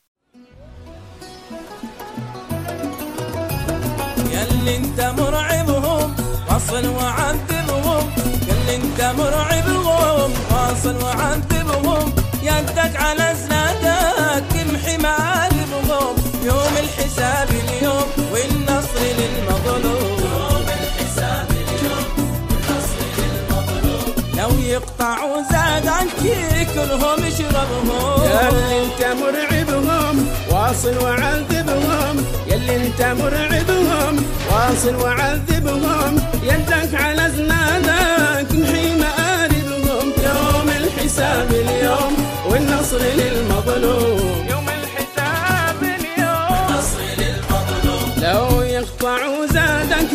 يدك 12.42 12.96
على 12.96 13.34
زنادك 13.42 14.44
تمحي 14.50 14.96
معالمهم 14.96 16.14
يوم 16.44 16.74
الحساب 16.84 17.48
اليوم 17.50 18.06
والنصر 18.32 19.00
للمظلوم 19.18 20.18
يوم 20.20 20.66
الحساب 20.80 21.48
اليوم 21.50 22.06
والنصر 22.50 23.00
للمظلوم 23.18 24.14
لو 24.38 24.50
يقطعوا 24.64 25.42
زادك 25.50 26.24
ياكلهم 26.24 27.24
يشربهم. 27.26 28.22
ياللي 28.24 28.84
انت 28.84 29.00
مرعبهم 29.20 30.28
واصل 30.50 30.96
وعذبهم. 31.04 32.26
ياللي 32.46 32.76
انت 32.76 33.02
مرعبهم 33.02 34.24
واصل 34.50 34.94
وعذبهم. 34.94 36.20
يدك 36.42 36.94
على 36.94 37.30
زنادك 37.36 38.46
تمحي 38.50 38.94
مآربهم 38.94 40.12
يوم 40.24 40.68
الحساب 40.68 41.50
اليوم 41.50 42.16
والنصر 42.58 42.98
للمظلوم. 42.98 44.46
يوم 44.50 44.66
الحساب 44.68 45.82
اليوم. 45.82 46.50
والنصر 46.50 47.00
للمظلوم. 47.18 48.08
لو 48.22 48.62
يقطعوا 48.62 49.46
زادك 49.46 50.12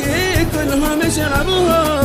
كلهم 0.53 1.01
يشربوه 1.01 2.02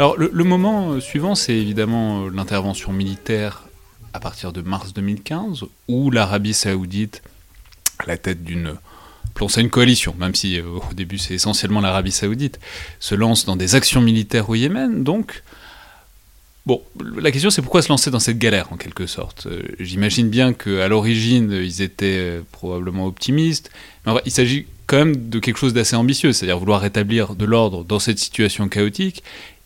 Alors 0.00 0.16
le, 0.16 0.44
moment 0.44 0.92
euh, 0.92 1.00
suivant, 1.00 1.34
c'est 1.34 1.52
évidemment 1.52 2.24
euh, 2.24 2.30
l'intervention 2.34 2.90
militaire 2.90 3.64
à 4.14 4.18
partir 4.18 4.50
de 4.50 4.62
mars 4.62 4.94
2015, 4.94 5.64
où 5.88 6.10
l'Arabie 6.10 6.54
saoudite, 6.54 7.20
à 7.98 8.06
la 8.06 8.16
tête 8.16 8.42
d'une... 8.42 8.76
c'est 9.50 9.60
une 9.60 9.68
coalition, 9.68 10.14
même 10.18 10.34
si 10.34 10.58
euh, 10.58 10.64
au 10.90 10.94
début 10.94 11.18
c'est 11.18 11.34
essentiellement 11.34 11.82
l'Arabie 11.82 12.12
saoudite, 12.12 12.58
se 12.98 13.14
lance 13.14 13.44
dans 13.44 13.56
des 13.56 13.74
actions 13.74 14.00
militaires 14.00 14.48
au 14.48 14.54
Yémen. 14.54 15.04
Donc, 15.04 15.42
bon, 16.64 16.80
la 17.18 17.30
question 17.30 17.50
c'est 17.50 17.60
pourquoi 17.60 17.82
se 17.82 17.90
lancer 17.90 18.10
dans 18.10 18.20
cette 18.20 18.38
galère 18.38 18.72
en 18.72 18.78
quelque 18.78 19.06
sorte? 19.06 19.48
J'imagine 19.78 20.30
bien 20.30 20.54
qu'à 20.54 20.88
l'origine 20.88 21.52
ils 21.52 21.82
étaient 21.82 22.40
probablement 22.52 23.04
optimistes, 23.04 23.70
mais 24.06 24.14
il 24.24 24.32
s'agit 24.32 24.64
quand 24.86 24.96
même 24.96 25.28
de 25.28 25.38
quelque 25.40 25.58
chose 25.58 25.74
d'assez 25.74 25.94
ambitieux, 25.94 26.32
c'est-à-dire 26.32 26.58
vouloir 26.58 26.80
rétablir 26.80 27.36
de 27.36 27.44
l'ordre 27.44 27.84
dans 27.84 27.98
cette 27.98 28.18
situation 28.18 28.66
chaotique 28.70 29.22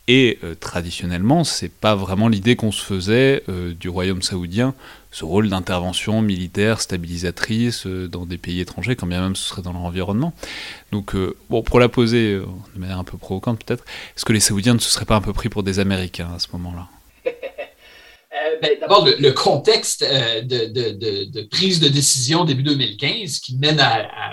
et 0.07 0.37
euh, 0.43 0.53
traditionnellement, 0.53 1.43
c'est 1.43 1.69
pas 1.69 1.95
vraiment 1.95 2.27
l'idée 2.27 2.55
qu'on 2.55 2.71
se 2.71 2.83
faisait 2.83 3.43
euh, 3.49 3.73
du 3.73 3.89
royaume 3.89 4.21
saoudien, 4.21 4.75
ce 5.11 5.25
rôle 5.25 5.49
d'intervention 5.49 6.21
militaire 6.21 6.79
stabilisatrice 6.79 7.87
euh, 7.87 8.07
dans 8.07 8.27
des 8.27 8.37
pays 8.37 8.59
étrangers, 8.59 8.95
quand 8.95 9.07
bien 9.07 9.21
même 9.21 9.35
ce 9.35 9.49
serait 9.49 9.63
dans 9.63 9.73
leur 9.73 9.81
environnement. 9.81 10.33
Donc, 10.91 11.15
bon, 11.49 11.63
pour 11.63 11.79
la 11.79 11.89
poser 11.89 12.35
de 12.35 12.79
manière 12.79 12.99
un 12.99 13.03
peu 13.03 13.17
provocante 13.17 13.63
peut-être, 13.63 13.83
est-ce 14.15 14.25
que 14.25 14.33
les 14.33 14.39
Saoudiens 14.39 14.75
ne 14.75 14.79
se 14.79 14.89
seraient 14.89 15.05
pas 15.05 15.15
un 15.15 15.21
peu 15.21 15.33
pris 15.33 15.49
pour 15.49 15.63
des 15.63 15.79
Américains 15.79 16.31
à 16.35 16.39
ce 16.39 16.47
moment-là? 16.53 16.87
Ben, 18.61 18.71
D'abord, 18.79 19.05
le, 19.05 19.31
contexte 19.31 20.01
de, 20.01 21.47
prise 21.49 21.79
de 21.79 21.87
décision 21.87 22.45
début 22.45 22.63
2015 22.63 23.39
qui 23.39 23.57
mène 23.57 23.81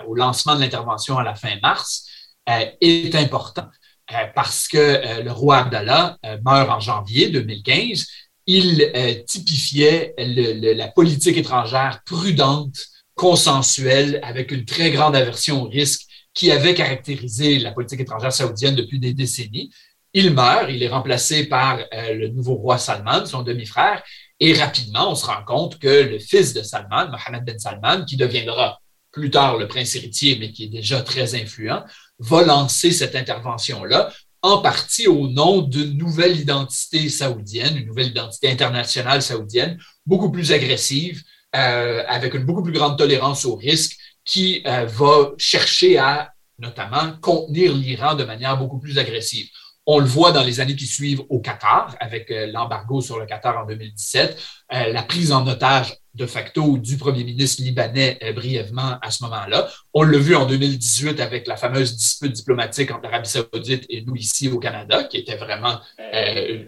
au 0.07 0.15
lancement 0.15 0.55
de 0.55 0.61
l'intervention 0.61 1.19
à 1.19 1.25
la 1.25 1.35
fin 1.35 1.57
mars 1.63 2.07
est 2.47 3.15
important. 3.15 3.67
Euh, 4.11 4.27
parce 4.35 4.69
que 4.69 4.79
euh, 4.79 5.23
le 5.23 5.31
roi 5.31 5.59
Abdallah 5.59 6.19
euh, 6.27 6.37
meurt 6.45 6.69
en 6.71 6.81
janvier 6.81 7.29
2015, 7.31 8.07
il 8.47 8.93
typifiait 9.25 10.15
la 10.19 10.89
politique 10.89 11.37
étrangère 11.37 12.01
prudente, 12.05 12.77
consensuelle, 13.15 14.19
avec 14.25 14.51
une 14.51 14.65
très 14.65 14.91
grande 14.91 15.15
aversion 15.15 15.63
au 15.63 15.69
risque 15.69 16.03
qui 16.35 16.51
avait 16.51 16.75
caractérisé 16.75 17.61
la 17.61 17.71
politique 17.71 18.01
étrangère 18.01 18.33
saoudienne 18.33 18.75
depuis 18.75 18.99
des 18.99 19.15
décennies. 19.15 19.71
Il 20.13 20.33
meurt, 20.33 20.69
il 20.71 20.83
est 20.83 20.89
remplacé 20.89 21.47
par 21.47 21.79
le 21.93 22.27
nouveau 22.31 22.55
roi 22.55 22.79
Salman, 22.79 23.27
son 23.27 23.45
demi-frère, 23.45 24.03
et 24.41 24.55
rapidement, 24.55 25.13
on 25.13 25.15
se 25.15 25.25
rend 25.25 25.45
compte 25.45 25.79
que 25.79 26.03
le 26.03 26.19
fils 26.19 26.53
de 26.53 26.63
Salman, 26.63 27.11
Mohammed 27.13 27.45
Ben 27.45 27.61
Salman, 27.61 28.05
qui 28.05 28.17
deviendra 28.17 28.81
plus 29.13 29.31
tard 29.31 29.57
le 29.57 29.69
prince 29.69 29.95
héritier, 29.95 30.37
mais 30.41 30.51
qui 30.51 30.65
est 30.65 30.69
déjà 30.69 31.01
très 31.03 31.41
influent, 31.41 31.85
va 32.23 32.45
lancer 32.45 32.93
cette 32.93 33.17
intervention-là, 33.17 34.13
en 34.43 34.59
partie 34.59 35.07
au 35.07 35.29
nom 35.29 35.63
d'une 35.63 35.97
nouvelle 35.97 36.39
identité 36.39 37.09
saoudienne, 37.09 37.77
une 37.77 37.87
nouvelle 37.87 38.09
identité 38.09 38.51
internationale 38.51 39.23
saoudienne, 39.23 39.79
beaucoup 40.05 40.31
plus 40.31 40.53
agressive, 40.53 41.23
euh, 41.55 42.03
avec 42.09 42.35
une 42.35 42.45
beaucoup 42.45 42.63
plus 42.63 42.73
grande 42.73 42.99
tolérance 42.99 43.45
au 43.45 43.55
risque, 43.55 43.97
qui 44.25 44.63
euh, 44.67 44.87
va 44.87 45.33
chercher 45.37 45.99
à 45.99 46.33
notamment 46.59 47.17
contenir 47.21 47.73
l'Iran 47.73 48.15
de 48.15 48.25
manière 48.25 48.57
beaucoup 48.57 48.79
plus 48.79 48.99
agressive. 48.99 49.49
On 49.87 49.99
le 49.99 50.07
voit 50.07 50.33
dans 50.33 50.45
les 50.45 50.61
années 50.61 50.77
qui 50.77 50.87
suivent 50.87 51.23
au 51.29 51.41
Qatar, 51.41 51.97
avec 51.99 52.31
euh, 52.31 52.47
l'embargo 52.47 53.01
sur 53.01 53.19
le 53.19 53.27
Qatar 53.27 53.59
en 53.59 53.67
2017, 53.67 54.39
la 54.71 55.03
prise 55.03 55.33
en 55.33 55.47
otage 55.47 55.95
de 56.15 56.27
facto 56.27 56.77
du 56.77 56.99
premier 56.99 57.25
ministre 57.25 57.63
libanais 57.63 58.19
euh, 58.23 58.33
brièvement 58.33 58.99
à 59.01 59.11
ce 59.11 59.25
moment-là. 59.25 59.69
On 59.95 60.03
l'a 60.03 60.19
vu 60.19 60.35
en 60.37 60.47
2018 60.47 61.21
avec 61.21 61.47
la 61.47 61.57
fameuse 61.57 61.97
dispute 61.97 62.33
diplomatique 62.33 62.91
entre 62.91 63.05
l'Arabie 63.05 63.29
saoudite 63.29 63.87
et 63.89 64.03
nous 64.03 64.17
ici 64.17 64.49
au 64.49 64.59
Canada, 64.59 65.05
qui 65.05 65.17
était 65.19 65.37
vraiment 65.37 65.81
euh, 66.01 66.65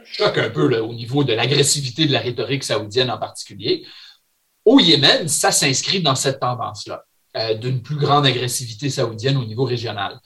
un 0.00 0.04
choc 0.04 0.38
un 0.38 0.50
peu 0.50 0.76
au 0.80 0.92
niveau 0.92 1.22
de 1.22 1.32
l'agressivité 1.32 2.06
de 2.06 2.12
la 2.12 2.20
rhétorique 2.20 2.64
saoudienne 2.64 3.10
en 3.10 3.18
particulier. 3.18 3.86
Au 4.64 4.80
Yémen, 4.80 5.28
ça 5.28 5.52
s'inscrit 5.52 6.02
dans 6.02 6.16
cette 6.16 6.40
tendance-là, 6.40 7.04
euh, 7.36 7.54
d'une 7.54 7.80
plus 7.80 7.96
grande 7.96 8.26
agressivité 8.26 8.90
saoudienne 8.90 9.36
au 9.36 9.44
niveau 9.44 9.64
régional. 9.64 10.18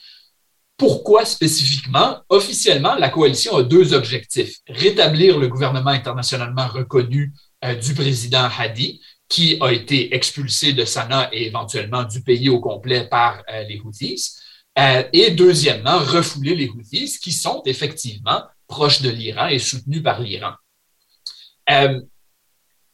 Pourquoi 0.77 1.25
spécifiquement? 1.25 2.19
Officiellement, 2.29 2.97
la 2.97 3.09
coalition 3.09 3.57
a 3.57 3.63
deux 3.63 3.95
objectifs. 3.95 4.57
Rétablir 4.69 5.39
le 5.39 5.47
gouvernement 5.49 5.91
internationalement 5.91 6.67
reconnu 6.67 7.33
euh, 7.65 7.77
du 7.77 7.95
président 7.95 8.49
Hadi, 8.59 9.01
qui 9.29 9.57
a 9.61 9.71
été 9.71 10.15
expulsé 10.15 10.73
de 10.73 10.85
Sanaa 10.85 11.29
et 11.33 11.47
éventuellement 11.47 12.03
du 12.03 12.23
pays 12.23 12.49
au 12.49 12.61
complet 12.61 13.09
par 13.09 13.43
euh, 13.51 13.63
les 13.63 13.81
Houthis. 13.81 14.37
Euh, 14.77 15.05
et 15.13 15.31
deuxièmement, 15.31 15.99
refouler 15.99 16.57
les 16.57 16.69
Houthis, 16.69 17.21
qui 17.21 17.31
sont 17.31 17.63
effectivement 17.67 18.43
proches 18.67 19.01
de 19.01 19.11
l'Iran 19.11 19.47
et 19.47 19.61
soutenus 19.61 20.03
par 20.03 20.21
l'Iran. 20.21 20.55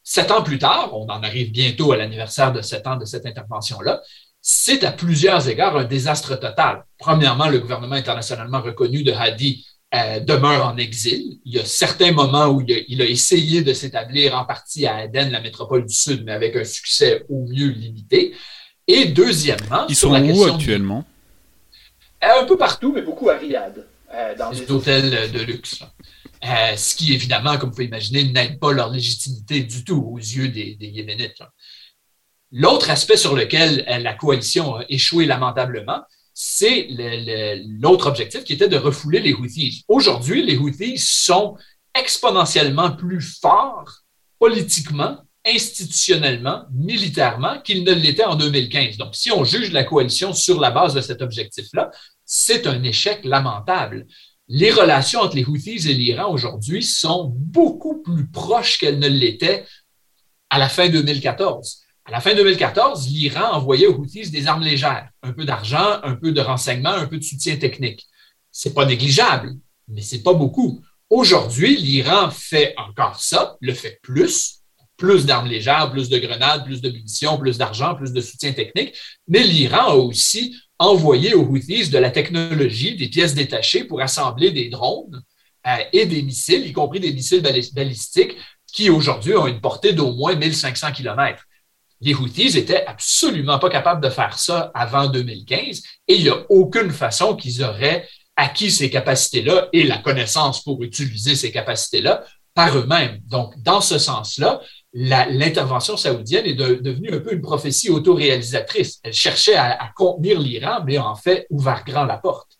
sept 0.02 0.30
ans 0.30 0.42
plus 0.42 0.58
tard, 0.58 0.90
on 0.92 1.08
en 1.08 1.22
arrive 1.22 1.50
bientôt 1.50 1.92
à 1.92 1.96
l'anniversaire 1.96 2.52
de 2.52 2.60
sept 2.60 2.86
ans 2.86 2.96
de 2.96 3.06
cette 3.06 3.24
intervention-là, 3.24 4.02
c'est 4.42 4.84
à 4.84 4.92
plusieurs 4.92 5.48
égards 5.48 5.76
un 5.76 5.84
désastre 5.84 6.38
total. 6.38 6.84
Premièrement, 6.98 7.48
le 7.48 7.58
gouvernement 7.58 7.96
internationalement 7.96 8.60
reconnu 8.60 9.02
de 9.02 9.12
Hadi 9.12 9.66
euh, 9.94 10.20
demeure 10.20 10.66
en 10.66 10.76
exil. 10.76 11.40
Il 11.44 11.54
y 11.54 11.58
a 11.58 11.64
certains 11.64 12.12
moments 12.12 12.46
où 12.46 12.62
il 12.66 13.02
a, 13.02 13.04
essayé 13.04 13.62
de 13.62 13.72
s'établir 13.74 14.36
en 14.36 14.44
partie 14.44 14.86
à 14.86 14.96
Aden, 14.96 15.30
la 15.30 15.40
métropole 15.40 15.84
du 15.84 15.94
Sud, 15.94 16.24
mais 16.24 16.32
avec 16.32 16.56
un 16.56 16.64
succès 16.64 17.24
au 17.28 17.44
mieux 17.46 17.68
limité. 17.68 18.34
Et 18.86 19.06
deuxièmement, 19.06 19.86
ils 19.88 19.96
sont 19.96 20.14
où 20.14 20.44
actuellement? 20.44 21.04
Euh, 22.24 22.42
Un 22.42 22.44
peu 22.44 22.56
partout, 22.56 22.92
mais 22.94 23.02
beaucoup 23.02 23.28
à 23.30 23.36
Riyad. 23.36 23.86
Euh, 24.14 24.34
dans 24.36 24.50
des 24.50 24.70
hôtels 24.70 25.30
de 25.32 25.40
luxe. 25.40 25.82
ce 26.42 26.94
qui, 26.94 27.12
évidemment, 27.12 27.58
comme 27.58 27.70
vous 27.70 27.74
pouvez 27.74 27.86
imaginer, 27.86 28.24
n'aide 28.24 28.58
pas 28.58 28.72
leur 28.72 28.90
légitimité 28.90 29.60
du 29.60 29.84
tout 29.84 30.08
aux 30.12 30.18
yeux 30.18 30.48
des, 30.48 30.76
des 30.76 30.86
Yéménites. 30.86 31.42
L'autre 32.52 32.90
aspect 32.90 33.16
sur 33.16 33.36
lequel 33.36 33.84
euh, 33.88 33.98
la 33.98 34.14
coalition 34.14 34.76
a 34.76 34.84
échoué 34.88 35.26
lamentablement, 35.26 36.02
c'est 36.34 36.88
l'autre 37.80 38.06
objectif 38.06 38.44
qui 38.44 38.54
était 38.54 38.68
de 38.68 38.76
refouler 38.76 39.20
les 39.20 39.34
Houthis. 39.34 39.84
Aujourd'hui, 39.88 40.42
les 40.42 40.56
Houthis 40.56 40.98
sont 40.98 41.56
exponentiellement 41.94 42.92
plus 42.92 43.20
forts 43.20 44.00
politiquement, 44.38 45.18
institutionnellement, 45.46 46.64
militairement 46.72 47.60
qu'ils 47.60 47.84
ne 47.84 47.92
l'étaient 47.92 48.24
en 48.24 48.36
2015. 48.36 48.96
Donc, 48.96 49.14
si 49.16 49.30
on 49.30 49.44
juge 49.44 49.72
la 49.72 49.84
coalition 49.84 50.32
sur 50.32 50.60
la 50.60 50.70
base 50.70 50.94
de 50.94 51.00
cet 51.00 51.20
objectif-là, 51.20 51.90
c'est 52.24 52.66
un 52.66 52.82
échec 52.84 53.24
lamentable. 53.24 54.06
Les 54.48 54.70
relations 54.70 55.20
entre 55.20 55.36
les 55.36 55.44
Houthis 55.44 55.90
et 55.90 55.94
l'Iran 55.94 56.32
aujourd'hui 56.32 56.82
sont 56.82 57.32
beaucoup 57.36 58.02
plus 58.02 58.26
proches 58.28 58.78
qu'elles 58.78 58.98
ne 58.98 59.08
l'étaient 59.08 59.66
à 60.48 60.58
la 60.58 60.68
fin 60.68 60.88
2014. 60.88 61.79
À 62.06 62.12
la 62.12 62.20
fin 62.20 62.34
2014, 62.34 63.08
l'Iran 63.08 63.52
envoyait 63.52 63.86
aux 63.86 63.94
Houthis 63.94 64.30
des 64.30 64.46
armes 64.46 64.62
légères, 64.62 65.08
un 65.22 65.32
peu 65.32 65.44
d'argent, 65.44 66.00
un 66.02 66.14
peu 66.14 66.32
de 66.32 66.40
renseignement, 66.40 66.90
un 66.90 67.06
peu 67.06 67.18
de 67.18 67.22
soutien 67.22 67.56
technique. 67.56 68.06
C'est 68.50 68.74
pas 68.74 68.86
négligeable, 68.86 69.52
mais 69.86 70.02
c'est 70.02 70.22
pas 70.22 70.32
beaucoup. 70.32 70.82
Aujourd'hui, 71.08 71.76
l'Iran 71.76 72.30
fait 72.30 72.74
encore 72.76 73.20
ça, 73.20 73.56
le 73.60 73.74
fait 73.74 73.98
plus, 74.02 74.60
plus 74.96 75.26
d'armes 75.26 75.48
légères, 75.48 75.90
plus 75.90 76.08
de 76.08 76.18
grenades, 76.18 76.64
plus 76.64 76.80
de 76.80 76.90
munitions, 76.90 77.38
plus 77.38 77.58
d'argent, 77.58 77.94
plus 77.94 78.12
de 78.12 78.20
soutien 78.20 78.52
technique, 78.52 78.94
mais 79.28 79.42
l'Iran 79.42 79.90
a 79.90 79.94
aussi 79.94 80.56
envoyé 80.78 81.34
aux 81.34 81.44
Houthis 81.44 81.90
de 81.90 81.98
la 81.98 82.10
technologie, 82.10 82.96
des 82.96 83.08
pièces 83.08 83.34
détachées 83.34 83.84
pour 83.84 84.00
assembler 84.00 84.50
des 84.50 84.68
drones 84.68 85.22
euh, 85.66 85.76
et 85.92 86.06
des 86.06 86.22
missiles, 86.22 86.66
y 86.66 86.72
compris 86.72 87.00
des 87.00 87.12
missiles 87.12 87.42
balistiques, 87.42 88.36
qui 88.66 88.88
aujourd'hui 88.88 89.34
ont 89.34 89.46
une 89.46 89.60
portée 89.60 89.92
d'au 89.92 90.14
moins 90.14 90.34
1500 90.34 90.92
kilomètres 90.92 91.44
les 92.00 92.14
Houthis 92.14 92.56
étaient 92.56 92.84
absolument 92.86 93.58
pas 93.58 93.68
capables 93.68 94.02
de 94.02 94.10
faire 94.10 94.38
ça 94.38 94.70
avant 94.74 95.08
2015 95.08 95.82
et 96.08 96.16
il 96.16 96.22
n'y 96.22 96.30
a 96.30 96.44
aucune 96.48 96.90
façon 96.90 97.36
qu'ils 97.36 97.62
auraient 97.62 98.08
acquis 98.36 98.70
ces 98.70 98.88
capacités-là 98.88 99.68
et 99.72 99.84
la 99.84 99.98
connaissance 99.98 100.62
pour 100.62 100.82
utiliser 100.82 101.34
ces 101.34 101.52
capacités-là 101.52 102.24
par 102.54 102.76
eux-mêmes. 102.76 103.18
Donc, 103.26 103.52
dans 103.62 103.80
ce 103.80 103.98
sens-là, 103.98 104.60
l'intervention 104.92 105.96
saoudienne 105.96 106.46
est 106.46 106.54
devenue 106.54 107.12
un 107.12 107.20
peu 107.20 107.32
une 107.34 107.42
prophétie 107.42 107.90
autoréalisatrice. 107.90 108.98
Elle 109.02 109.12
cherchait 109.12 109.54
à, 109.54 109.82
à 109.82 109.90
contenir 109.94 110.40
l'Iran, 110.40 110.80
mais 110.84 110.98
en 110.98 111.14
fait 111.14 111.46
ouvert 111.50 111.84
grand 111.86 112.04
la 112.04 112.16
porte. 112.16 112.58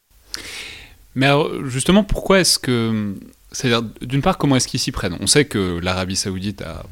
Mais 1.14 1.26
alors, 1.26 1.66
justement, 1.66 2.04
pourquoi 2.04 2.40
est-ce 2.40 2.58
que... 2.58 3.16
C'est-à-dire, 3.50 3.82
d'une 4.00 4.22
part, 4.22 4.38
comment 4.38 4.54
est-ce 4.54 4.68
qu'ils 4.68 4.78
s'y 4.78 4.92
prennent? 4.92 5.16
On 5.18 5.26
sait 5.26 5.44
que 5.44 5.80
l'Arabie 5.80 6.14
saoudite 6.14 6.62
a 6.62 6.84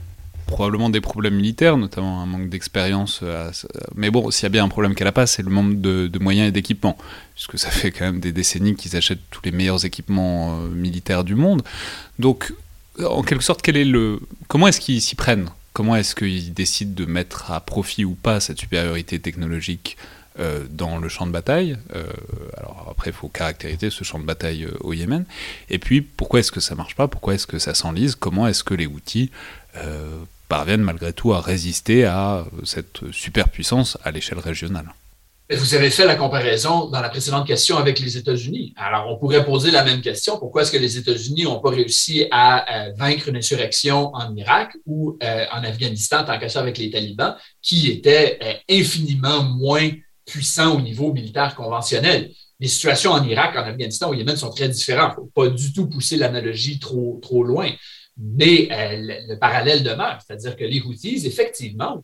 probablement 0.49 0.90
des 0.90 1.01
problèmes 1.01 1.36
militaires, 1.36 1.76
notamment 1.76 2.20
un 2.20 2.26
manque 2.26 2.49
d'expérience. 2.49 3.20
Euh, 3.22 3.53
mais 3.94 4.11
bon, 4.11 4.32
s'il 4.32 4.42
y 4.42 4.46
a 4.46 4.49
bien 4.49 4.64
un 4.64 4.68
problème 4.68 4.96
qu'elle 4.96 5.07
n'a 5.07 5.12
pas, 5.12 5.26
c'est 5.26 5.42
le 5.42 5.51
manque 5.51 5.80
de, 5.80 6.18
moyens 6.18 6.49
et 6.49 6.53
d'équipements, 6.53 6.99
puisque 7.34 7.59
ça 7.59 7.70
fait 7.70 7.92
quand 7.92 8.07
même 8.07 8.18
des 8.18 8.32
décennies 8.32 8.74
qu'ils 8.74 8.96
achètent 8.96 9.30
tous 9.30 9.42
les 9.44 9.53
meilleurs 9.53 9.84
équipements 9.84 10.59
euh, 10.59 10.68
militaires 10.68 11.22
du 11.22 11.36
monde. 11.36 11.62
Donc, 12.18 12.53
en 13.05 13.22
quelque 13.22 13.44
sorte, 13.44 13.62
quel 13.62 13.76
est 13.76 13.84
le... 13.84 14.18
comment 14.49 14.66
est-ce 14.66 14.80
qu'ils 14.80 15.01
s'y 15.01 15.14
prennent? 15.14 15.51
Comment 15.74 15.94
est-ce 15.94 16.16
qu'ils 16.16 16.53
décident 16.53 16.94
de 16.94 17.05
mettre 17.05 17.53
à 17.53 17.61
profit 17.61 18.05
ou 18.05 18.14
pas 18.14 18.40
cette 18.40 18.59
supériorité 18.59 19.20
technologique 19.20 19.96
euh, 20.40 20.64
dans 20.68 20.99
le 20.99 21.09
champ 21.09 21.26
de 21.26 21.30
bataille? 21.30 21.76
alors 22.57 22.88
après, 22.90 23.11
il 23.11 23.12
faut 23.12 23.28
caractériser 23.28 23.90
ce 23.90 24.03
champ 24.03 24.18
de 24.18 24.24
bataille 24.24 24.66
au 24.80 24.92
Yémen. 24.92 25.24
Et 25.68 25.78
puis, 25.78 26.01
pourquoi 26.01 26.40
est-ce 26.40 26.51
que 26.51 26.61
ça 26.61 26.74
marche 26.74 26.96
pas? 26.96 27.07
Pourquoi 27.07 27.34
est-ce 27.34 27.46
que 27.46 27.61
ça 27.61 27.74
s'enlise? 27.74 28.16
Comment 28.16 28.49
est-ce 28.49 28.64
que 28.64 28.74
les 28.74 28.86
outils 28.86 29.30
parviennent 30.49 30.82
malgré 30.82 31.12
tout 31.12 31.32
à 31.32 31.40
résister 31.40 32.05
à 32.05 32.44
cette 32.64 33.11
superpuissance 33.12 33.99
à 34.05 34.11
l'échelle 34.11 34.38
régionale. 34.38 34.92
Vous 35.51 35.74
avez 35.74 35.88
fait 35.88 36.05
la 36.05 36.14
comparaison 36.14 36.90
dans 36.90 37.01
la 37.01 37.09
précédente 37.09 37.46
question 37.46 37.78
avec 37.78 38.01
les 38.01 38.18
États-Unis. 38.18 38.74
Alors, 38.76 39.11
on 39.11 39.16
pourrait 39.16 39.46
poser 39.46 39.70
la 39.70 39.82
même 39.82 40.03
question. 40.03 40.38
Pourquoi 40.38 40.61
est-ce 40.61 40.70
que 40.70 40.76
les 40.76 40.99
États-Unis 40.99 41.44
n'ont 41.44 41.61
pas 41.61 41.70
réussi 41.70 42.26
à 42.30 42.88
euh, 42.88 42.92
vaincre 42.99 43.28
une 43.28 43.36
insurrection 43.36 44.14
en 44.14 44.36
Irak 44.36 44.76
ou 44.84 45.16
euh, 45.22 45.46
en 45.51 45.64
Afghanistan, 45.64 46.22
tant 46.22 46.38
qu'à 46.38 46.51
ça 46.51 46.61
avec 46.61 46.76
les 46.76 46.90
talibans, 46.90 47.34
qui 47.62 47.90
étaient 47.90 48.38
euh, 48.42 48.53
infiniment 48.78 49.42
moins 49.42 49.88
puissants 50.26 50.76
au 50.76 50.82
niveau 50.82 51.14
militaire 51.14 51.55
conventionnel? 51.55 52.30
Les 52.61 52.68
situations 52.68 53.12
en 53.12 53.24
Irak, 53.24 53.57
en 53.57 53.62
Afghanistan, 53.62 54.11
au 54.11 54.14
Yémen 54.14 54.36
sont 54.36 54.51
très 54.51 54.68
différentes. 54.68 55.14
Il 55.16 55.20
ne 55.20 55.24
faut 55.24 55.32
pas 55.34 55.49
du 55.49 55.72
tout 55.72 55.88
pousser 55.88 56.18
l'analogie 56.18 56.78
trop, 56.78 57.18
trop 57.22 57.42
loin. 57.42 57.70
Mais 58.18 58.68
euh, 58.72 59.26
le, 59.28 59.38
parallèle 59.38 59.84
demeure, 59.84 60.18
c'est-à-dire 60.26 60.56
que 60.56 60.64
les 60.64 60.80
Houthis, 60.80 61.24
effectivement, 61.24 62.02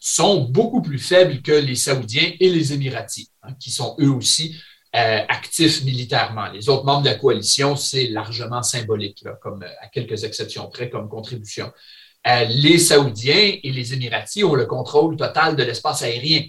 sont 0.00 0.42
beaucoup 0.42 0.82
plus 0.82 0.98
faibles 0.98 1.40
que 1.42 1.52
les 1.52 1.76
Saoudiens 1.76 2.32
et 2.40 2.50
les 2.50 2.72
Émiratis, 2.72 3.28
hein, 3.42 3.54
qui 3.60 3.70
sont 3.70 3.94
eux 4.00 4.10
aussi 4.10 4.60
euh, 4.96 5.22
actifs 5.28 5.84
militairement. 5.84 6.50
Les 6.50 6.68
autres 6.68 6.84
membres 6.84 7.02
de 7.02 7.10
la 7.10 7.14
coalition, 7.14 7.76
c'est 7.76 8.08
largement 8.08 8.64
symbolique, 8.64 9.24
comme, 9.40 9.62
à 9.80 9.86
quelques 9.86 10.24
exceptions 10.24 10.68
près, 10.68 10.90
comme 10.90 11.08
contribution. 11.08 11.70
Euh, 12.26 12.44
les 12.46 12.78
Saoudiens 12.78 13.58
et 13.62 13.70
les 13.70 13.94
Émiratis 13.94 14.42
ont 14.42 14.56
le 14.56 14.66
contrôle 14.66 15.16
total 15.16 15.54
de 15.54 15.62
l'espace 15.62 16.02
aérien. 16.02 16.42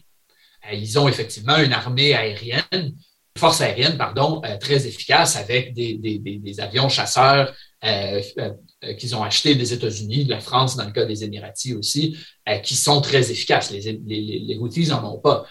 ils 0.73 0.97
ont 0.97 1.07
effectivement 1.07 1.57
une 1.57 1.73
armée 1.73 2.15
aérienne, 2.15 2.65
une 2.71 2.95
force 3.37 3.61
aérienne, 3.61 3.97
pardon, 3.97 4.41
très 4.59 4.87
efficace 4.87 5.35
avec 5.35 5.73
des 5.73 6.59
avions 6.59 6.89
chasseurs 6.89 7.53
euh, 7.83 8.21
euh, 8.37 8.93
qu'ils 8.93 9.15
ont 9.15 9.23
acheté 9.23 9.55
des 9.55 9.73
États-Unis, 9.73 10.25
de 10.25 10.29
la 10.29 10.39
France, 10.39 10.75
dans 10.75 10.85
le 10.85 10.91
cas 10.91 11.05
des 11.05 11.23
Émiratis 11.23 11.73
aussi, 11.73 12.15
euh, 12.47 12.59
qui 12.59 12.75
sont 12.75 13.01
très 13.01 13.31
efficaces. 13.31 13.71
Les, 13.71 14.57
Houthis 14.59 14.89
n'en 14.89 15.15
ont 15.15 15.17
pas. 15.17 15.47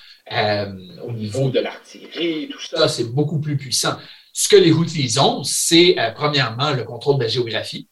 Au 1.03 1.13
niveau 1.13 1.51
de 1.51 1.59
l'artillerie, 1.59 2.49
tout 2.49 2.61
ça. 2.61 2.87
c'est 2.87 3.13
beaucoup 3.13 3.41
plus 3.41 3.57
puissant. 3.57 3.97
Ce 4.33 4.49
que 4.49 4.55
les 4.55 4.71
Houthis 4.71 5.19
ont, 5.19 5.43
c'est 5.43 5.97
premièrement 6.15 6.71
le 6.71 6.85
contrôle 6.85 7.19
de 7.19 7.25
la 7.25 7.29
géographie. 7.29 7.89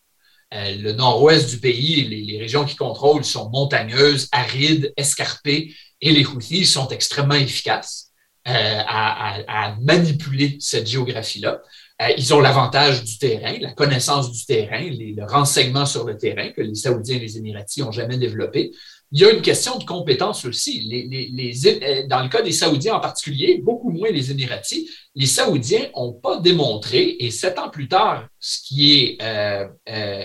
le 0.53 0.93
nord-ouest 0.93 1.51
du 1.51 1.59
pays, 1.59 2.05
les, 2.05 2.39
régions 2.39 2.65
qu'ils 2.65 2.79
contrôlent 2.79 3.25
sont 3.25 3.51
montagneuses, 3.51 4.29
arides, 4.31 4.93
escarpées, 4.97 5.75
et 6.01 6.13
les 6.13 6.25
Houthis 6.25 6.65
sont 6.65 6.87
extrêmement 6.91 7.35
efficaces 7.35 8.13
à, 8.45 9.75
manipuler 9.81 10.59
cette 10.61 10.87
géographie-là. 10.87 11.61
Euh, 12.01 12.13
ils 12.17 12.33
ont 12.33 12.41
l'avantage 12.41 13.03
du 13.03 13.19
terrain, 13.19 13.57
la 13.61 13.73
connaissance 13.73 14.31
du 14.31 14.45
terrain, 14.45 14.83
le 14.83 15.25
renseignement 15.27 15.85
sur 15.85 16.05
le 16.05 16.17
terrain 16.17 16.51
que 16.51 16.63
les 16.63 16.77
Saoudiens 16.77 17.17
et 17.17 17.21
les 17.21 17.39
Émiratis 17.39 17.83
n'ont 17.83 17.91
jamais 17.91 18.17
développé. 18.17 18.71
Il 19.11 19.21
y 19.21 19.25
a 19.25 19.33
une 19.33 19.43
question 19.43 19.79
de 19.79 19.85
compétence 19.85 20.45
aussi. 20.45 20.89
Euh, 20.93 22.07
dans 22.07 22.23
le 22.23 22.29
cas 22.29 22.43
des 22.43 22.53
Saoudiens 22.53 22.95
en 22.95 23.01
particulier, 23.01 23.61
beaucoup 23.65 23.91
moins 23.91 24.11
les 24.11 24.31
Émiratis, 24.31 24.89
les 25.17 25.27
Saoudiens 25.27 25.89
n'ont 25.97 26.13
pas 26.13 26.39
démontré, 26.39 27.17
et 27.19 27.33
sept 27.33 27.59
ans 27.59 27.71
plus 27.71 27.89
tard, 27.89 28.29
ce 28.39 28.59
qui 28.63 29.01
est 29.01 29.19
euh, 29.21 30.25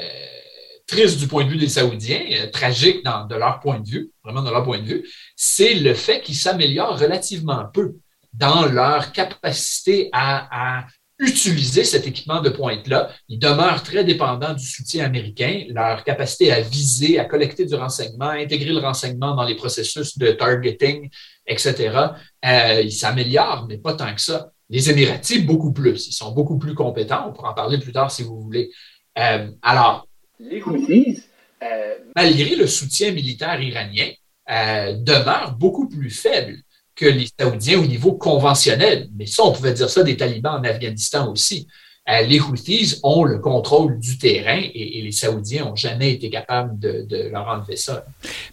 triste 0.86 1.18
du 1.18 1.28
point 1.28 1.44
de 1.46 1.50
vue 1.50 1.58
des 1.58 1.70
Saoudiens, 1.70 2.22
tragique 2.52 3.04
de 3.04 3.36
leur 3.36 3.60
point 3.62 3.80
de 3.80 3.90
vue, 3.90 4.12
vraiment 4.24 4.44
de 4.44 4.52
leur 4.52 4.64
point 4.64 4.80
de 4.80 4.86
vue, 4.86 5.10
c'est 5.36 5.74
le 5.74 5.96
fait 5.96 6.22
qu'ils 6.22 6.36
s'améliorent 6.36 7.00
relativement 7.00 7.66
peu 7.74 7.96
dans 8.34 8.66
leur 8.68 9.12
capacité 9.12 10.10
à 10.12 10.86
utiliser 11.24 11.84
cet 11.84 12.06
équipement 12.08 12.42
de 12.42 12.50
pointe-là. 12.50 13.10
Ils 13.30 13.40
demeurent 13.40 13.84
très 13.84 14.04
dépendants 14.04 14.54
du 14.54 14.66
soutien 14.66 15.06
américain, 15.06 15.64
leur 15.70 16.04
capacité 16.04 16.52
à 16.52 16.62
viser, 16.62 17.20
à 17.20 17.26
collecter 17.26 17.66
du 17.66 17.76
renseignement, 17.76 18.30
à 18.30 18.36
intégrer 18.36 18.72
le 18.72 18.80
renseignement 18.80 19.36
dans 19.36 19.44
les 19.44 19.56
processus 19.56 20.18
de 20.18 20.32
targeting, 20.32 21.10
etc. 21.48 21.98
Euh, 22.46 22.82
ils 22.84 22.92
s'améliorent, 22.92 23.66
mais 23.68 23.78
pas 23.78 23.94
tant 23.94 24.14
que 24.14 24.22
ça. 24.22 24.52
Les 24.70 24.90
Émiratis, 24.90 25.46
beaucoup 25.46 25.72
plus. 25.72 26.08
Ils 26.08 26.14
sont 26.14 26.32
beaucoup 26.32 26.58
plus 26.58 26.74
compétents. 26.74 27.30
On 27.30 27.34
pourra 27.34 27.52
en 27.52 27.54
parler 27.54 27.78
plus 27.78 27.92
tard 27.92 28.12
si 28.12 28.24
vous 28.24 28.42
voulez. 28.42 28.72
Euh, 29.18 29.50
alors, 29.62 30.08
les 30.40 30.62
Houthis, 30.62 31.22
euh, 31.64 31.96
malgré 32.16 32.56
le 32.56 32.68
soutien 32.68 33.12
militaire 33.12 33.62
iranien, 33.62 34.10
demeurent 34.48 35.56
beaucoup 35.58 35.88
plus 35.88 36.10
faibles 36.10 36.58
que 36.96 37.06
les 37.06 37.28
Saoudiens 37.40 37.80
au 37.80 37.86
niveau 37.86 38.14
conventionnel. 38.14 39.10
Mais 39.18 39.26
ça, 39.26 39.44
on 39.44 39.52
pouvait 39.52 39.74
dire 39.74 39.90
ça 39.90 40.04
des 40.04 40.18
talibans 40.18 40.60
en 40.60 40.64
Afghanistan 40.64 41.32
aussi. 41.32 41.68
Euh, 42.10 42.22
les 42.24 42.42
Houthis 42.42 43.00
ont 43.04 43.24
le 43.24 43.40
contrôle 43.40 43.98
du 43.98 44.18
terrain 44.18 44.60
et, 44.62 45.02
les 45.02 45.12
Saoudiens 45.14 45.66
n'ont 45.66 45.76
jamais 45.76 46.12
été 46.12 46.30
capables 46.30 46.78
de, 46.78 47.30
leur 47.32 47.48
enlever 47.48 47.78
ça. 47.78 48.06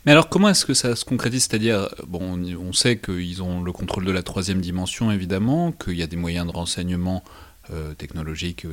Mais 0.07 0.13
alors, 0.13 0.29
comment 0.29 0.49
est-ce 0.49 0.65
que 0.65 0.75
ça 0.75 0.95
se 0.95 1.05
concrétise? 1.05 1.49
C'est-à-dire, 1.51 1.89
bon, 2.07 2.41
on, 2.61 2.73
sait 2.73 2.99
qu'ils 2.99 3.43
ont 3.43 3.61
le 3.61 3.73
contrôle 3.73 4.05
de 4.05 4.13
la 4.13 4.23
troisième 4.23 4.61
dimension, 4.61 5.11
évidemment, 5.11 5.73
qu'il 5.73 5.99
y 5.99 6.03
a 6.03 6.07
des 6.07 6.17
moyens 6.17 6.47
de 6.47 6.53
renseignement 6.53 7.25
euh, 7.73 7.93
technologiques, 7.95 8.67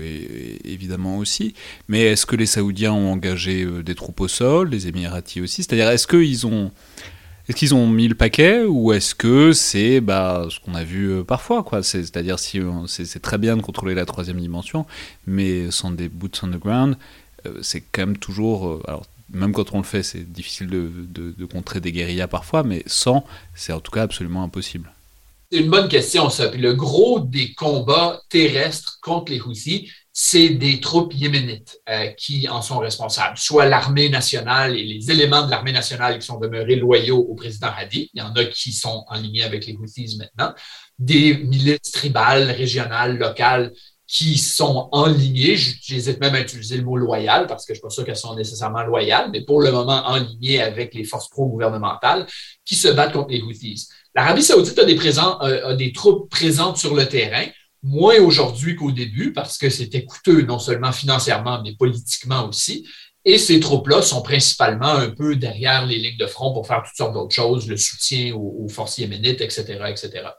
évidemment 0.63 1.17
aussi. 1.17 1.55
Mais 1.87 2.01
est-ce 2.01 2.27
que 2.27 2.35
les 2.35 2.45
Saoudiens 2.45 2.93
ont 2.93 3.11
engagé 3.11 3.63
euh, 3.63 3.81
des 3.81 3.95
troupes 3.95 4.21
au 4.21 4.27
sol, 4.27 4.69
les 4.69 4.87
Émiratis 4.87 5.41
aussi? 5.41 5.63
C'est-à-dire, 5.63 5.89
est-ce 5.89 6.05
qu'ils 6.05 6.45
ont 6.45 6.71
est-ce 7.47 7.55
qu'ils 7.55 7.75
ont 7.75 7.87
mis 7.87 8.09
le 8.09 8.15
paquet 8.15 8.63
ou 8.63 8.91
est-ce 8.91 9.15
que 9.15 9.53
c'est 9.53 10.01
bah, 10.01 10.47
ce 10.49 10.59
qu'on 10.59 10.75
a 10.75 10.83
vu 10.83 11.09
euh, 11.09 11.23
parfois 11.23 11.63
quoi? 11.63 11.81
C'est-à-dire 11.81 12.39
si 12.39 12.59
c'est 12.87 13.21
très 13.21 13.37
bien 13.37 13.55
de 13.55 13.61
contrôler 13.61 13.95
la 13.95 14.05
troisième 14.05 14.39
dimension, 14.39 14.85
mais 15.25 15.71
sans 15.71 15.91
des 15.91 16.09
boots 16.09 16.41
on 16.43 16.49
the 16.49 16.59
ground, 16.59 16.97
euh, 17.45 17.59
c'est 17.61 17.81
quand 17.81 18.01
même 18.01 18.17
toujours. 18.17 18.67
Euh, 18.67 18.83
alors, 18.87 19.05
même 19.31 19.53
quand 19.53 19.73
on 19.73 19.77
le 19.77 19.83
fait, 19.83 20.03
c'est 20.03 20.29
difficile 20.29 20.67
de, 20.67 21.45
contrer 21.45 21.79
des 21.79 21.91
guérillas 21.91 22.27
parfois, 22.27 22.63
mais 22.63 22.83
sans, 22.85 23.25
c'est 23.55 23.73
en 23.73 23.79
tout 23.79 23.91
cas 23.91 24.03
absolument 24.03 24.43
impossible. 24.43 24.91
C'est 25.51 25.59
une 25.59 25.69
bonne 25.69 25.87
question, 25.87 26.29
ça. 26.29 26.49
Puis 26.49 26.61
le 26.61 26.73
gros 26.73 27.19
des 27.19 27.53
combats 27.53 28.21
terrestres 28.29 28.99
contre 29.01 29.31
les 29.31 29.39
Houthis, 29.39 29.89
c'est 30.19 30.49
des 30.49 30.79
troupes 30.79 31.13
yéménites 31.13 31.79
euh, 31.87 32.07
qui 32.07 32.49
en 32.49 32.63
sont 32.63 32.79
responsables, 32.79 33.37
soit 33.37 33.67
l'armée 33.67 34.09
nationale 34.09 34.75
et 34.75 34.83
les 34.83 35.11
éléments 35.11 35.45
de 35.45 35.51
l'armée 35.51 35.71
nationale 35.71 36.17
qui 36.17 36.25
sont 36.25 36.39
demeurés 36.39 36.75
loyaux 36.75 37.19
au 37.19 37.35
président 37.35 37.67
Hadi. 37.77 38.09
Il 38.15 38.19
y 38.19 38.23
en 38.23 38.33
a 38.33 38.45
qui 38.45 38.71
sont 38.71 39.05
en 39.09 39.19
ligne 39.19 39.43
avec 39.43 39.67
les 39.67 39.75
Houthis 39.75 40.17
maintenant. 40.17 40.55
Des 40.97 41.37
milices 41.37 41.91
tribales, 41.91 42.49
régionales, 42.49 43.15
locales 43.19 43.71
qui 44.07 44.39
sont 44.39 44.89
en 44.91 45.05
ligne. 45.05 45.55
J'hésite 45.55 46.19
même 46.19 46.33
à 46.33 46.41
utiliser 46.41 46.77
le 46.77 46.83
mot 46.83 46.97
loyal 46.97 47.45
parce 47.45 47.67
que 47.67 47.75
je 47.75 47.77
ne 47.77 47.81
suis 47.81 47.83
pas 47.83 47.89
sûr 47.91 48.03
qu'elles 48.03 48.15
sont 48.15 48.33
nécessairement 48.33 48.81
loyales, 48.81 49.29
mais 49.31 49.45
pour 49.45 49.61
le 49.61 49.71
moment 49.71 50.01
en 50.07 50.15
ligne 50.15 50.61
avec 50.61 50.95
les 50.95 51.03
forces 51.03 51.29
pro-gouvernementales 51.29 52.25
qui 52.65 52.73
se 52.73 52.87
battent 52.87 53.13
contre 53.13 53.29
les 53.29 53.43
Houthis. 53.43 53.87
L'Arabie 54.15 54.41
saoudite 54.41 54.79
a 54.79 54.83
des, 54.83 54.97
euh, 54.97 55.67
a 55.67 55.75
des 55.75 55.93
troupes 55.93 56.27
présentes 56.31 56.77
sur 56.77 56.95
le 56.95 57.07
terrain 57.07 57.45
moins 57.87 58.19
aujourd'hui 58.19 58.75
qu'au 58.75 58.91
début 58.91 59.33
parce 59.33 59.57
que 59.57 59.69
c'était 59.69 60.03
coûteux 60.03 60.41
non 60.41 60.59
seulement 60.59 60.91
financièrement, 60.91 61.61
mais 61.63 61.73
politiquement 61.73 62.47
aussi. 62.47 62.87
Et 63.25 63.37
ces 63.37 63.59
troupes-là 63.59 64.01
sont 64.01 64.21
principalement 64.21 64.93
un 64.93 65.09
peu 65.09 65.35
derrière 65.35 65.85
les 65.85 65.97
lignes 65.97 66.17
de 66.17 66.27
front 66.27 66.53
pour 66.53 66.67
faire 66.67 66.83
toutes 66.85 66.95
sortes 66.95 67.13
d'autres 67.13 67.35
choses, 67.35 67.67
le 67.67 67.77
soutien 67.77 68.33
aux, 68.35 68.67
forces 68.69 68.97
yéménites, 68.99 69.41
etc., 69.41 69.79
etc. 69.89 70.29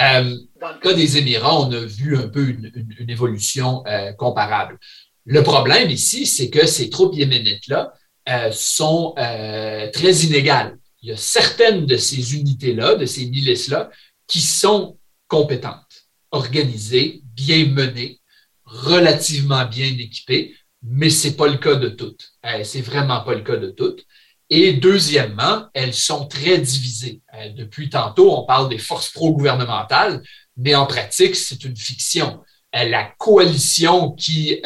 Euh, 0.00 0.36
dans 0.60 0.72
le 0.72 0.80
cas 0.80 0.92
des 0.92 1.16
Émirats, 1.16 1.60
on 1.60 1.72
a 1.72 1.80
vu 1.80 2.16
un 2.16 2.28
peu 2.28 2.48
une, 2.48 2.70
évolution 3.08 3.82
euh, 3.86 4.12
comparable. 4.12 4.78
Le 5.24 5.42
problème 5.42 5.90
ici, 5.90 6.26
c'est 6.26 6.50
que 6.50 6.66
ces 6.66 6.90
troupes 6.90 7.14
yéménites-là 7.14 7.92
euh, 8.28 8.50
sont 8.52 9.14
très 9.16 10.12
inégales. 10.24 10.76
Il 11.02 11.10
y 11.10 11.12
a 11.12 11.16
certaines 11.16 11.86
de 11.86 11.96
ces 11.96 12.34
unités-là, 12.34 12.96
de 12.96 13.06
ces 13.06 13.26
milices-là, 13.26 13.90
qui 14.26 14.40
sont 14.40 14.98
compétentes 15.26 15.89
organisé, 16.30 17.22
bien 17.34 17.66
mené, 17.66 18.20
relativement 18.64 19.64
bien 19.66 19.86
équipé, 19.86 20.54
mais 20.82 21.10
c'est 21.10 21.36
pas 21.36 21.48
le 21.48 21.58
cas 21.58 21.74
de 21.74 21.88
toutes. 21.88 22.32
Euh, 22.46 22.64
c'est 22.64 22.80
vraiment 22.80 23.22
pas 23.22 23.34
le 23.34 23.42
cas 23.42 23.56
de 23.56 23.70
toutes. 23.70 24.04
Et 24.48 24.72
deuxièmement, 24.72 25.66
elles 25.74 25.94
sont 25.94 26.26
très 26.26 26.58
divisées. 26.58 27.20
Euh, 27.34 27.50
depuis 27.50 27.90
tantôt, 27.90 28.36
on 28.36 28.44
parle 28.44 28.68
des 28.68 28.78
forces 28.78 29.10
pro-gouvernementales, 29.10 30.22
mais 30.56 30.74
en 30.74 30.86
pratique, 30.86 31.36
c'est 31.36 31.64
une 31.64 31.76
fiction. 31.76 32.40
Euh, 32.74 32.84
la 32.84 33.04
coalition 33.18 34.12
qui, 34.12 34.60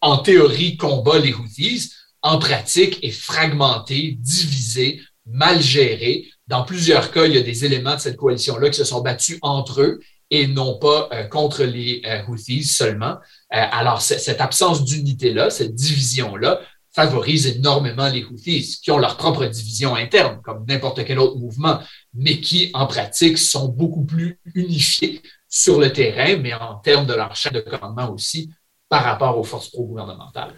en 0.00 0.18
théorie, 0.18 0.76
combat 0.76 1.18
les 1.18 1.32
Houthis, 1.32 1.92
en 2.22 2.38
pratique, 2.38 3.02
est 3.02 3.10
fragmentée, 3.10 4.16
divisée, 4.18 5.00
mal 5.26 5.60
gérée. 5.60 6.26
Dans 6.46 6.64
plusieurs 6.64 7.10
cas, 7.10 7.26
il 7.26 7.34
y 7.34 7.38
a 7.38 7.42
des 7.42 7.64
éléments 7.64 7.96
de 7.96 8.00
cette 8.00 8.16
coalition-là 8.16 8.70
qui 8.70 8.78
se 8.78 8.84
sont 8.84 9.00
battus 9.00 9.38
entre 9.42 9.82
eux 9.82 10.00
et 10.30 10.46
non 10.46 10.78
pas 10.78 11.08
euh, 11.12 11.24
contre 11.24 11.64
les 11.64 12.02
euh, 12.06 12.22
Houthis 12.28 12.64
seulement. 12.64 13.16
Euh, 13.54 13.64
alors, 13.72 14.02
cette 14.02 14.40
absence 14.40 14.84
d'unité-là, 14.84 15.50
cette 15.50 15.74
division-là, 15.74 16.60
favorise 16.92 17.46
énormément 17.46 18.08
les 18.08 18.24
Houthis, 18.24 18.80
qui 18.82 18.90
ont 18.90 18.98
leur 18.98 19.16
propre 19.16 19.46
division 19.46 19.94
interne, 19.94 20.40
comme 20.42 20.64
n'importe 20.66 21.04
quel 21.04 21.18
autre 21.18 21.36
mouvement, 21.36 21.78
mais 22.12 22.40
qui, 22.40 22.70
en 22.74 22.86
pratique, 22.86 23.38
sont 23.38 23.68
beaucoup 23.68 24.04
plus 24.04 24.40
unifiés 24.54 25.22
sur 25.48 25.78
le 25.78 25.92
terrain, 25.92 26.36
mais 26.36 26.52
en 26.54 26.76
termes 26.76 27.06
de 27.06 27.14
leur 27.14 27.34
chaîne 27.36 27.52
de 27.52 27.60
commandement 27.60 28.12
aussi, 28.12 28.50
par 28.88 29.04
rapport 29.04 29.38
aux 29.38 29.44
forces 29.44 29.70
pro-gouvernementales. 29.70 30.54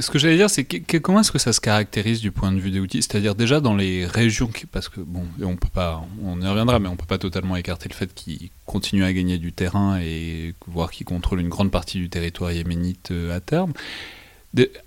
Ce 0.00 0.10
que 0.10 0.18
j'allais 0.18 0.36
dire, 0.36 0.50
c'est 0.50 0.64
comment 1.00 1.20
est-ce 1.20 1.30
que 1.30 1.38
ça 1.38 1.52
se 1.52 1.60
caractérise 1.60 2.20
du 2.20 2.32
point 2.32 2.50
de 2.50 2.58
vue 2.58 2.72
des 2.72 2.80
outils? 2.80 3.02
C'est-à-dire 3.02 3.36
déjà 3.36 3.60
dans 3.60 3.76
les 3.76 4.04
régions, 4.04 4.50
parce 4.72 4.88
que 4.88 5.00
bon, 5.00 5.22
on 5.40 5.54
peut 5.54 5.68
pas, 5.72 6.04
on 6.24 6.40
y 6.40 6.46
reviendra, 6.48 6.80
mais 6.80 6.88
on 6.88 6.96
peut 6.96 7.06
pas 7.06 7.18
totalement 7.18 7.54
écarter 7.54 7.88
le 7.88 7.94
fait 7.94 8.12
qu'ils 8.12 8.50
continuent 8.64 9.04
à 9.04 9.12
gagner 9.12 9.38
du 9.38 9.52
terrain 9.52 10.00
et 10.00 10.54
voire 10.66 10.90
qu'ils 10.90 11.06
contrôlent 11.06 11.40
une 11.40 11.48
grande 11.48 11.70
partie 11.70 11.98
du 11.98 12.08
territoire 12.08 12.50
yéménite 12.50 13.12
euh, 13.12 13.36
à 13.36 13.40
terme 13.40 13.72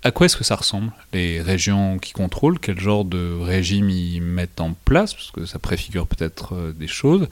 à 0.02 0.10
quoi 0.10 0.26
est-ce 0.26 0.36
que 0.36 0.44
ça 0.44 0.56
ressemble, 0.56 0.90
les 1.12 1.40
régions 1.40 1.98
qui 1.98 2.12
contrôlent? 2.12 2.58
Quel 2.58 2.80
genre 2.80 3.04
de 3.04 3.38
régime 3.40 3.88
ils 3.88 4.20
mettent 4.20 4.60
en 4.60 4.74
place? 4.84 5.14
Parce 5.14 5.30
que 5.30 5.46
ça 5.46 5.58
préfigure 5.58 6.06
peut-être 6.06 6.54
euh, 6.54 6.72
des 6.72 6.88
choses. 6.88 7.28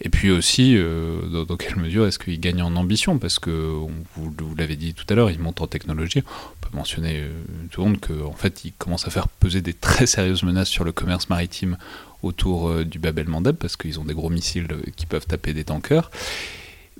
Et 0.00 0.08
puis 0.08 0.30
aussi, 0.30 0.76
euh, 0.76 1.44
dans, 1.44 1.56
quelle 1.56 1.76
mesure 1.76 2.06
est-ce 2.06 2.18
qu'ils 2.18 2.38
gagnent 2.38 2.62
en 2.62 2.76
ambition? 2.76 3.18
Parce 3.18 3.38
que, 3.38 3.50
vous, 3.50 4.54
l'avez 4.56 4.76
dit 4.76 4.94
tout 4.94 5.04
à 5.08 5.14
l'heure, 5.14 5.30
ils 5.30 5.40
montent 5.40 5.60
en 5.60 5.66
technologie. 5.66 6.22
On 6.26 6.66
peut 6.66 6.76
mentionner 6.76 7.22
euh, 7.22 7.30
tout 7.70 7.82
le 7.82 7.88
monde 7.88 8.00
qu'en 8.00 8.34
fait, 8.34 8.64
ils 8.64 8.72
commencent 8.72 9.08
à 9.08 9.10
faire 9.10 9.28
peser 9.28 9.60
des 9.60 9.74
très 9.74 10.06
sérieuses 10.06 10.44
menaces 10.44 10.68
sur 10.68 10.84
le 10.84 10.92
commerce 10.92 11.28
maritime 11.28 11.76
autour 12.22 12.84
du 12.84 12.98
Bab 12.98 13.18
el-Mandeb, 13.18 13.56
parce 13.56 13.78
qu'ils 13.78 13.98
ont 13.98 14.04
des 14.04 14.12
gros 14.12 14.28
missiles 14.28 14.68
qui 14.94 15.06
peuvent 15.06 15.26
taper 15.26 15.54
des 15.54 15.64
tankers. 15.64 16.10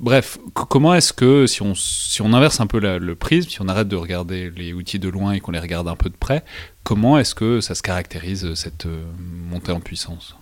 Bref, 0.01 0.39
comment 0.55 0.95
est-ce 0.95 1.13
que, 1.13 1.47
si 1.47 1.61
on, 1.61 2.33
inverse 2.33 2.59
un 2.61 2.67
peu 2.67 2.81
le 2.81 3.15
prisme, 3.15 3.51
si 3.51 3.61
on 3.61 3.69
arrête 3.69 3.87
de 3.87 3.97
regarder 3.97 4.51
les 4.51 4.73
outils 4.73 4.99
de 4.99 5.11
loin 5.11 5.33
et 5.33 5.41
qu'on 5.41 5.53
les 5.53 5.59
regarde 5.59 5.89
un 5.89 5.95
peu 5.95 6.09
de 6.09 6.17
près, 6.17 6.43
comment 6.85 7.19
est-ce 7.19 7.35
que 7.35 7.61
ça 7.61 7.75
se 7.75 7.83
caractérise, 7.83 8.55
cette 8.55 8.87
euh, 8.87 9.05
montée 9.19 9.73
en 9.73 9.81
puissance? 9.81 10.35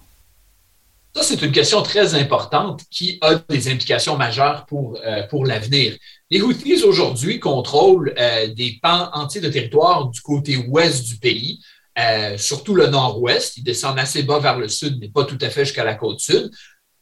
Ça, 1.13 1.25
c'est 1.25 1.43
une 1.43 1.51
question 1.51 1.83
très 1.83 2.15
importante 2.15 2.83
qui 2.89 3.19
a 3.21 3.35
des 3.49 3.69
implications 3.69 4.17
majeures 4.17 4.65
pour, 4.67 4.97
euh, 5.05 5.25
pour 5.25 5.45
l'avenir. 5.45 5.97
Les 6.31 6.41
Houthis, 6.41 6.85
aujourd'hui, 6.85 7.41
contrôlent 7.41 8.15
euh, 8.17 8.47
des 8.55 8.79
pans 8.81 9.11
entiers 9.13 9.41
de 9.41 9.49
territoire 9.49 10.07
du 10.07 10.21
côté 10.21 10.57
ouest 10.57 11.05
du 11.05 11.17
pays, 11.17 11.61
surtout 12.37 12.77
le 12.77 12.87
nord-ouest. 12.87 13.57
Ils 13.57 13.65
descendent 13.65 13.99
assez 13.99 14.23
bas 14.23 14.39
vers 14.39 14.57
le 14.57 14.69
sud, 14.69 14.99
mais 15.01 15.09
pas 15.09 15.25
tout 15.25 15.39
à 15.41 15.51
fait 15.51 15.65
jusqu'à 15.65 15.83
la 15.83 15.97
côte 15.97 16.21
sud. 16.21 16.49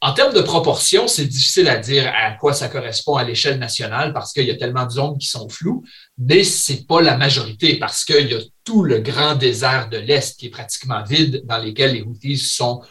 En 0.07 0.13
termes 0.13 0.33
de 0.33 0.41
proportion, 0.41 1.09
c'est 1.09 1.27
difficile 1.27 1.67
à 1.67 1.79
dire 1.79 2.09
à 2.17 2.31
quoi 2.31 2.53
ça 2.53 2.69
correspond 2.69 3.17
à 3.17 3.25
l'échelle 3.25 3.59
nationale 3.59 4.13
parce 4.13 4.33
qu'il 4.33 4.45
y 4.45 4.53
a 4.53 4.57
tellement 4.57 4.87
de 4.87 4.93
zones 4.93 5.19
qui 5.19 5.27
sont 5.27 5.49
floues, 5.49 5.83
mais 6.17 6.45
c'est 6.45 6.87
pas 6.87 7.01
la 7.01 7.17
majorité 7.17 7.77
parce 7.77 8.05
qu'il 8.05 8.31
y 8.31 8.35
a 8.35 8.39
tout 8.63 8.85
le 8.85 9.01
grand 9.01 9.35
désert 9.35 9.89
de 9.89 9.97
l'Est 9.97 10.39
qui 10.39 10.47
est 10.47 10.51
pratiquement 10.51 11.03
vide 11.03 11.43
dans 11.47 11.59
lequel 11.59 11.95
les 11.95 12.03
Houthis 12.03 12.39
sont 12.39 12.83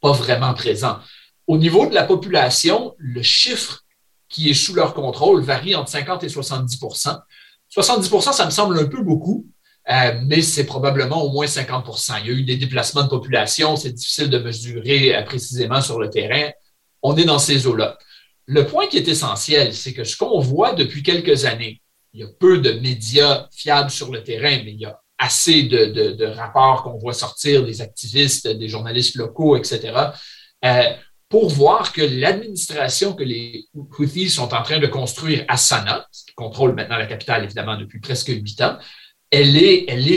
pas 0.00 0.12
vraiment 0.12 0.54
présents. 0.54 1.00
Au 1.48 1.58
niveau 1.58 1.88
de 1.88 1.94
la 1.94 2.04
population, 2.04 2.94
le 2.98 3.22
chiffre 3.22 3.80
qui 4.28 4.48
est 4.48 4.54
sous 4.54 4.72
leur 4.72 4.94
contrôle 4.94 5.42
varie 5.42 5.74
entre 5.74 5.90
50 5.90 6.22
et 6.22 6.28
70% 6.28 7.18
70% 7.76 8.32
ça 8.32 8.46
me 8.46 8.50
semble 8.50 8.78
un 8.78 8.86
peu 8.86 9.02
beaucoup, 9.02 9.44
euh, 9.90 10.20
mais 10.24 10.40
c'est 10.40 10.66
probablement 10.66 11.20
au 11.24 11.32
moins 11.32 11.46
50% 11.46 12.20
Il 12.20 12.26
y 12.26 12.30
a 12.30 12.32
eu 12.32 12.44
des 12.44 12.56
déplacements 12.56 13.02
de 13.02 13.08
population, 13.08 13.74
c'est 13.74 13.90
difficile 13.90 14.30
de 14.30 14.38
mesurer 14.38 15.16
euh, 15.16 15.22
précisément 15.22 15.80
sur 15.80 15.98
le 15.98 16.08
terrain. 16.10 16.50
On 17.02 17.16
est 17.16 17.24
dans 17.24 17.38
ces 17.38 17.66
eaux-là. 17.66 17.98
Le 18.46 18.66
point 18.66 18.86
qui 18.88 18.96
est 18.96 19.08
essentiel, 19.08 19.74
c'est 19.74 19.92
que 19.92 20.04
ce 20.04 20.16
qu'on 20.16 20.40
voit 20.40 20.72
depuis 20.72 21.02
quelques 21.02 21.44
années, 21.44 21.80
il 22.12 22.20
y 22.20 22.24
a 22.24 22.28
peu 22.28 22.58
de 22.58 22.72
médias 22.72 23.48
fiables 23.52 23.90
sur 23.90 24.10
le 24.10 24.22
terrain, 24.24 24.62
mais 24.64 24.72
il 24.72 24.80
y 24.80 24.86
a 24.86 25.00
assez 25.18 25.64
de, 25.64 26.24
rapports 26.26 26.82
qu'on 26.82 26.98
voit 26.98 27.12
sortir 27.12 27.64
des 27.64 27.80
activistes, 27.80 28.48
des 28.48 28.68
journalistes 28.68 29.16
locaux, 29.16 29.56
etc., 29.56 29.92
euh, 30.64 30.82
pour 31.28 31.48
voir 31.48 31.92
que 31.92 32.02
l'administration 32.02 33.12
que 33.12 33.22
les 33.22 33.66
Houthis 33.74 34.30
sont 34.30 34.52
en 34.52 34.62
train 34.62 34.80
de 34.80 34.88
construire 34.88 35.44
à 35.46 35.56
Sanaa, 35.56 36.08
qui 36.12 36.34
contrôle 36.34 36.74
maintenant 36.74 36.98
la 36.98 37.06
capitale 37.06 37.44
évidemment 37.44 37.76
depuis 37.76 38.00
presque 38.00 38.28
huit 38.28 38.60
ans, 38.60 38.78
elle 39.30 39.56
est, 39.56 39.84
elle 39.86 40.08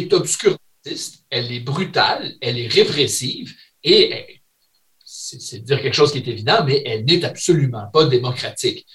elle 1.30 1.52
est 1.52 1.60
brutale, 1.60 2.34
elle 2.42 2.58
est 2.58 2.68
répressive 2.68 3.54
et 3.84 4.42
c'est 5.42 5.60
dire 5.60 5.82
quelque 5.82 5.94
chose 5.94 6.12
qui 6.12 6.20
est 6.20 6.28
évident, 6.28 6.64
mais 6.66 6.82
elle 6.86 7.06
n'est 7.06 7.24
absolument 7.24 7.88
pas 7.92 8.06
démocratique. 8.06 8.86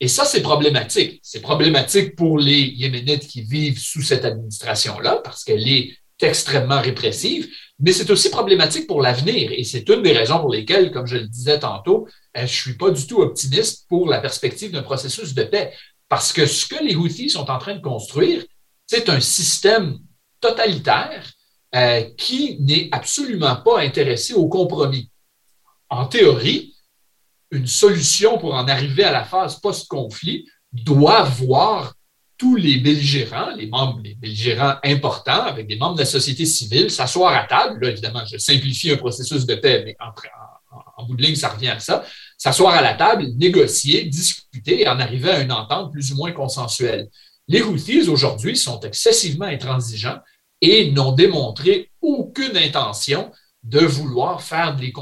Et 0.00 0.08
ça, 0.08 0.24
c'est 0.24 0.42
problématique. 0.42 1.20
C'est 1.22 1.40
problématique 1.40 2.14
pour 2.14 2.38
les 2.38 2.60
Yéménites 2.60 3.26
qui 3.26 3.42
vivent 3.42 3.78
sous 3.78 4.02
cette 4.02 4.24
administration-là, 4.24 5.20
parce 5.24 5.44
qu'elle 5.44 5.68
est 5.68 5.96
extrêmement 6.20 6.80
répressive, 6.80 7.48
mais 7.78 7.92
c'est 7.92 8.10
aussi 8.10 8.30
problématique 8.30 8.86
pour 8.86 9.02
l'avenir. 9.02 9.52
Et 9.52 9.64
c'est 9.64 9.88
une 9.88 10.02
des 10.02 10.12
raisons 10.12 10.40
pour 10.40 10.52
lesquelles, 10.52 10.90
comme 10.90 11.06
je 11.06 11.16
le 11.16 11.28
disais 11.28 11.60
tantôt, 11.60 12.06
euh, 12.36 12.40
je 12.40 12.42
ne 12.42 12.46
suis 12.46 12.74
pas 12.74 12.90
du 12.90 13.06
tout 13.06 13.20
optimiste 13.20 13.86
pour 13.88 14.08
la 14.08 14.20
perspective 14.20 14.72
d'un 14.72 14.82
processus 14.82 15.34
de 15.34 15.44
paix. 15.44 15.72
Parce 16.08 16.32
que 16.32 16.46
ce 16.46 16.66
que 16.66 16.82
les 16.82 16.96
Houthis 16.96 17.30
sont 17.30 17.50
en 17.50 17.58
train 17.58 17.74
de 17.74 17.82
construire, 17.82 18.44
c'est 18.86 19.08
un 19.08 19.20
système 19.20 19.98
totalitaire 20.40 21.30
euh, 21.74 22.02
qui 22.16 22.58
n'est 22.60 22.88
absolument 22.92 23.56
pas 23.56 23.80
intéressé 23.80 24.32
au 24.34 24.48
compromis. 24.48 25.10
En 25.90 26.06
théorie, 26.06 26.74
une 27.50 27.66
solution 27.66 28.38
pour 28.38 28.54
en 28.54 28.68
arriver 28.68 29.04
à 29.04 29.12
la 29.12 29.24
phase 29.24 29.58
post-conflit 29.60 30.46
doit 30.72 31.22
voir 31.22 31.94
tous 32.36 32.54
les 32.54 32.78
belligérants, 32.78 33.50
les 33.56 33.66
membres, 33.66 34.00
les 34.02 34.14
belligérants 34.14 34.76
importants, 34.84 35.42
avec 35.42 35.66
des 35.66 35.76
membres 35.76 35.94
de 35.94 36.00
la 36.00 36.06
société 36.06 36.46
civile, 36.46 36.90
s'asseoir 36.90 37.34
à 37.34 37.44
table. 37.44 37.84
Là, 37.84 37.90
évidemment, 37.90 38.24
je 38.30 38.38
simplifie 38.38 38.92
un 38.92 38.96
processus 38.96 39.44
de 39.44 39.56
paix, 39.56 39.82
mais 39.84 39.96
en, 40.96 41.04
bout 41.04 41.16
de 41.16 41.22
ligne, 41.22 41.34
ça 41.34 41.48
revient 41.48 41.68
à 41.68 41.80
ça. 41.80 42.04
S'asseoir 42.36 42.74
à 42.74 42.82
la 42.82 42.94
table, 42.94 43.24
négocier, 43.36 44.04
discuter 44.04 44.82
et 44.82 44.88
en 44.88 45.00
arriver 45.00 45.30
à 45.30 45.40
une 45.40 45.50
entente 45.50 45.90
plus 45.90 46.12
ou 46.12 46.16
moins 46.16 46.30
consensuelle. 46.30 47.08
Les 47.48 47.62
Houthis, 47.62 48.08
aujourd'hui, 48.08 48.56
sont 48.56 48.78
excessivement 48.80 49.46
intransigeants 49.46 50.18
et 50.60 50.92
n'ont 50.92 51.12
démontré 51.12 51.90
aucune 52.00 52.56
intention 52.56 53.32
de 53.62 53.80
vouloir 53.80 54.42
faire 54.42 54.76
des 54.76 54.92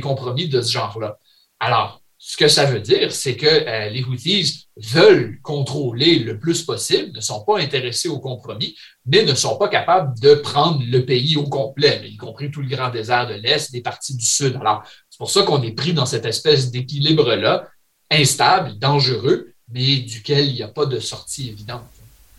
compromis 0.00 0.48
de 0.48 0.60
ce 0.60 0.72
genre-là. 0.72 1.18
Alors, 1.60 2.02
ce 2.20 2.36
que 2.36 2.48
ça 2.48 2.64
veut 2.64 2.80
dire, 2.80 3.12
c'est 3.12 3.36
que 3.36 3.46
euh, 3.46 3.88
les 3.90 4.02
Houthis 4.02 4.68
veulent 4.76 5.38
contrôler 5.40 6.18
le 6.18 6.38
plus 6.38 6.64
possible, 6.64 7.12
ne 7.14 7.20
sont 7.20 7.44
pas 7.44 7.60
intéressés 7.60 8.08
au 8.08 8.18
compromis, 8.18 8.76
mais 9.06 9.24
ne 9.24 9.34
sont 9.34 9.56
pas 9.56 9.68
capables 9.68 10.18
de 10.18 10.34
prendre 10.34 10.82
le 10.84 11.04
pays 11.04 11.36
au 11.36 11.44
complet, 11.44 12.02
y 12.04 12.16
compris 12.16 12.50
tout 12.50 12.60
le 12.60 12.68
grand 12.68 12.90
désert 12.90 13.28
de 13.28 13.34
l'Est, 13.34 13.70
des 13.70 13.82
parties 13.82 14.16
du 14.16 14.26
Sud. 14.26 14.56
Alors, 14.56 14.82
c'est 15.08 15.18
pour 15.18 15.30
ça 15.30 15.42
qu'on 15.44 15.62
est 15.62 15.72
pris 15.72 15.92
dans 15.92 16.06
cette 16.06 16.26
espèce 16.26 16.72
d'équilibre-là, 16.72 17.68
instable, 18.10 18.76
dangereux, 18.78 19.52
mais 19.72 19.98
duquel 19.98 20.48
il 20.48 20.54
n'y 20.54 20.62
a 20.62 20.68
pas 20.68 20.86
de 20.86 20.98
sortie 20.98 21.50
évidente. 21.50 21.86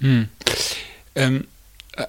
Hmm. 0.01 0.24
Euh, 1.17 1.39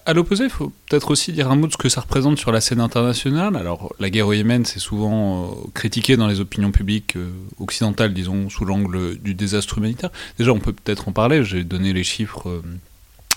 à 0.07 0.13
l'opposé, 0.13 0.45
il 0.45 0.51
faut 0.51 0.73
peut-être 0.89 1.11
aussi 1.11 1.33
dire 1.33 1.51
un 1.51 1.57
mot 1.57 1.67
de 1.67 1.73
ce 1.73 1.77
que 1.77 1.89
ça 1.89 2.01
représente 2.01 2.39
sur 2.39 2.53
la 2.53 2.61
scène 2.61 2.81
internationale. 2.81 3.57
Alors, 3.57 3.93
la 3.99 4.11
guerre 4.11 4.29
au 4.29 4.33
Yémen, 4.33 4.65
c'est 4.65 4.79
souvent 4.79 5.45
euh, 5.45 5.55
critiqué 5.75 6.17
dans 6.17 6.27
les 6.27 6.41
opinions 6.41 6.71
publiques 6.71 7.17
euh, 7.17 7.31
occidentales, 7.59 8.15
disons, 8.15 8.49
sous 8.51 8.65
l'angle 8.65 9.19
du 9.19 9.35
désastre 9.35 9.79
humanitaire. 9.79 10.11
Déjà, 10.39 10.53
on 10.53 10.61
peut 10.61 10.73
peut-être 10.73 11.09
en 11.09 11.13
parler. 11.13 11.45
J'ai 11.45 11.65
donné 11.65 11.93
les 11.93 12.05
chiffres 12.05 12.49
euh, 12.49 12.63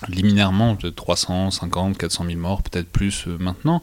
liminairement 0.08 0.76
de 0.76 0.89
350, 0.89 1.97
400 1.97 2.26
000 2.26 2.38
morts, 2.38 2.62
peut-être 2.62 2.89
plus 2.89 3.28
maintenant 3.28 3.82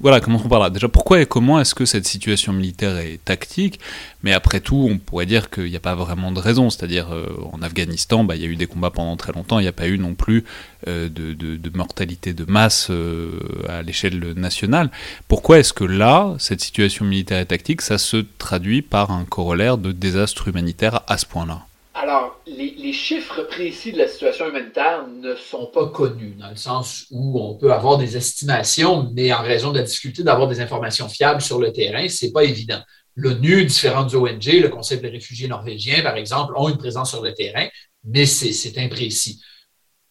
voilà, 0.00 0.20
commençons 0.20 0.48
par 0.48 0.58
là. 0.58 0.68
Déjà, 0.68 0.88
pourquoi 0.88 1.20
et 1.20 1.26
comment 1.26 1.60
est-ce 1.60 1.74
que 1.74 1.84
cette 1.84 2.06
situation 2.06 2.52
militaire 2.52 2.96
est 2.96 3.24
tactique? 3.24 3.78
Mais 4.24 4.32
après 4.32 4.60
tout, 4.60 4.88
on 4.90 4.98
pourrait 4.98 5.26
dire 5.26 5.48
qu'il 5.48 5.70
n'y 5.70 5.76
a 5.76 5.80
pas 5.80 5.94
vraiment 5.94 6.32
de 6.32 6.40
raison. 6.40 6.70
C'est-à-dire, 6.70 7.12
euh, 7.12 7.26
en 7.52 7.62
Afghanistan, 7.62 8.24
bah, 8.24 8.34
il 8.34 8.42
y 8.42 8.44
a 8.44 8.48
eu 8.48 8.56
des 8.56 8.66
combats 8.66 8.90
pendant 8.90 9.16
très 9.16 9.32
longtemps, 9.32 9.60
il 9.60 9.62
n'y 9.62 9.68
a 9.68 9.72
pas 9.72 9.86
eu 9.86 9.98
non 9.98 10.14
plus 10.14 10.44
euh, 10.88 11.08
de, 11.08 11.70
mortalité 11.74 12.34
de 12.34 12.44
masse 12.44 12.88
euh, 12.90 13.38
à 13.68 13.82
l'échelle 13.82 14.32
nationale. 14.36 14.90
Pourquoi 15.28 15.60
est-ce 15.60 15.72
que 15.72 15.84
là, 15.84 16.34
cette 16.38 16.60
situation 16.60 17.04
militaire 17.04 17.40
et 17.40 17.46
tactique, 17.46 17.80
ça 17.80 17.98
se 17.98 18.24
traduit 18.38 18.82
par 18.82 19.12
un 19.12 19.24
corollaire 19.24 19.78
de 19.78 19.92
désastre 19.92 20.48
humanitaire 20.48 21.02
à 21.06 21.16
ce 21.16 21.26
point-là 21.26 21.66
alors, 22.02 22.40
les, 22.48 22.92
chiffres 22.92 23.44
précis 23.44 23.92
de 23.92 23.98
la 23.98 24.08
situation 24.08 24.48
humanitaire 24.48 25.06
ne 25.06 25.36
sont 25.36 25.66
pas 25.66 25.86
connus, 25.86 26.34
dans 26.36 26.50
le 26.50 26.56
sens 26.56 27.06
où 27.12 27.40
on 27.40 27.54
peut 27.54 27.72
avoir 27.72 27.96
des 27.96 28.16
estimations, 28.16 29.08
mais 29.14 29.32
en 29.32 29.40
raison 29.40 29.70
de 29.70 29.78
la 29.78 29.84
difficulté 29.84 30.24
d'avoir 30.24 30.48
des 30.48 30.60
informations 30.60 31.08
fiables 31.08 31.40
sur 31.40 31.60
le 31.60 31.72
terrain, 31.72 32.08
c'est 32.08 32.32
pas 32.32 32.42
évident. 32.42 32.80
L'ONU, 33.14 33.64
différentes 33.66 34.12
ONG, 34.14 34.46
le 34.46 34.68
Conseil 34.68 35.00
des 35.00 35.10
réfugiés 35.10 35.46
norvégiens, 35.46 36.02
par 36.02 36.16
exemple, 36.16 36.54
ont 36.56 36.68
une 36.68 36.76
présence 36.76 37.10
sur 37.10 37.22
le 37.22 37.34
terrain, 37.34 37.68
mais 38.02 38.26
c'est 38.26 38.78
imprécis. 38.78 39.40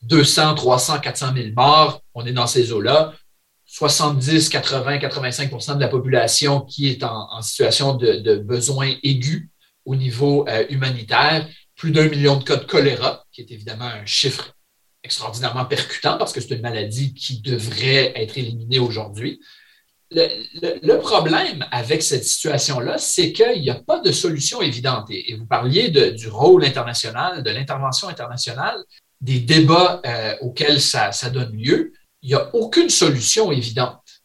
200, 0.03 0.55
300, 0.55 0.99
400 1.01 1.33
000 1.35 1.49
morts, 1.57 2.01
on 2.13 2.25
est 2.25 2.31
dans 2.31 2.47
ces 2.47 2.71
eaux-là. 2.71 3.13
70, 3.65 4.47
80, 4.47 4.97
85% 4.99 5.75
de 5.75 5.81
la 5.81 5.89
population 5.89 6.61
qui 6.61 6.87
est 6.87 7.03
en, 7.03 7.41
situation 7.41 7.95
de, 7.95 8.13
de 8.13 8.37
besoin 8.37 8.93
aigu 9.03 9.51
au 9.85 9.95
niveau 9.95 10.47
euh, 10.47 10.65
humanitaire 10.69 11.47
plus 11.81 11.89
d'un 11.89 12.07
million 12.07 12.37
de 12.37 12.43
cas 12.43 12.57
de 12.57 12.63
choléra, 12.63 13.25
qui 13.31 13.41
est 13.41 13.49
évidemment 13.49 13.85
un 13.85 14.05
chiffre 14.05 14.53
extraordinairement 15.03 15.65
percutant 15.65 16.15
parce 16.19 16.31
que 16.31 16.39
c'est 16.39 16.53
une 16.53 16.61
maladie 16.61 17.15
qui 17.15 17.41
devrait 17.41 18.13
être 18.15 18.37
éliminée 18.37 18.77
aujourd'hui. 18.77 19.41
Le, 20.11 20.97
problème 20.97 21.65
avec 21.71 22.03
cette 22.03 22.23
situation-là, 22.23 22.99
c'est 22.99 23.33
qu'il 23.33 23.61
n'y 23.61 23.71
a 23.71 23.81
pas 23.81 23.99
de 23.99 24.11
solution 24.11 24.61
évidente. 24.61 25.07
Et, 25.09 25.33
vous 25.33 25.47
parliez 25.47 25.89
du 25.89 26.27
rôle 26.27 26.63
international, 26.63 27.41
de 27.41 27.49
l'intervention 27.49 28.09
internationale, 28.09 28.77
des 29.19 29.39
débats 29.39 30.03
euh, 30.05 30.35
auxquels 30.41 30.81
ça, 30.81 31.09
donne 31.33 31.57
lieu. 31.57 31.93
Il 32.21 32.29
n'y 32.29 32.35
a 32.35 32.53
aucune 32.53 32.91
solution 32.91 33.51
évidente. 33.51 34.21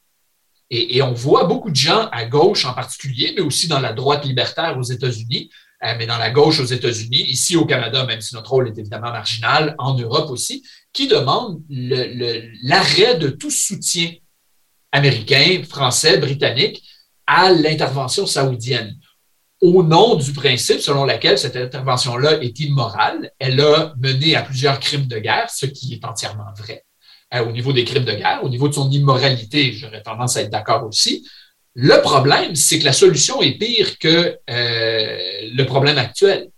Et, 0.68 1.00
on 1.00 1.14
voit 1.14 1.44
beaucoup 1.44 1.70
de 1.70 1.76
gens 1.76 2.10
à 2.12 2.26
gauche 2.26 2.66
en 2.66 2.74
particulier, 2.74 3.32
mais 3.34 3.42
aussi 3.42 3.66
dans 3.66 3.80
la 3.80 3.94
droite 3.94 4.26
libertaire 4.26 4.76
aux 4.76 4.82
États-Unis, 4.82 5.48
mais 5.82 6.06
dans 6.06 6.18
la 6.18 6.30
gauche 6.30 6.60
aux 6.60 6.64
États-Unis, 6.64 7.22
ici 7.22 7.56
au 7.56 7.66
Canada, 7.66 8.04
même 8.06 8.20
si 8.20 8.34
notre 8.34 8.50
rôle 8.50 8.68
est 8.68 8.78
évidemment 8.78 9.10
marginal, 9.10 9.74
en 9.78 9.94
Europe 9.94 10.30
aussi, 10.30 10.64
qui 10.92 11.06
demandent 11.06 11.60
l'arrêt 11.68 13.16
de 13.16 13.28
tout 13.28 13.50
soutien 13.50 14.12
américain, 14.92 15.62
français, 15.68 16.18
britannique 16.18 16.82
à 17.26 17.52
l'intervention 17.52 18.26
saoudienne 18.26 18.96
au 19.60 19.82
nom 19.82 20.16
du 20.16 20.32
principe 20.32 20.80
selon 20.80 21.04
lequel 21.04 21.38
cette 21.38 21.56
intervention-là 21.56 22.42
est 22.42 22.58
immorale. 22.60 23.30
Elle 23.38 23.60
a 23.60 23.94
mené 23.98 24.36
à 24.36 24.42
plusieurs 24.42 24.78
crimes 24.80 25.06
de 25.06 25.18
guerre, 25.18 25.50
ce 25.50 25.66
qui 25.66 25.94
est 25.94 26.04
entièrement 26.04 26.52
vrai. 26.56 26.84
Euh, 27.34 27.44
au 27.44 27.52
niveau 27.52 27.72
des 27.72 27.84
crimes 27.84 28.04
de 28.04 28.12
guerre, 28.12 28.40
au 28.44 28.48
niveau 28.48 28.68
de 28.68 28.74
son 28.74 28.90
immoralité, 28.90 29.72
j'aurais 29.72 30.02
tendance 30.02 30.36
à 30.36 30.42
être 30.42 30.50
d'accord 30.50 30.86
aussi. 30.86 31.26
Le 31.78 32.00
problème, 32.00 32.54
c'est 32.54 32.78
que 32.78 32.86
la 32.86 32.94
solution 32.94 33.42
est 33.42 33.58
pire 33.58 33.98
que 33.98 34.38
euh, 34.48 35.18
le 35.54 35.62
problème 35.64 35.98
actuel, 35.98 36.48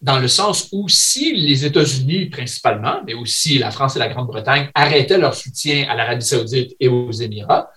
dans 0.00 0.18
le 0.18 0.26
sens 0.26 0.70
où 0.72 0.88
si 0.88 1.32
les 1.36 1.64
États-Unis 1.64 2.26
principalement, 2.26 3.00
mais 3.06 3.14
aussi 3.14 3.58
la 3.58 3.70
France 3.70 3.94
et 3.94 4.00
la 4.00 4.08
Grande-Bretagne 4.08 4.68
arrêtaient 4.74 5.18
leur 5.18 5.36
soutien 5.36 5.86
à 5.88 5.94
l'Arabie 5.94 6.26
saoudite 6.26 6.74
et 6.80 6.88
aux 6.88 7.12
Émirats, 7.12 7.70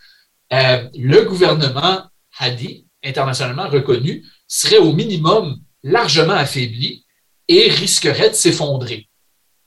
euh, 0.51 0.89
le 0.97 1.21
gouvernement 1.25 2.01
Hadi, 2.39 2.87
internationalement 3.03 3.69
reconnu, 3.69 4.25
serait 4.47 4.79
au 4.79 4.91
minimum 4.91 5.59
largement 5.83 6.33
affaibli 6.33 7.05
et 7.47 7.69
risquerait 7.69 8.31
de 8.31 8.35
s'effondrer. 8.35 9.07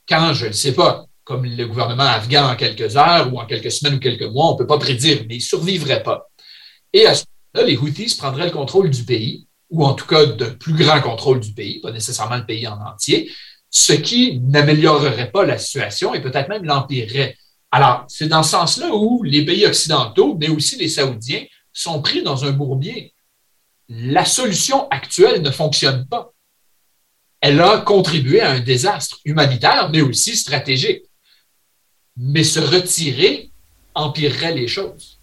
Quand, 0.09 0.35
je 0.35 0.47
ne 0.47 0.53
sais 0.53 0.75
pas, 0.75 1.07
comme 1.23 1.45
le 1.45 1.67
gouvernement 1.69 2.03
afghan 2.03 2.51
en 2.51 2.57
quelques 2.57 2.97
heures 2.97 3.33
ou 3.33 3.39
en 3.39 3.47
quelques 3.47 3.71
semaines 3.71 3.95
ou 3.95 4.01
quelques 4.01 4.23
mois, 4.23 4.49
on 4.49 4.53
ne 4.55 4.59
peut 4.59 4.67
pas 4.67 4.79
prédire, 4.79 5.19
mais 5.29 5.37
il 5.37 5.39
ne 5.39 5.45
survivrait 5.45 6.03
pas. 6.03 6.29
Et 6.93 7.07
à 7.07 7.15
ce 7.15 7.25
moment-là, 7.55 7.71
les 7.71 7.77
Houthis 7.77 8.17
prendraient 8.17 8.47
le 8.47 8.51
contrôle 8.53 8.91
du 8.91 9.05
pays, 9.05 9.47
ou 9.71 9.85
en 9.85 9.95
tout 9.95 10.07
cas 10.07 10.27
de 10.27 10.45
plus 10.47 10.75
grand 10.75 11.01
contrôle 11.01 11.41
du 11.41 11.53
pays, 11.53 11.81
pas 11.81 11.93
nécessairement 11.93 12.37
le 12.37 12.47
pays 12.47 12.67
en 12.67 12.79
entier, 12.81 13.33
ce 13.71 13.95
qui 13.95 14.39
n'améliorerait 14.41 15.31
pas 15.31 15.47
la 15.47 15.57
situation 15.57 16.13
et 16.15 16.21
peut-être 16.21 16.49
même 16.51 16.65
l'empirerait. 16.65 17.37
Alors, 17.71 18.05
c'est 18.07 18.29
dans 18.29 18.43
ce 18.43 18.51
sens-là 18.51 18.95
où 18.95 19.23
les 19.23 19.47
pays 19.47 19.65
occidentaux, 19.65 20.37
mais 20.39 20.51
aussi 20.51 20.77
les 20.77 20.91
Saoudiens, 20.91 21.47
sont 21.73 22.03
pris 22.03 22.23
dans 22.23 22.45
un 22.45 22.51
bourbier. 22.51 23.15
La 23.89 24.27
solution 24.27 24.89
actuelle 24.91 25.41
ne 25.41 25.51
fonctionne 25.51 26.07
pas. 26.07 26.33
Elle 27.41 27.61
a 27.63 27.79
contribué 27.79 28.43
à 28.43 28.51
un 28.53 28.61
désastre 28.61 29.19
humanitaire, 29.25 29.89
mais 29.91 30.03
aussi 30.03 30.37
stratégique. 30.37 31.03
Mais 32.19 32.45
se 32.45 32.61
retirer 32.61 33.51
empirerait 33.95 34.55
les 34.55 34.69
choses. 34.69 35.19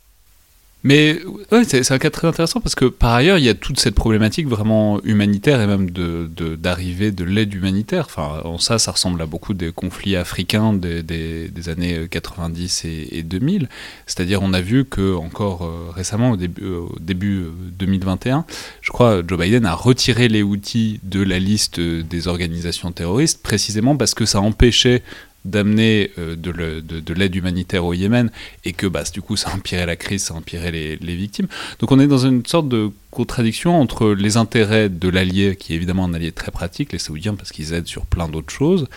Mais 0.83 1.19
c'est 1.65 1.91
un 1.91 1.97
cas 1.97 2.09
très 2.09 2.27
intéressant 2.27 2.61
parce 2.61 2.75
que 2.75 2.85
par 2.85 3.13
ailleurs, 3.13 3.37
il 3.37 3.43
y 3.43 3.49
a 3.49 3.53
toute 3.53 3.81
cette 3.81 3.95
problématique 3.95 4.47
vraiment 4.47 5.01
humanitaire 5.03 5.59
et 5.59 5.67
même 5.67 5.89
d'arrivée 5.89 7.11
de, 7.11 7.25
de 7.25 7.29
l'aide 7.29 7.53
humanitaire. 7.53 8.05
Enfin, 8.05 8.41
en 8.45 8.57
ça, 8.57 8.79
ça 8.79 8.91
ressemble 8.91 9.21
à 9.21 9.25
beaucoup 9.25 9.53
des 9.53 9.73
conflits 9.73 10.15
africains 10.15 10.71
des, 10.73 11.03
des, 11.03 11.69
années 11.69 12.07
90 12.09 12.85
et, 12.85 13.07
et 13.11 13.23
2000. 13.23 13.67
C'est-à-dire, 14.05 14.41
on 14.41 14.53
a 14.53 14.61
vu 14.61 14.85
que 14.85 15.15
encore 15.15 15.65
euh, 15.65 15.91
récemment, 15.93 16.31
au 16.31 16.37
début, 16.37 16.63
euh, 16.63 16.79
au 16.79 16.99
début 16.99 17.43
2021, 17.77 18.37
euh, 18.37 18.41
je 18.81 18.91
crois, 18.91 19.21
Joe 19.27 19.37
Biden 19.37 19.65
a 19.65 19.73
retiré 19.73 20.29
les 20.29 20.43
outils 20.43 21.01
de 21.03 21.21
la 21.21 21.39
liste 21.39 21.81
des 21.81 22.27
organisations 22.29 22.91
terroristes 22.93 23.43
précisément 23.43 23.97
parce 23.97 24.13
que 24.13 24.25
ça 24.25 24.39
empêchait 24.39 25.03
d'amener 25.45 26.11
euh, 26.17 26.35
de 26.35 27.13
l'aide 27.13 27.35
humanitaire 27.35 27.85
au 27.85 27.93
Yémen 27.93 28.31
et 28.65 28.73
que 28.73 28.87
bah, 28.87 29.03
du 29.11 29.21
coup 29.21 29.35
ça 29.35 29.53
empirait 29.53 29.85
la 29.85 29.95
crise, 29.95 30.23
ça 30.23 30.33
empirait 30.33 30.71
les, 30.71 31.15
victimes. 31.15 31.47
Donc 31.79 31.91
on 31.91 31.99
est 31.99 32.07
dans 32.07 32.25
une 32.25 32.45
sorte 32.45 32.69
de 32.69 32.91
contradiction 33.11 33.79
entre 33.79 34.11
les 34.11 34.37
intérêts 34.37 34.89
de 34.89 35.09
l'allié, 35.09 35.55
qui 35.55 35.73
est 35.73 35.75
évidemment 35.75 36.05
un 36.05 36.13
allié 36.13 36.31
très 36.31 36.51
pratique, 36.51 36.91
les 36.91 36.99
Saoudiens 36.99 37.35
parce 37.35 37.51
qu'ils 37.51 37.73
aident 37.73 37.87
sur 37.87 38.05
plein 38.05 38.27
d'autres 38.27 38.53
choses, 38.53 38.87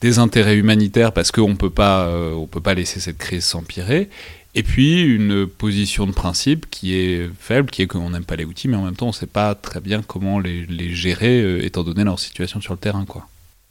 des 0.00 0.18
intérêts 0.18 0.56
humanitaires 0.56 1.12
parce 1.12 1.30
qu'on 1.30 1.50
ne 1.50 1.54
peut 1.54 1.70
pas 1.70 2.74
laisser 2.74 3.00
cette 3.00 3.18
crise 3.18 3.44
s'empirer, 3.44 4.08
et 4.54 4.62
puis 4.62 5.00
une 5.00 5.46
position 5.46 6.06
de 6.06 6.12
principe 6.12 6.68
qui 6.70 6.94
est 6.94 7.30
faible, 7.38 7.70
qui 7.70 7.82
est 7.82 7.86
qu'on 7.86 8.10
n'aime 8.10 8.24
pas 8.24 8.36
les 8.36 8.44
outils, 8.44 8.68
mais 8.68 8.76
en 8.76 8.84
même 8.84 8.96
temps 8.96 9.06
on 9.06 9.10
ne 9.10 9.14
sait 9.14 9.26
pas 9.26 9.54
très 9.54 9.80
bien 9.80 10.02
comment 10.02 10.38
les, 10.38 10.66
les 10.66 10.94
gérer 10.94 11.40
euh, 11.40 11.64
étant 11.64 11.84
donné 11.84 12.04
leur 12.04 12.18
situation 12.18 12.60
sur 12.60 12.74
le 12.74 12.78
terrain. 12.78 13.06
Quoi. 13.06 13.26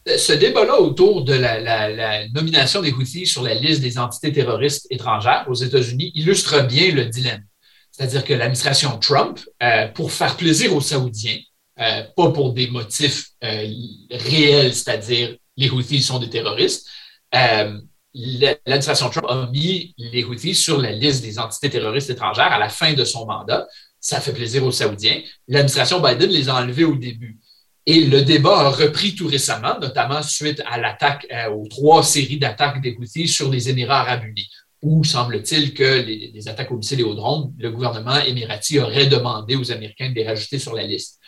Ce 0.05 0.33
débat-là 0.33 0.79
autour 0.79 1.23
de 1.23 1.33
la, 1.33 2.27
nomination 2.29 2.81
des 2.81 2.91
Houthis 2.91 3.27
sur 3.27 3.43
la 3.43 3.53
liste 3.53 3.81
des 3.81 3.99
entités 3.99 4.31
terroristes 4.31 4.87
étrangères 4.89 5.45
aux 5.47 5.53
États-Unis 5.53 6.11
illustre 6.15 6.65
bien 6.65 6.91
le 6.91 7.05
dilemme. 7.05 7.43
C'est-à-dire 7.91 8.23
que 8.23 8.33
l'administration 8.33 8.97
Trump, 8.97 9.39
euh, 9.61 9.87
pour 9.89 10.11
faire 10.11 10.37
plaisir 10.37 10.75
aux 10.75 10.81
Saoudiens, 10.81 11.37
euh, 11.79 12.03
pas 12.15 12.31
pour 12.31 12.53
des 12.53 12.67
motifs 12.67 13.27
réels, 13.41 14.73
c'est-à-dire 14.73 15.35
les 15.57 15.69
Houthis 15.69 16.01
sont 16.01 16.17
des 16.17 16.29
terroristes, 16.29 16.87
l'administration 17.31 19.09
Trump 19.09 19.27
a 19.29 19.49
mis 19.51 19.93
les 19.97 20.23
Houthis 20.23 20.55
sur 20.55 20.79
la 20.79 20.91
liste 20.91 21.21
des 21.21 21.37
entités 21.37 21.69
terroristes 21.69 22.09
étrangères 22.09 22.51
à 22.51 22.57
la 22.57 22.69
fin 22.69 22.93
de 22.93 23.03
son 23.03 23.25
mandat. 23.25 23.67
Ça 23.99 24.19
fait 24.19 24.33
plaisir 24.33 24.65
aux 24.65 24.71
Saoudiens. 24.71 25.21
L'administration 25.47 25.99
Biden 25.99 26.29
les 26.29 26.49
a 26.49 26.55
enlevés 26.55 26.85
au 26.85 26.95
début. 26.95 27.39
Et 27.85 28.05
le 28.05 28.21
débat 28.21 28.59
a 28.59 28.69
repris 28.69 29.15
tout 29.15 29.27
récemment, 29.27 29.79
notamment 29.79 30.21
suite 30.21 30.61
à 30.69 30.79
l'attaque, 30.79 31.25
euh, 31.31 31.49
aux 31.49 31.67
trois 31.67 32.03
séries 32.03 32.37
d'attaques 32.37 32.81
des 32.81 32.95
Houthis 32.99 33.27
sur 33.27 33.49
les 33.49 33.69
Émirats 33.69 34.01
arabes 34.01 34.25
unis, 34.25 34.49
où 34.83 35.03
semble-t-il 35.03 35.73
que 35.73 36.01
les, 36.01 36.47
attaques 36.47 36.71
aux 36.71 36.77
missiles 36.77 36.99
et 36.99 37.03
aux 37.03 37.15
drones, 37.15 37.53
le 37.57 37.71
gouvernement 37.71 38.19
émirati 38.19 38.79
aurait 38.79 39.07
demandé 39.07 39.55
aux 39.55 39.71
Américains 39.71 40.09
de 40.09 40.15
les 40.15 40.27
rajouter 40.27 40.59
sur 40.59 40.75
la 40.75 40.83
liste. 40.83 41.19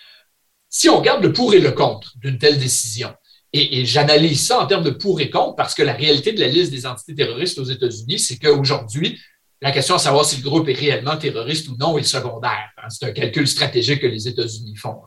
Si 0.69 0.89
on 0.89 0.97
regarde 0.97 1.23
le 1.23 1.33
pour 1.33 1.53
et 1.53 1.59
le 1.59 1.71
contre 1.71 2.13
d'une 2.17 2.37
telle 2.37 2.59
décision, 2.59 3.13
et, 3.55 3.85
j'analyse 3.85 4.47
ça 4.47 4.59
en 4.59 4.65
termes 4.65 4.83
de 4.83 4.89
pour 4.89 5.21
et 5.21 5.29
contre 5.29 5.55
parce 5.55 5.75
que 5.75 5.83
la 5.83 5.93
réalité 5.93 6.33
de 6.33 6.39
la 6.39 6.47
liste 6.47 6.71
des 6.71 6.87
entités 6.87 7.13
terroristes 7.13 7.59
aux 7.59 7.63
États-Unis, 7.63 8.17
c'est 8.17 8.37
qu'aujourd'hui, 8.37 9.19
la 9.61 9.71
question 9.71 9.95
à 9.95 9.99
savoir 9.99 10.25
si 10.25 10.37
le 10.37 10.43
groupe 10.43 10.67
est 10.69 10.73
réellement 10.73 11.15
terroriste 11.17 11.67
ou 11.69 11.77
non 11.77 11.97
est 11.97 12.03
secondaire. 12.03 12.69
Hein. 12.77 12.89
C'est 12.89 13.05
un 13.05 13.11
calcul 13.11 13.47
stratégique 13.47 14.01
que 14.01 14.07
les 14.07 14.27
États-Unis 14.27 14.75
font. 14.75 14.99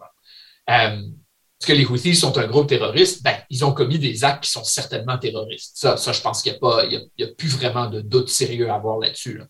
Euh, 0.70 1.02
est-ce 1.60 1.66
que 1.68 1.72
les 1.72 1.86
Houthis 1.86 2.14
sont 2.14 2.36
un 2.36 2.46
groupe 2.46 2.68
terroriste? 2.68 3.22
Ben, 3.22 3.36
ils 3.48 3.64
ont 3.64 3.72
commis 3.72 3.98
des 3.98 4.24
actes 4.24 4.44
qui 4.44 4.50
sont 4.50 4.64
certainement 4.64 5.16
terroristes. 5.16 5.72
Ça, 5.74 5.96
ça 5.96 6.12
je 6.12 6.20
pense 6.20 6.42
qu'il 6.42 6.52
n'y 6.52 6.96
a, 7.24 7.26
a, 7.26 7.34
plus 7.36 7.48
vraiment 7.48 7.86
de 7.86 8.02
doute 8.02 8.28
sérieux 8.28 8.68
à 8.68 8.74
avoir 8.74 8.98
là-dessus. 8.98 9.40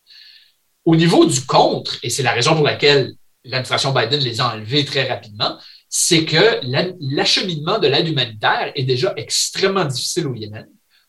Au 0.85 0.95
niveau 0.95 1.27
du 1.27 1.45
contre, 1.45 1.99
et 2.05 2.11
c'est 2.11 2.23
la 2.23 2.33
raison 2.33 2.55
pour 2.55 2.65
laquelle 2.65 3.13
l'administration 3.45 3.93
Biden 3.93 4.21
les 4.21 4.41
a 4.41 4.55
enlevés 4.55 4.85
très 4.85 5.09
rapidement, 5.09 5.59
c'est 5.89 6.25
que 6.25 6.61
l'acheminement 7.01 7.79
de 7.79 7.89
l'aide 7.89 8.09
humanitaire 8.09 8.71
est 8.75 8.85
déjà 8.85 9.13
extrêmement 9.17 9.85
difficile 9.85 10.29
au 10.29 10.35
Yémen 10.35 10.67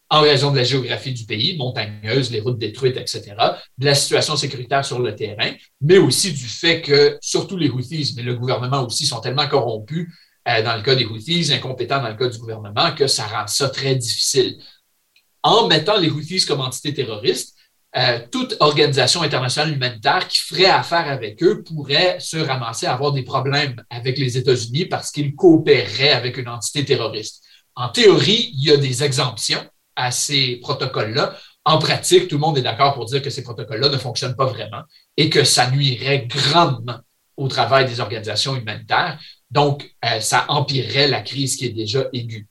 en 0.09 0.21
raison 0.21 0.51
de 0.51 0.57
la 0.57 0.63
géographie 0.63 1.11
du 1.11 1.25
pays, 1.25 1.57
montagneuse, 1.57 2.31
les 2.31 2.39
routes 2.39 2.57
détruites, 2.57 2.95
etc., 2.95 3.35
de 3.77 3.85
la 3.85 3.93
situation 3.93 4.37
sécuritaire 4.37 4.85
sur 4.85 4.99
le 4.99 5.13
terrain, 5.15 5.51
mais 5.81 5.97
aussi 5.97 6.31
du 6.31 6.45
fait 6.45 6.81
que, 6.81 7.17
surtout 7.21 7.57
les 7.57 7.69
Houthis, 7.69 8.13
mais 8.15 8.23
le 8.23 8.35
gouvernement 8.35 8.85
aussi, 8.85 9.05
sont 9.05 9.19
tellement 9.19 9.47
corrompus 9.47 10.07
euh, 10.47 10.61
dans 10.61 10.75
le 10.75 10.81
cas 10.81 10.95
des 10.95 11.05
Houthis, 11.05 11.51
incompétents 11.53 12.01
dans 12.01 12.09
le 12.09 12.15
cas 12.15 12.27
du 12.27 12.37
gouvernement, 12.37 12.93
que 12.93 13.07
ça 13.07 13.25
rend 13.27 13.47
ça 13.47 13.69
très 13.69 13.95
difficile. 13.95 14.57
En 15.43 15.67
mettant 15.67 15.97
les 15.97 16.09
Houthis 16.09 16.45
comme 16.45 16.61
entité 16.61 16.93
terroriste, 16.93 17.57
euh, 17.95 18.19
toute 18.31 18.55
organisation 18.59 19.23
internationale 19.23 19.73
humanitaire 19.73 20.27
qui 20.27 20.39
ferait 20.39 20.65
affaire 20.65 21.07
avec 21.07 21.41
eux 21.41 21.63
pourrait 21.63 22.19
se 22.19 22.37
ramasser 22.37 22.85
à 22.85 22.93
avoir 22.93 23.11
des 23.13 23.23
problèmes 23.23 23.81
avec 23.89 24.17
les 24.17 24.37
États-Unis 24.37 24.85
parce 24.85 25.09
qu'ils 25.09 25.35
coopéreraient 25.35 26.11
avec 26.11 26.37
une 26.37 26.49
entité 26.49 26.85
terroriste. 26.85 27.43
En 27.75 27.89
théorie, 27.89 28.51
il 28.53 28.65
y 28.65 28.71
a 28.71 28.77
des 28.77 29.03
exemptions 29.03 29.65
à 29.95 30.11
ces 30.11 30.57
protocoles-là. 30.57 31.37
En 31.65 31.79
pratique, 31.79 32.27
tout 32.27 32.35
le 32.35 32.41
monde 32.41 32.57
est 32.57 32.61
d'accord 32.61 32.93
pour 32.93 33.05
dire 33.05 33.21
que 33.21 33.29
ces 33.29 33.41
protocoles-là 33.41 33.89
ne 33.89 33.97
fonctionnent 33.97 34.35
pas 34.35 34.45
vraiment 34.45 34.83
et 35.15 35.29
que 35.29 35.43
ça 35.43 35.71
nuirait 35.71 36.27
grandement 36.27 36.99
au 37.35 37.47
travail 37.47 37.85
des 37.85 37.99
organisations 37.99 38.55
humanitaires. 38.55 39.19
Donc, 39.51 39.95
euh, 40.05 40.19
ça 40.19 40.45
empirerait 40.49 41.07
la 41.07 41.21
crise 41.21 41.55
qui 41.55 41.65
est 41.65 41.71
déjà 41.71 42.07
aiguë. 42.13 42.47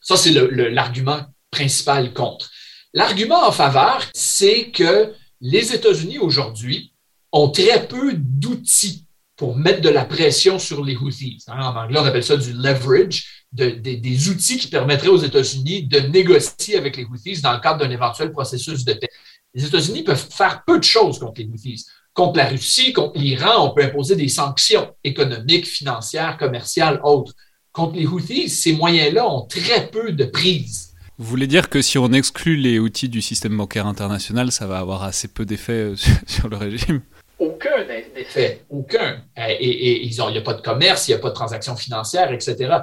Ça, 0.00 0.16
c'est 0.16 0.32
l'argument 0.32 1.20
principal 1.50 2.12
contre. 2.12 2.50
L'argument 2.94 3.46
en 3.46 3.52
faveur, 3.52 4.04
c'est 4.14 4.70
que 4.70 5.12
les 5.40 5.72
États-Unis 5.72 6.18
aujourd'hui 6.18 6.92
ont 7.32 7.48
très 7.48 7.86
peu 7.86 8.12
d'outils 8.14 9.06
pour 9.36 9.56
mettre 9.56 9.80
de 9.80 9.88
la 9.88 10.04
pression 10.04 10.58
sur 10.58 10.84
les 10.84 10.94
Houthis. 10.94 11.44
En 11.48 11.58
anglais, 11.58 11.98
on 11.98 12.04
appelle 12.04 12.24
ça 12.24 12.36
du 12.36 12.52
leverage, 12.52 13.46
des 13.50 14.28
outils 14.28 14.58
qui 14.58 14.68
permettraient 14.68 15.08
aux 15.08 15.22
États-Unis 15.22 15.84
de 15.84 16.00
négocier 16.00 16.76
avec 16.76 16.96
les 16.96 17.04
Houthis 17.04 17.40
dans 17.40 17.52
le 17.52 17.60
cadre 17.60 17.80
d'un 17.80 17.90
éventuel 17.90 18.30
processus 18.30 18.84
de 18.84 18.92
paix. 18.92 19.08
Les 19.54 19.64
États-Unis 19.64 20.02
peuvent 20.02 20.28
faire 20.30 20.62
peu 20.64 20.78
de 20.78 20.84
choses 20.84 21.18
contre 21.18 21.40
les 21.40 21.46
Houthis. 21.46 21.86
Contre 22.14 22.36
la 22.36 22.48
Russie, 22.48 22.92
contre 22.92 23.18
l'Iran, 23.18 23.66
on 23.66 23.74
peut 23.74 23.84
imposer 23.84 24.16
des 24.16 24.28
sanctions 24.28 24.94
économiques, 25.02 25.66
financières, 25.66 26.36
commerciales, 26.36 27.00
autres. 27.04 27.32
Contre 27.72 27.96
les 27.96 28.06
Houthis, 28.06 28.50
ces 28.50 28.74
moyens-là 28.74 29.26
ont 29.26 29.46
très 29.46 29.88
peu 29.88 30.12
de 30.12 30.26
prise. 30.26 30.92
Vous 31.16 31.24
voulez 31.26 31.46
dire 31.46 31.70
que 31.70 31.80
si 31.80 31.96
on 31.96 32.12
exclut 32.12 32.56
les 32.56 32.78
outils 32.78 33.08
du 33.08 33.22
système 33.22 33.56
bancaire 33.56 33.86
international, 33.86 34.52
ça 34.52 34.66
va 34.66 34.78
avoir 34.78 35.04
assez 35.04 35.28
peu 35.28 35.46
d'effet 35.46 35.72
euh, 35.72 35.96
sur 36.26 36.48
le 36.48 36.56
régime? 36.56 37.00
Aucun 37.38 37.86
effet, 38.16 38.64
aucun. 38.68 39.22
Euh, 39.38 39.46
et, 39.58 40.04
il 40.04 40.10
n'y 40.10 40.38
a 40.38 40.40
pas 40.42 40.54
de 40.54 40.60
commerce, 40.60 41.08
il 41.08 41.12
n'y 41.12 41.16
a 41.16 41.20
pas 41.20 41.30
de 41.30 41.34
transactions 41.34 41.76
financières, 41.76 42.30
etc. 42.30 42.76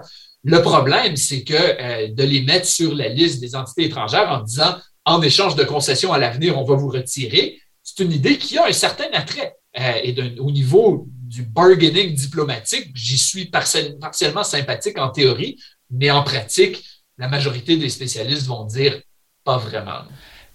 Le 0.44 0.62
problème, 0.62 1.16
c'est 1.16 1.44
que 1.44 1.54
euh, 1.54 2.08
de 2.08 2.24
les 2.24 2.42
mettre 2.42 2.66
sur 2.66 2.96
la 2.96 3.10
liste 3.10 3.42
des 3.42 3.56
entités 3.56 3.86
étrangères 3.86 4.30
en 4.32 4.42
disant 4.42 4.76
en 5.06 5.22
échange 5.22 5.56
de 5.56 5.64
concessions 5.64 6.14
à 6.14 6.18
l'avenir, 6.18 6.58
on 6.58 6.64
va 6.64 6.76
vous 6.76 6.90
retirer, 6.90 7.60
c'est 8.00 8.06
une 8.06 8.14
idée 8.14 8.38
qui 8.38 8.58
a 8.58 8.66
un 8.66 8.72
certain 8.72 9.10
attrait. 9.12 9.58
et 9.76 10.16
au 10.40 10.52
niveau 10.52 11.06
du 11.10 11.44
bargaining 11.44 12.14
diplomatique, 12.16 12.92
j'y 12.96 13.18
suis 13.18 13.46
partiellement 13.48 14.44
sympathique 14.44 14.98
en 14.98 15.10
théorie, 15.10 15.60
mais 15.92 16.10
en 16.10 16.24
pratique, 16.24 16.82
la 17.18 17.28
majorité 17.28 17.76
des 17.76 17.90
spécialistes 17.90 18.48
vont 18.48 18.64
dire 18.64 19.02
pas 19.44 19.58
vraiment. 19.58 20.04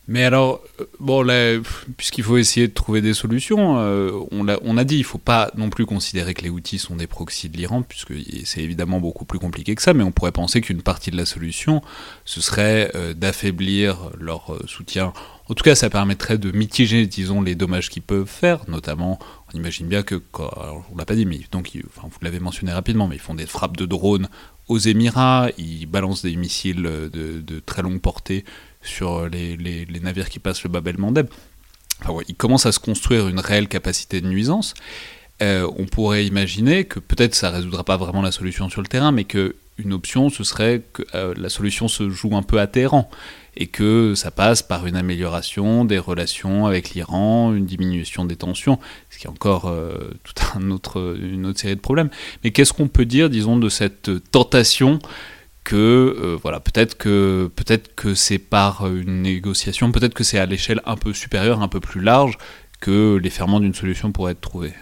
Mais 0.06 0.24
alors, 0.24 0.60
euh, 0.80 0.84
bon, 1.00 1.26
puisqu'il 1.96 2.24
faut 2.24 2.36
essayer 2.36 2.68
de 2.68 2.74
trouver 2.74 3.00
des 3.00 3.14
solutions, 3.14 3.78
euh, 3.78 4.12
on, 4.32 4.48
a, 4.48 4.58
on, 4.62 4.76
a, 4.76 4.84
dit, 4.84 4.96
il 4.96 5.00
ne 5.00 5.04
faut 5.04 5.18
pas 5.18 5.50
non 5.56 5.70
plus 5.70 5.86
considérer 5.86 6.34
que 6.34 6.42
les 6.42 6.50
outils 6.50 6.78
sont 6.78 6.96
des 6.96 7.06
proxys 7.06 7.48
de 7.48 7.56
l'Iran, 7.56 7.82
puisque 7.82 8.12
c'est 8.44 8.60
évidemment 8.60 9.00
beaucoup 9.00 9.24
plus 9.24 9.38
compliqué 9.38 9.74
que 9.74 9.80
ça, 9.80 9.94
mais 9.94 10.04
on 10.04 10.12
pourrait 10.12 10.32
penser 10.32 10.60
qu'une 10.60 10.82
partie 10.82 11.10
de 11.10 11.16
la 11.16 11.24
solution, 11.24 11.80
ce 12.26 12.42
serait 12.42 12.90
euh, 12.94 13.14
d'affaiblir 13.14 14.10
leur 14.18 14.58
soutien. 14.66 15.14
En 15.48 15.54
tout 15.54 15.64
cas, 15.64 15.74
ça 15.74 15.88
permettrait 15.88 16.38
de 16.38 16.50
mitiger, 16.52 17.06
disons, 17.06 17.40
les 17.40 17.54
dommages 17.54 17.88
qu'ils 17.88 18.02
peuvent 18.02 18.28
faire, 18.28 18.60
notamment, 18.68 19.18
on 19.52 19.56
imagine 19.56 19.86
bien 19.86 20.02
que, 20.02 20.20
alors, 20.34 20.84
on 20.92 20.96
l'a 20.96 21.06
pas 21.06 21.16
dit, 21.16 21.24
mais 21.24 21.40
donc, 21.50 21.70
enfin, 21.86 22.08
vous 22.10 22.18
l'avez 22.20 22.40
mentionné 22.40 22.72
rapidement, 22.72 23.08
mais 23.08 23.16
ils 23.16 23.22
font 23.22 23.34
des 23.34 23.46
frappes 23.46 23.76
de 23.76 23.86
drones 23.86 24.28
aux 24.68 24.78
Émirats, 24.78 25.48
ils 25.58 25.86
balancent 25.86 26.22
des 26.22 26.36
missiles 26.36 26.82
de, 26.82 27.60
très 27.66 27.82
longue 27.82 28.00
portée 28.00 28.44
sur 28.84 29.28
les, 29.28 29.86
navires 30.02 30.28
qui 30.28 30.38
passent 30.38 30.62
le 30.62 30.70
Bab 30.70 30.86
el-Mandeb. 30.86 31.26
Enfin, 32.04 32.22
ils 32.28 32.34
commencent 32.34 32.66
à 32.66 32.72
se 32.72 32.78
construire 32.78 33.28
une 33.28 33.40
réelle 33.40 33.68
capacité 33.68 34.20
de 34.20 34.28
nuisance. 34.28 34.74
Euh, 35.42 35.68
on 35.76 35.86
pourrait 35.86 36.26
imaginer 36.26 36.84
que 36.84 37.00
peut-être 37.00 37.34
ça 37.34 37.50
ne 37.50 37.56
résoudra 37.56 37.82
pas 37.82 37.96
vraiment 37.96 38.22
la 38.22 38.30
solution 38.30 38.68
sur 38.68 38.82
le 38.82 38.86
terrain, 38.86 39.10
mais 39.10 39.24
qu'une 39.24 39.92
option, 39.92 40.30
ce 40.30 40.44
serait 40.44 40.82
que 40.92 41.02
euh, 41.14 41.34
la 41.36 41.48
solution 41.48 41.88
se 41.88 42.08
joue 42.08 42.36
un 42.36 42.42
peu 42.42 42.60
à 42.60 42.66
Téhéran 42.66 43.10
et 43.56 43.66
que 43.66 44.14
ça 44.14 44.30
passe 44.30 44.62
par 44.62 44.86
une 44.86 44.96
amélioration 44.96 45.84
des 45.84 45.98
relations 45.98 46.66
avec 46.66 46.90
l'Iran, 46.90 47.52
une 47.52 47.66
diminution 47.66 48.24
des 48.24 48.36
tensions, 48.36 48.78
ce 49.10 49.18
qui 49.18 49.26
est 49.26 49.30
encore 49.30 49.66
euh, 49.66 50.10
toute 50.24 50.40
une 50.60 50.72
autre 50.72 51.16
série 51.56 51.76
de 51.76 51.80
problèmes. 51.80 52.10
Mais 52.42 52.50
qu'est-ce 52.50 52.72
qu'on 52.72 52.88
peut 52.88 53.04
dire, 53.04 53.30
disons, 53.30 53.56
de 53.56 53.68
cette 53.68 54.10
tentation 54.30 54.98
que 55.64 55.76
euh, 55.76 56.38
voilà 56.40 56.60
peut-être 56.60 56.96
que 56.96 57.50
peut-être 57.56 57.94
que 57.94 58.14
c'est 58.14 58.38
par 58.38 58.86
une 58.86 59.22
négociation, 59.22 59.90
peut-être 59.90 60.14
que 60.14 60.24
c'est 60.24 60.38
à 60.38 60.46
l'échelle 60.46 60.80
un 60.84 60.96
peu 60.96 61.12
supérieure, 61.12 61.62
un 61.62 61.68
peu 61.68 61.80
plus 61.80 62.00
large 62.00 62.38
que 62.80 63.16
les 63.16 63.30
ferments 63.30 63.60
d'une 63.60 63.74
solution 63.74 64.12
pourraient 64.12 64.32
être 64.32 64.40
trouvés. 64.40 64.74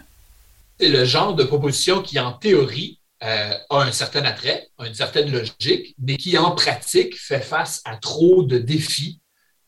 C'est 0.81 0.89
le 0.89 1.05
genre 1.05 1.35
de 1.35 1.45
proposition 1.45 2.03
qui, 2.03 2.19
en 2.19 2.33
théorie, 2.33 2.99
euh, 3.23 3.55
a 3.71 3.83
un 3.83 3.93
certain 3.93 4.25
attrait, 4.25 4.67
a 4.79 4.89
une 4.89 4.95
certaine 4.95 5.31
logique, 5.31 5.95
mais 5.99 6.17
qui 6.17 6.37
en 6.37 6.51
pratique 6.57 7.17
fait 7.17 7.41
face 7.41 7.81
à 7.85 7.97
trop 7.97 8.43
de 8.43 8.59
défis 8.59 9.21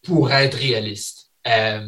pour 0.02 0.32
être 0.32 0.56
réaliste. 0.56 1.30
Euh, 1.46 1.86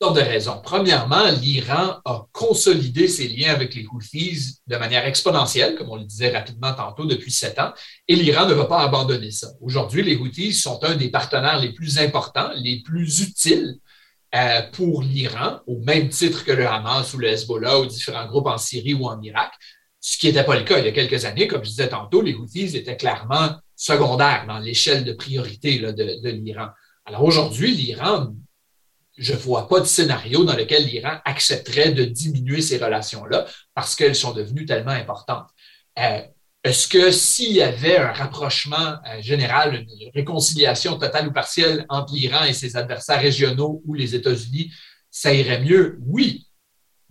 sortes 0.00 0.16
de 0.16 0.22
raisons. 0.22 0.60
Premièrement, 0.62 1.28
l'Iran 1.40 2.00
a 2.04 2.26
consolidé 2.32 3.08
ses 3.08 3.28
liens 3.28 3.52
avec 3.52 3.74
les 3.74 3.84
Houthis 3.86 4.58
de 4.66 4.76
manière 4.76 5.04
exponentielle, 5.06 5.74
comme 5.74 5.90
on 5.90 5.96
le 5.96 6.04
disait 6.04 6.30
rapidement 6.30 6.72
tantôt, 6.72 7.04
depuis 7.04 7.32
sept 7.32 7.58
ans, 7.58 7.72
et 8.06 8.14
l'Iran 8.14 8.46
ne 8.46 8.54
va 8.54 8.66
pas 8.66 8.80
abandonner 8.82 9.32
ça. 9.32 9.48
Aujourd'hui, 9.60 10.02
les 10.02 10.16
Houthis 10.16 10.52
sont 10.54 10.82
un 10.84 10.94
des 10.94 11.10
partenaires 11.10 11.58
les 11.58 11.72
plus 11.72 11.98
importants, 11.98 12.50
les 12.56 12.80
plus 12.82 13.22
utiles 13.22 13.76
euh, 14.34 14.62
pour 14.72 15.02
l'Iran, 15.02 15.60
au 15.66 15.80
même 15.80 16.10
titre 16.10 16.44
que 16.44 16.52
le 16.52 16.66
Hamas 16.68 17.12
ou 17.14 17.18
le 17.18 17.28
Hezbollah 17.28 17.80
ou 17.80 17.86
différents 17.86 18.26
groupes 18.26 18.46
en 18.46 18.58
Syrie 18.58 18.94
ou 18.94 19.06
en 19.06 19.20
Irak, 19.20 19.52
ce 20.00 20.16
qui 20.16 20.26
n'était 20.26 20.44
pas 20.44 20.56
le 20.56 20.64
cas 20.64 20.78
il 20.78 20.84
y 20.84 20.88
a 20.88 20.92
quelques 20.92 21.24
années. 21.24 21.48
Comme 21.48 21.64
je 21.64 21.70
disais 21.70 21.88
tantôt, 21.88 22.22
les 22.22 22.34
Houthis 22.34 22.76
étaient 22.76 22.96
clairement 22.96 23.56
secondaires 23.74 24.44
dans 24.46 24.58
l'échelle 24.58 25.04
de 25.04 25.12
priorité 25.12 25.80
de, 25.80 25.90
de 25.90 26.30
l'Iran. 26.30 26.68
Alors 27.04 27.24
aujourd'hui, 27.24 27.74
l'Iran 27.74 28.32
je 29.18 29.32
ne 29.32 29.38
vois 29.38 29.68
pas 29.68 29.80
de 29.80 29.84
scénario 29.84 30.44
dans 30.44 30.56
lequel 30.56 30.86
l'Iran 30.86 31.18
accepterait 31.24 31.92
de 31.92 32.04
diminuer 32.04 32.60
ces 32.60 32.78
relations-là 32.78 33.46
parce 33.74 33.94
qu'elles 33.94 34.14
sont 34.14 34.32
devenues 34.32 34.66
tellement 34.66 34.92
importantes. 34.92 35.48
Euh, 35.98 36.20
est-ce 36.64 36.88
que 36.88 37.10
s'il 37.10 37.52
y 37.52 37.62
avait 37.62 37.98
un 37.98 38.12
rapprochement 38.12 38.96
euh, 39.06 39.20
général, 39.20 39.74
une 39.74 40.10
réconciliation 40.14 40.98
totale 40.98 41.28
ou 41.28 41.32
partielle 41.32 41.86
entre 41.88 42.14
l'Iran 42.14 42.44
et 42.44 42.52
ses 42.52 42.76
adversaires 42.76 43.20
régionaux 43.20 43.82
ou 43.86 43.94
les 43.94 44.14
États-Unis, 44.14 44.72
ça 45.10 45.32
irait 45.32 45.60
mieux? 45.60 45.98
Oui, 46.06 46.46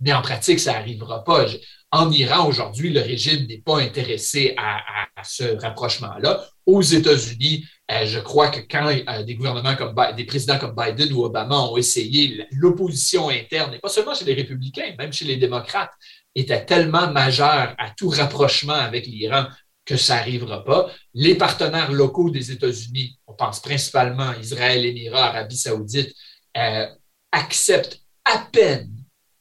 mais 0.00 0.12
en 0.12 0.22
pratique, 0.22 0.60
ça 0.60 0.74
n'arrivera 0.74 1.24
pas. 1.24 1.46
En 1.90 2.10
Iran, 2.12 2.46
aujourd'hui, 2.46 2.90
le 2.90 3.00
régime 3.00 3.46
n'est 3.46 3.62
pas 3.62 3.80
intéressé 3.80 4.54
à, 4.56 5.06
ce 5.24 5.56
rapprochement-là. 5.60 6.46
Aux 6.66 6.82
États-Unis, 6.82 7.66
euh, 7.90 8.04
je 8.04 8.20
crois 8.20 8.50
que 8.50 8.60
quand 8.60 8.86
euh, 8.86 9.22
des 9.22 9.34
gouvernements 9.34 9.74
comme 9.74 9.94
des 10.14 10.24
présidents 10.24 10.58
comme 10.58 10.74
Biden 10.74 11.10
ou 11.12 11.24
Obama 11.24 11.58
ont 11.58 11.76
essayé, 11.78 12.46
l'opposition 12.52 13.30
interne, 13.30 13.72
et 13.74 13.78
pas 13.78 13.88
seulement 13.88 14.14
chez 14.14 14.26
les 14.26 14.34
républicains, 14.34 14.94
même 14.98 15.12
chez 15.12 15.24
les 15.24 15.36
démocrates, 15.36 15.92
était 16.34 16.64
tellement 16.66 17.10
majeure 17.10 17.74
à 17.78 17.90
tout 17.96 18.10
rapprochement 18.10 18.74
avec 18.74 19.06
l'Iran 19.06 19.46
que 19.86 19.96
ça 19.96 20.16
n'arrivera 20.16 20.64
pas. 20.64 20.90
Les 21.14 21.34
partenaires 21.34 21.90
locaux 21.90 22.30
des 22.30 22.52
États-Unis, 22.52 23.18
on 23.26 23.32
pense 23.32 23.60
principalement 23.60 24.34
Israël, 24.34 24.84
Émirats, 24.84 25.28
Arabie 25.28 25.56
saoudite, 25.56 26.14
euh, 26.58 26.86
acceptent 27.32 28.00
à 28.26 28.46
peine, 28.52 28.92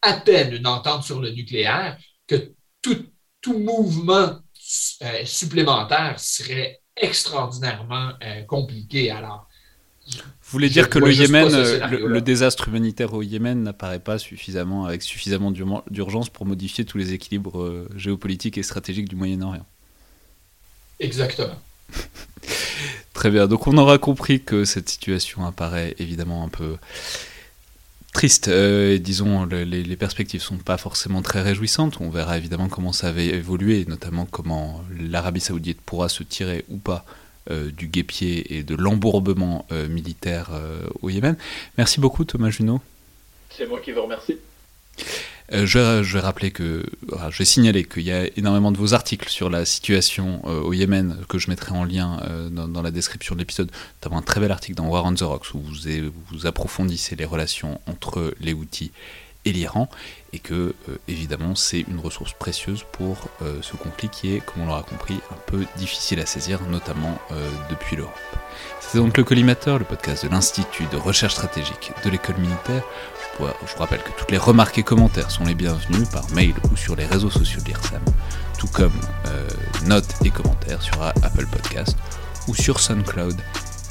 à 0.01 0.13
peine 0.13 0.53
une 0.53 0.67
entente 0.67 1.03
sur 1.03 1.19
le 1.19 1.31
nucléaire 1.31 1.97
que 2.25 2.53
tout, 2.81 3.07
tout 3.41 3.59
mouvement 3.59 4.39
supplémentaire 5.25 6.19
serait 6.19 6.81
extraordinairement 6.99 8.11
euh, 8.23 8.41
compliqué. 8.43 9.11
Alors, 9.11 9.47
vous 10.07 10.21
voulez 10.51 10.69
dire 10.69 10.89
que 10.89 10.99
le 10.99 11.13
Yémen, 11.13 11.49
euh, 11.53 12.07
le, 12.07 12.21
désastre 12.21 12.69
humanitaire 12.69 13.13
au 13.13 13.21
Yémen 13.21 13.63
n'apparaît 13.63 13.99
pas 13.99 14.17
suffisamment, 14.17 14.85
avec 14.85 15.01
suffisamment 15.01 15.51
d'urgence 15.51 16.29
pour 16.29 16.45
modifier 16.45 16.85
tous 16.85 16.97
les 16.97 17.13
équilibres 17.13 17.87
géopolitiques 17.95 18.57
et 18.57 18.63
stratégiques 18.63 19.09
du 19.09 19.17
Moyen-Orient 19.17 19.65
Exactement. 20.99 21.55
Très 23.13 23.29
bien, 23.31 23.47
donc 23.47 23.67
on 23.67 23.77
aura 23.77 23.97
compris 23.97 24.43
que 24.43 24.63
cette 24.63 24.89
situation 24.89 25.45
apparaît 25.45 25.95
évidemment 25.97 26.43
un 26.43 26.49
peu 26.49 26.77
triste. 28.17 28.47
Euh, 28.47 28.97
disons, 28.97 29.45
les, 29.45 29.63
les, 29.63 29.95
perspectives 29.95 30.41
sont 30.41 30.57
pas 30.57 30.77
forcément 30.77 31.21
très 31.21 31.43
réjouissantes. 31.43 32.01
On 32.01 32.09
verra 32.09 32.35
évidemment 32.35 32.67
comment 32.67 32.91
ça 32.91 33.11
va 33.11 33.21
évoluer, 33.21 33.85
notamment 33.87 34.25
comment 34.25 34.83
l'Arabie 34.99 35.39
saoudite 35.39 35.79
pourra 35.81 36.09
se 36.09 36.23
tirer 36.23 36.65
ou 36.69 36.77
pas 36.77 37.05
euh, 37.51 37.69
du 37.69 37.87
guépier 37.87 38.57
et 38.57 38.63
de 38.63 38.73
l'embourbement 38.73 39.67
euh, 39.71 39.87
militaire 39.87 40.49
au 41.03 41.11
Yémen. 41.11 41.37
Merci 41.77 41.99
beaucoup 41.99 42.25
Thomas 42.25 42.49
Junot. 42.49 42.81
C'est 43.51 43.67
moi 43.67 43.79
qui 43.81 43.91
vous 43.91 44.01
remercie. 44.01 44.37
Euh, 45.53 45.65
je, 45.65 46.03
je, 46.03 46.17
vais 46.17 46.51
que, 46.51 46.85
je 47.29 47.37
vais 47.37 47.45
signaler 47.45 47.85
qu'il 47.85 48.03
y 48.03 48.11
a 48.11 48.25
énormément 48.37 48.71
de 48.71 48.77
vos 48.77 48.93
articles 48.93 49.29
sur 49.29 49.49
la 49.49 49.63
situation 49.63 50.41
euh, 50.45 50.59
au 50.59 50.73
Yémen 50.73 51.17
que 51.29 51.37
je 51.37 51.49
mettrai 51.49 51.71
en 51.71 51.85
lien 51.85 52.19
euh, 52.29 52.49
dans, 52.49 52.81
la 52.81 52.91
description 52.91 53.33
de 53.33 53.39
l'épisode, 53.39 53.71
notamment 54.01 54.19
un 54.19 54.23
très 54.23 54.41
bel 54.41 54.51
article 54.51 54.75
dans 54.75 54.87
War 54.87 55.05
on 55.05 55.13
the 55.13 55.21
Rocks 55.21 55.53
où 55.53 55.61
vous, 55.61 56.45
approfondissez 56.45 57.15
les 57.15 57.25
relations 57.25 57.79
entre 57.87 58.33
les 58.41 58.53
Houthis 58.53 58.91
et 59.47 59.51
l'Iran, 59.51 59.89
et 60.33 60.39
que 60.39 60.75
évidemment 61.07 61.55
c'est 61.55 61.81
une 61.81 61.99
ressource 61.99 62.33
précieuse 62.33 62.83
pour 62.91 63.29
ce 63.61 63.75
conflit 63.77 64.09
qui 64.09 64.35
est, 64.35 64.39
comme 64.39 64.63
on 64.63 64.65
l'aura 64.65 64.83
compris, 64.83 65.15
un 65.31 65.39
peu 65.45 65.65
difficile 65.77 66.19
à 66.19 66.25
saisir, 66.25 66.59
notamment 66.69 67.17
depuis 67.69 67.95
l'Europe. 67.95 68.13
C'est 68.79 68.97
donc 68.97 69.17
le 69.17 69.23
Collimateur, 69.23 69.79
le 69.79 69.85
podcast 69.85 70.25
de 70.25 70.29
l'Institut 70.29 70.85
de 70.91 70.97
recherche 70.97 71.33
stratégique 71.33 71.91
de 72.05 72.09
l'école 72.09 72.37
militaire. 72.37 72.83
Je 73.39 73.45
vous 73.45 73.79
rappelle 73.79 74.01
que 74.01 74.11
toutes 74.17 74.31
les 74.31 74.37
remarques 74.37 74.77
et 74.77 74.83
commentaires 74.83 75.29
sont 75.29 75.45
les 75.45 75.53
bienvenus 75.53 76.07
par 76.09 76.27
mail 76.31 76.55
ou 76.71 76.77
sur 76.77 76.95
les 76.95 77.05
réseaux 77.05 77.29
sociaux 77.29 77.61
de 77.61 77.67
l'IRSAM, 77.67 78.01
tout 78.57 78.67
comme 78.67 78.93
euh, 79.27 79.47
notes 79.85 80.15
et 80.25 80.29
commentaires 80.29 80.81
sur 80.81 81.01
Apple 81.01 81.45
Podcast 81.45 81.97
ou 82.47 82.55
sur 82.55 82.79
SoundCloud. 82.79 83.35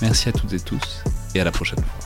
Merci 0.02 0.30
à 0.30 0.32
toutes 0.32 0.52
et 0.52 0.60
tous 0.60 1.02
et 1.34 1.40
à 1.40 1.44
la 1.44 1.52
prochaine 1.52 1.78
fois. 1.78 2.05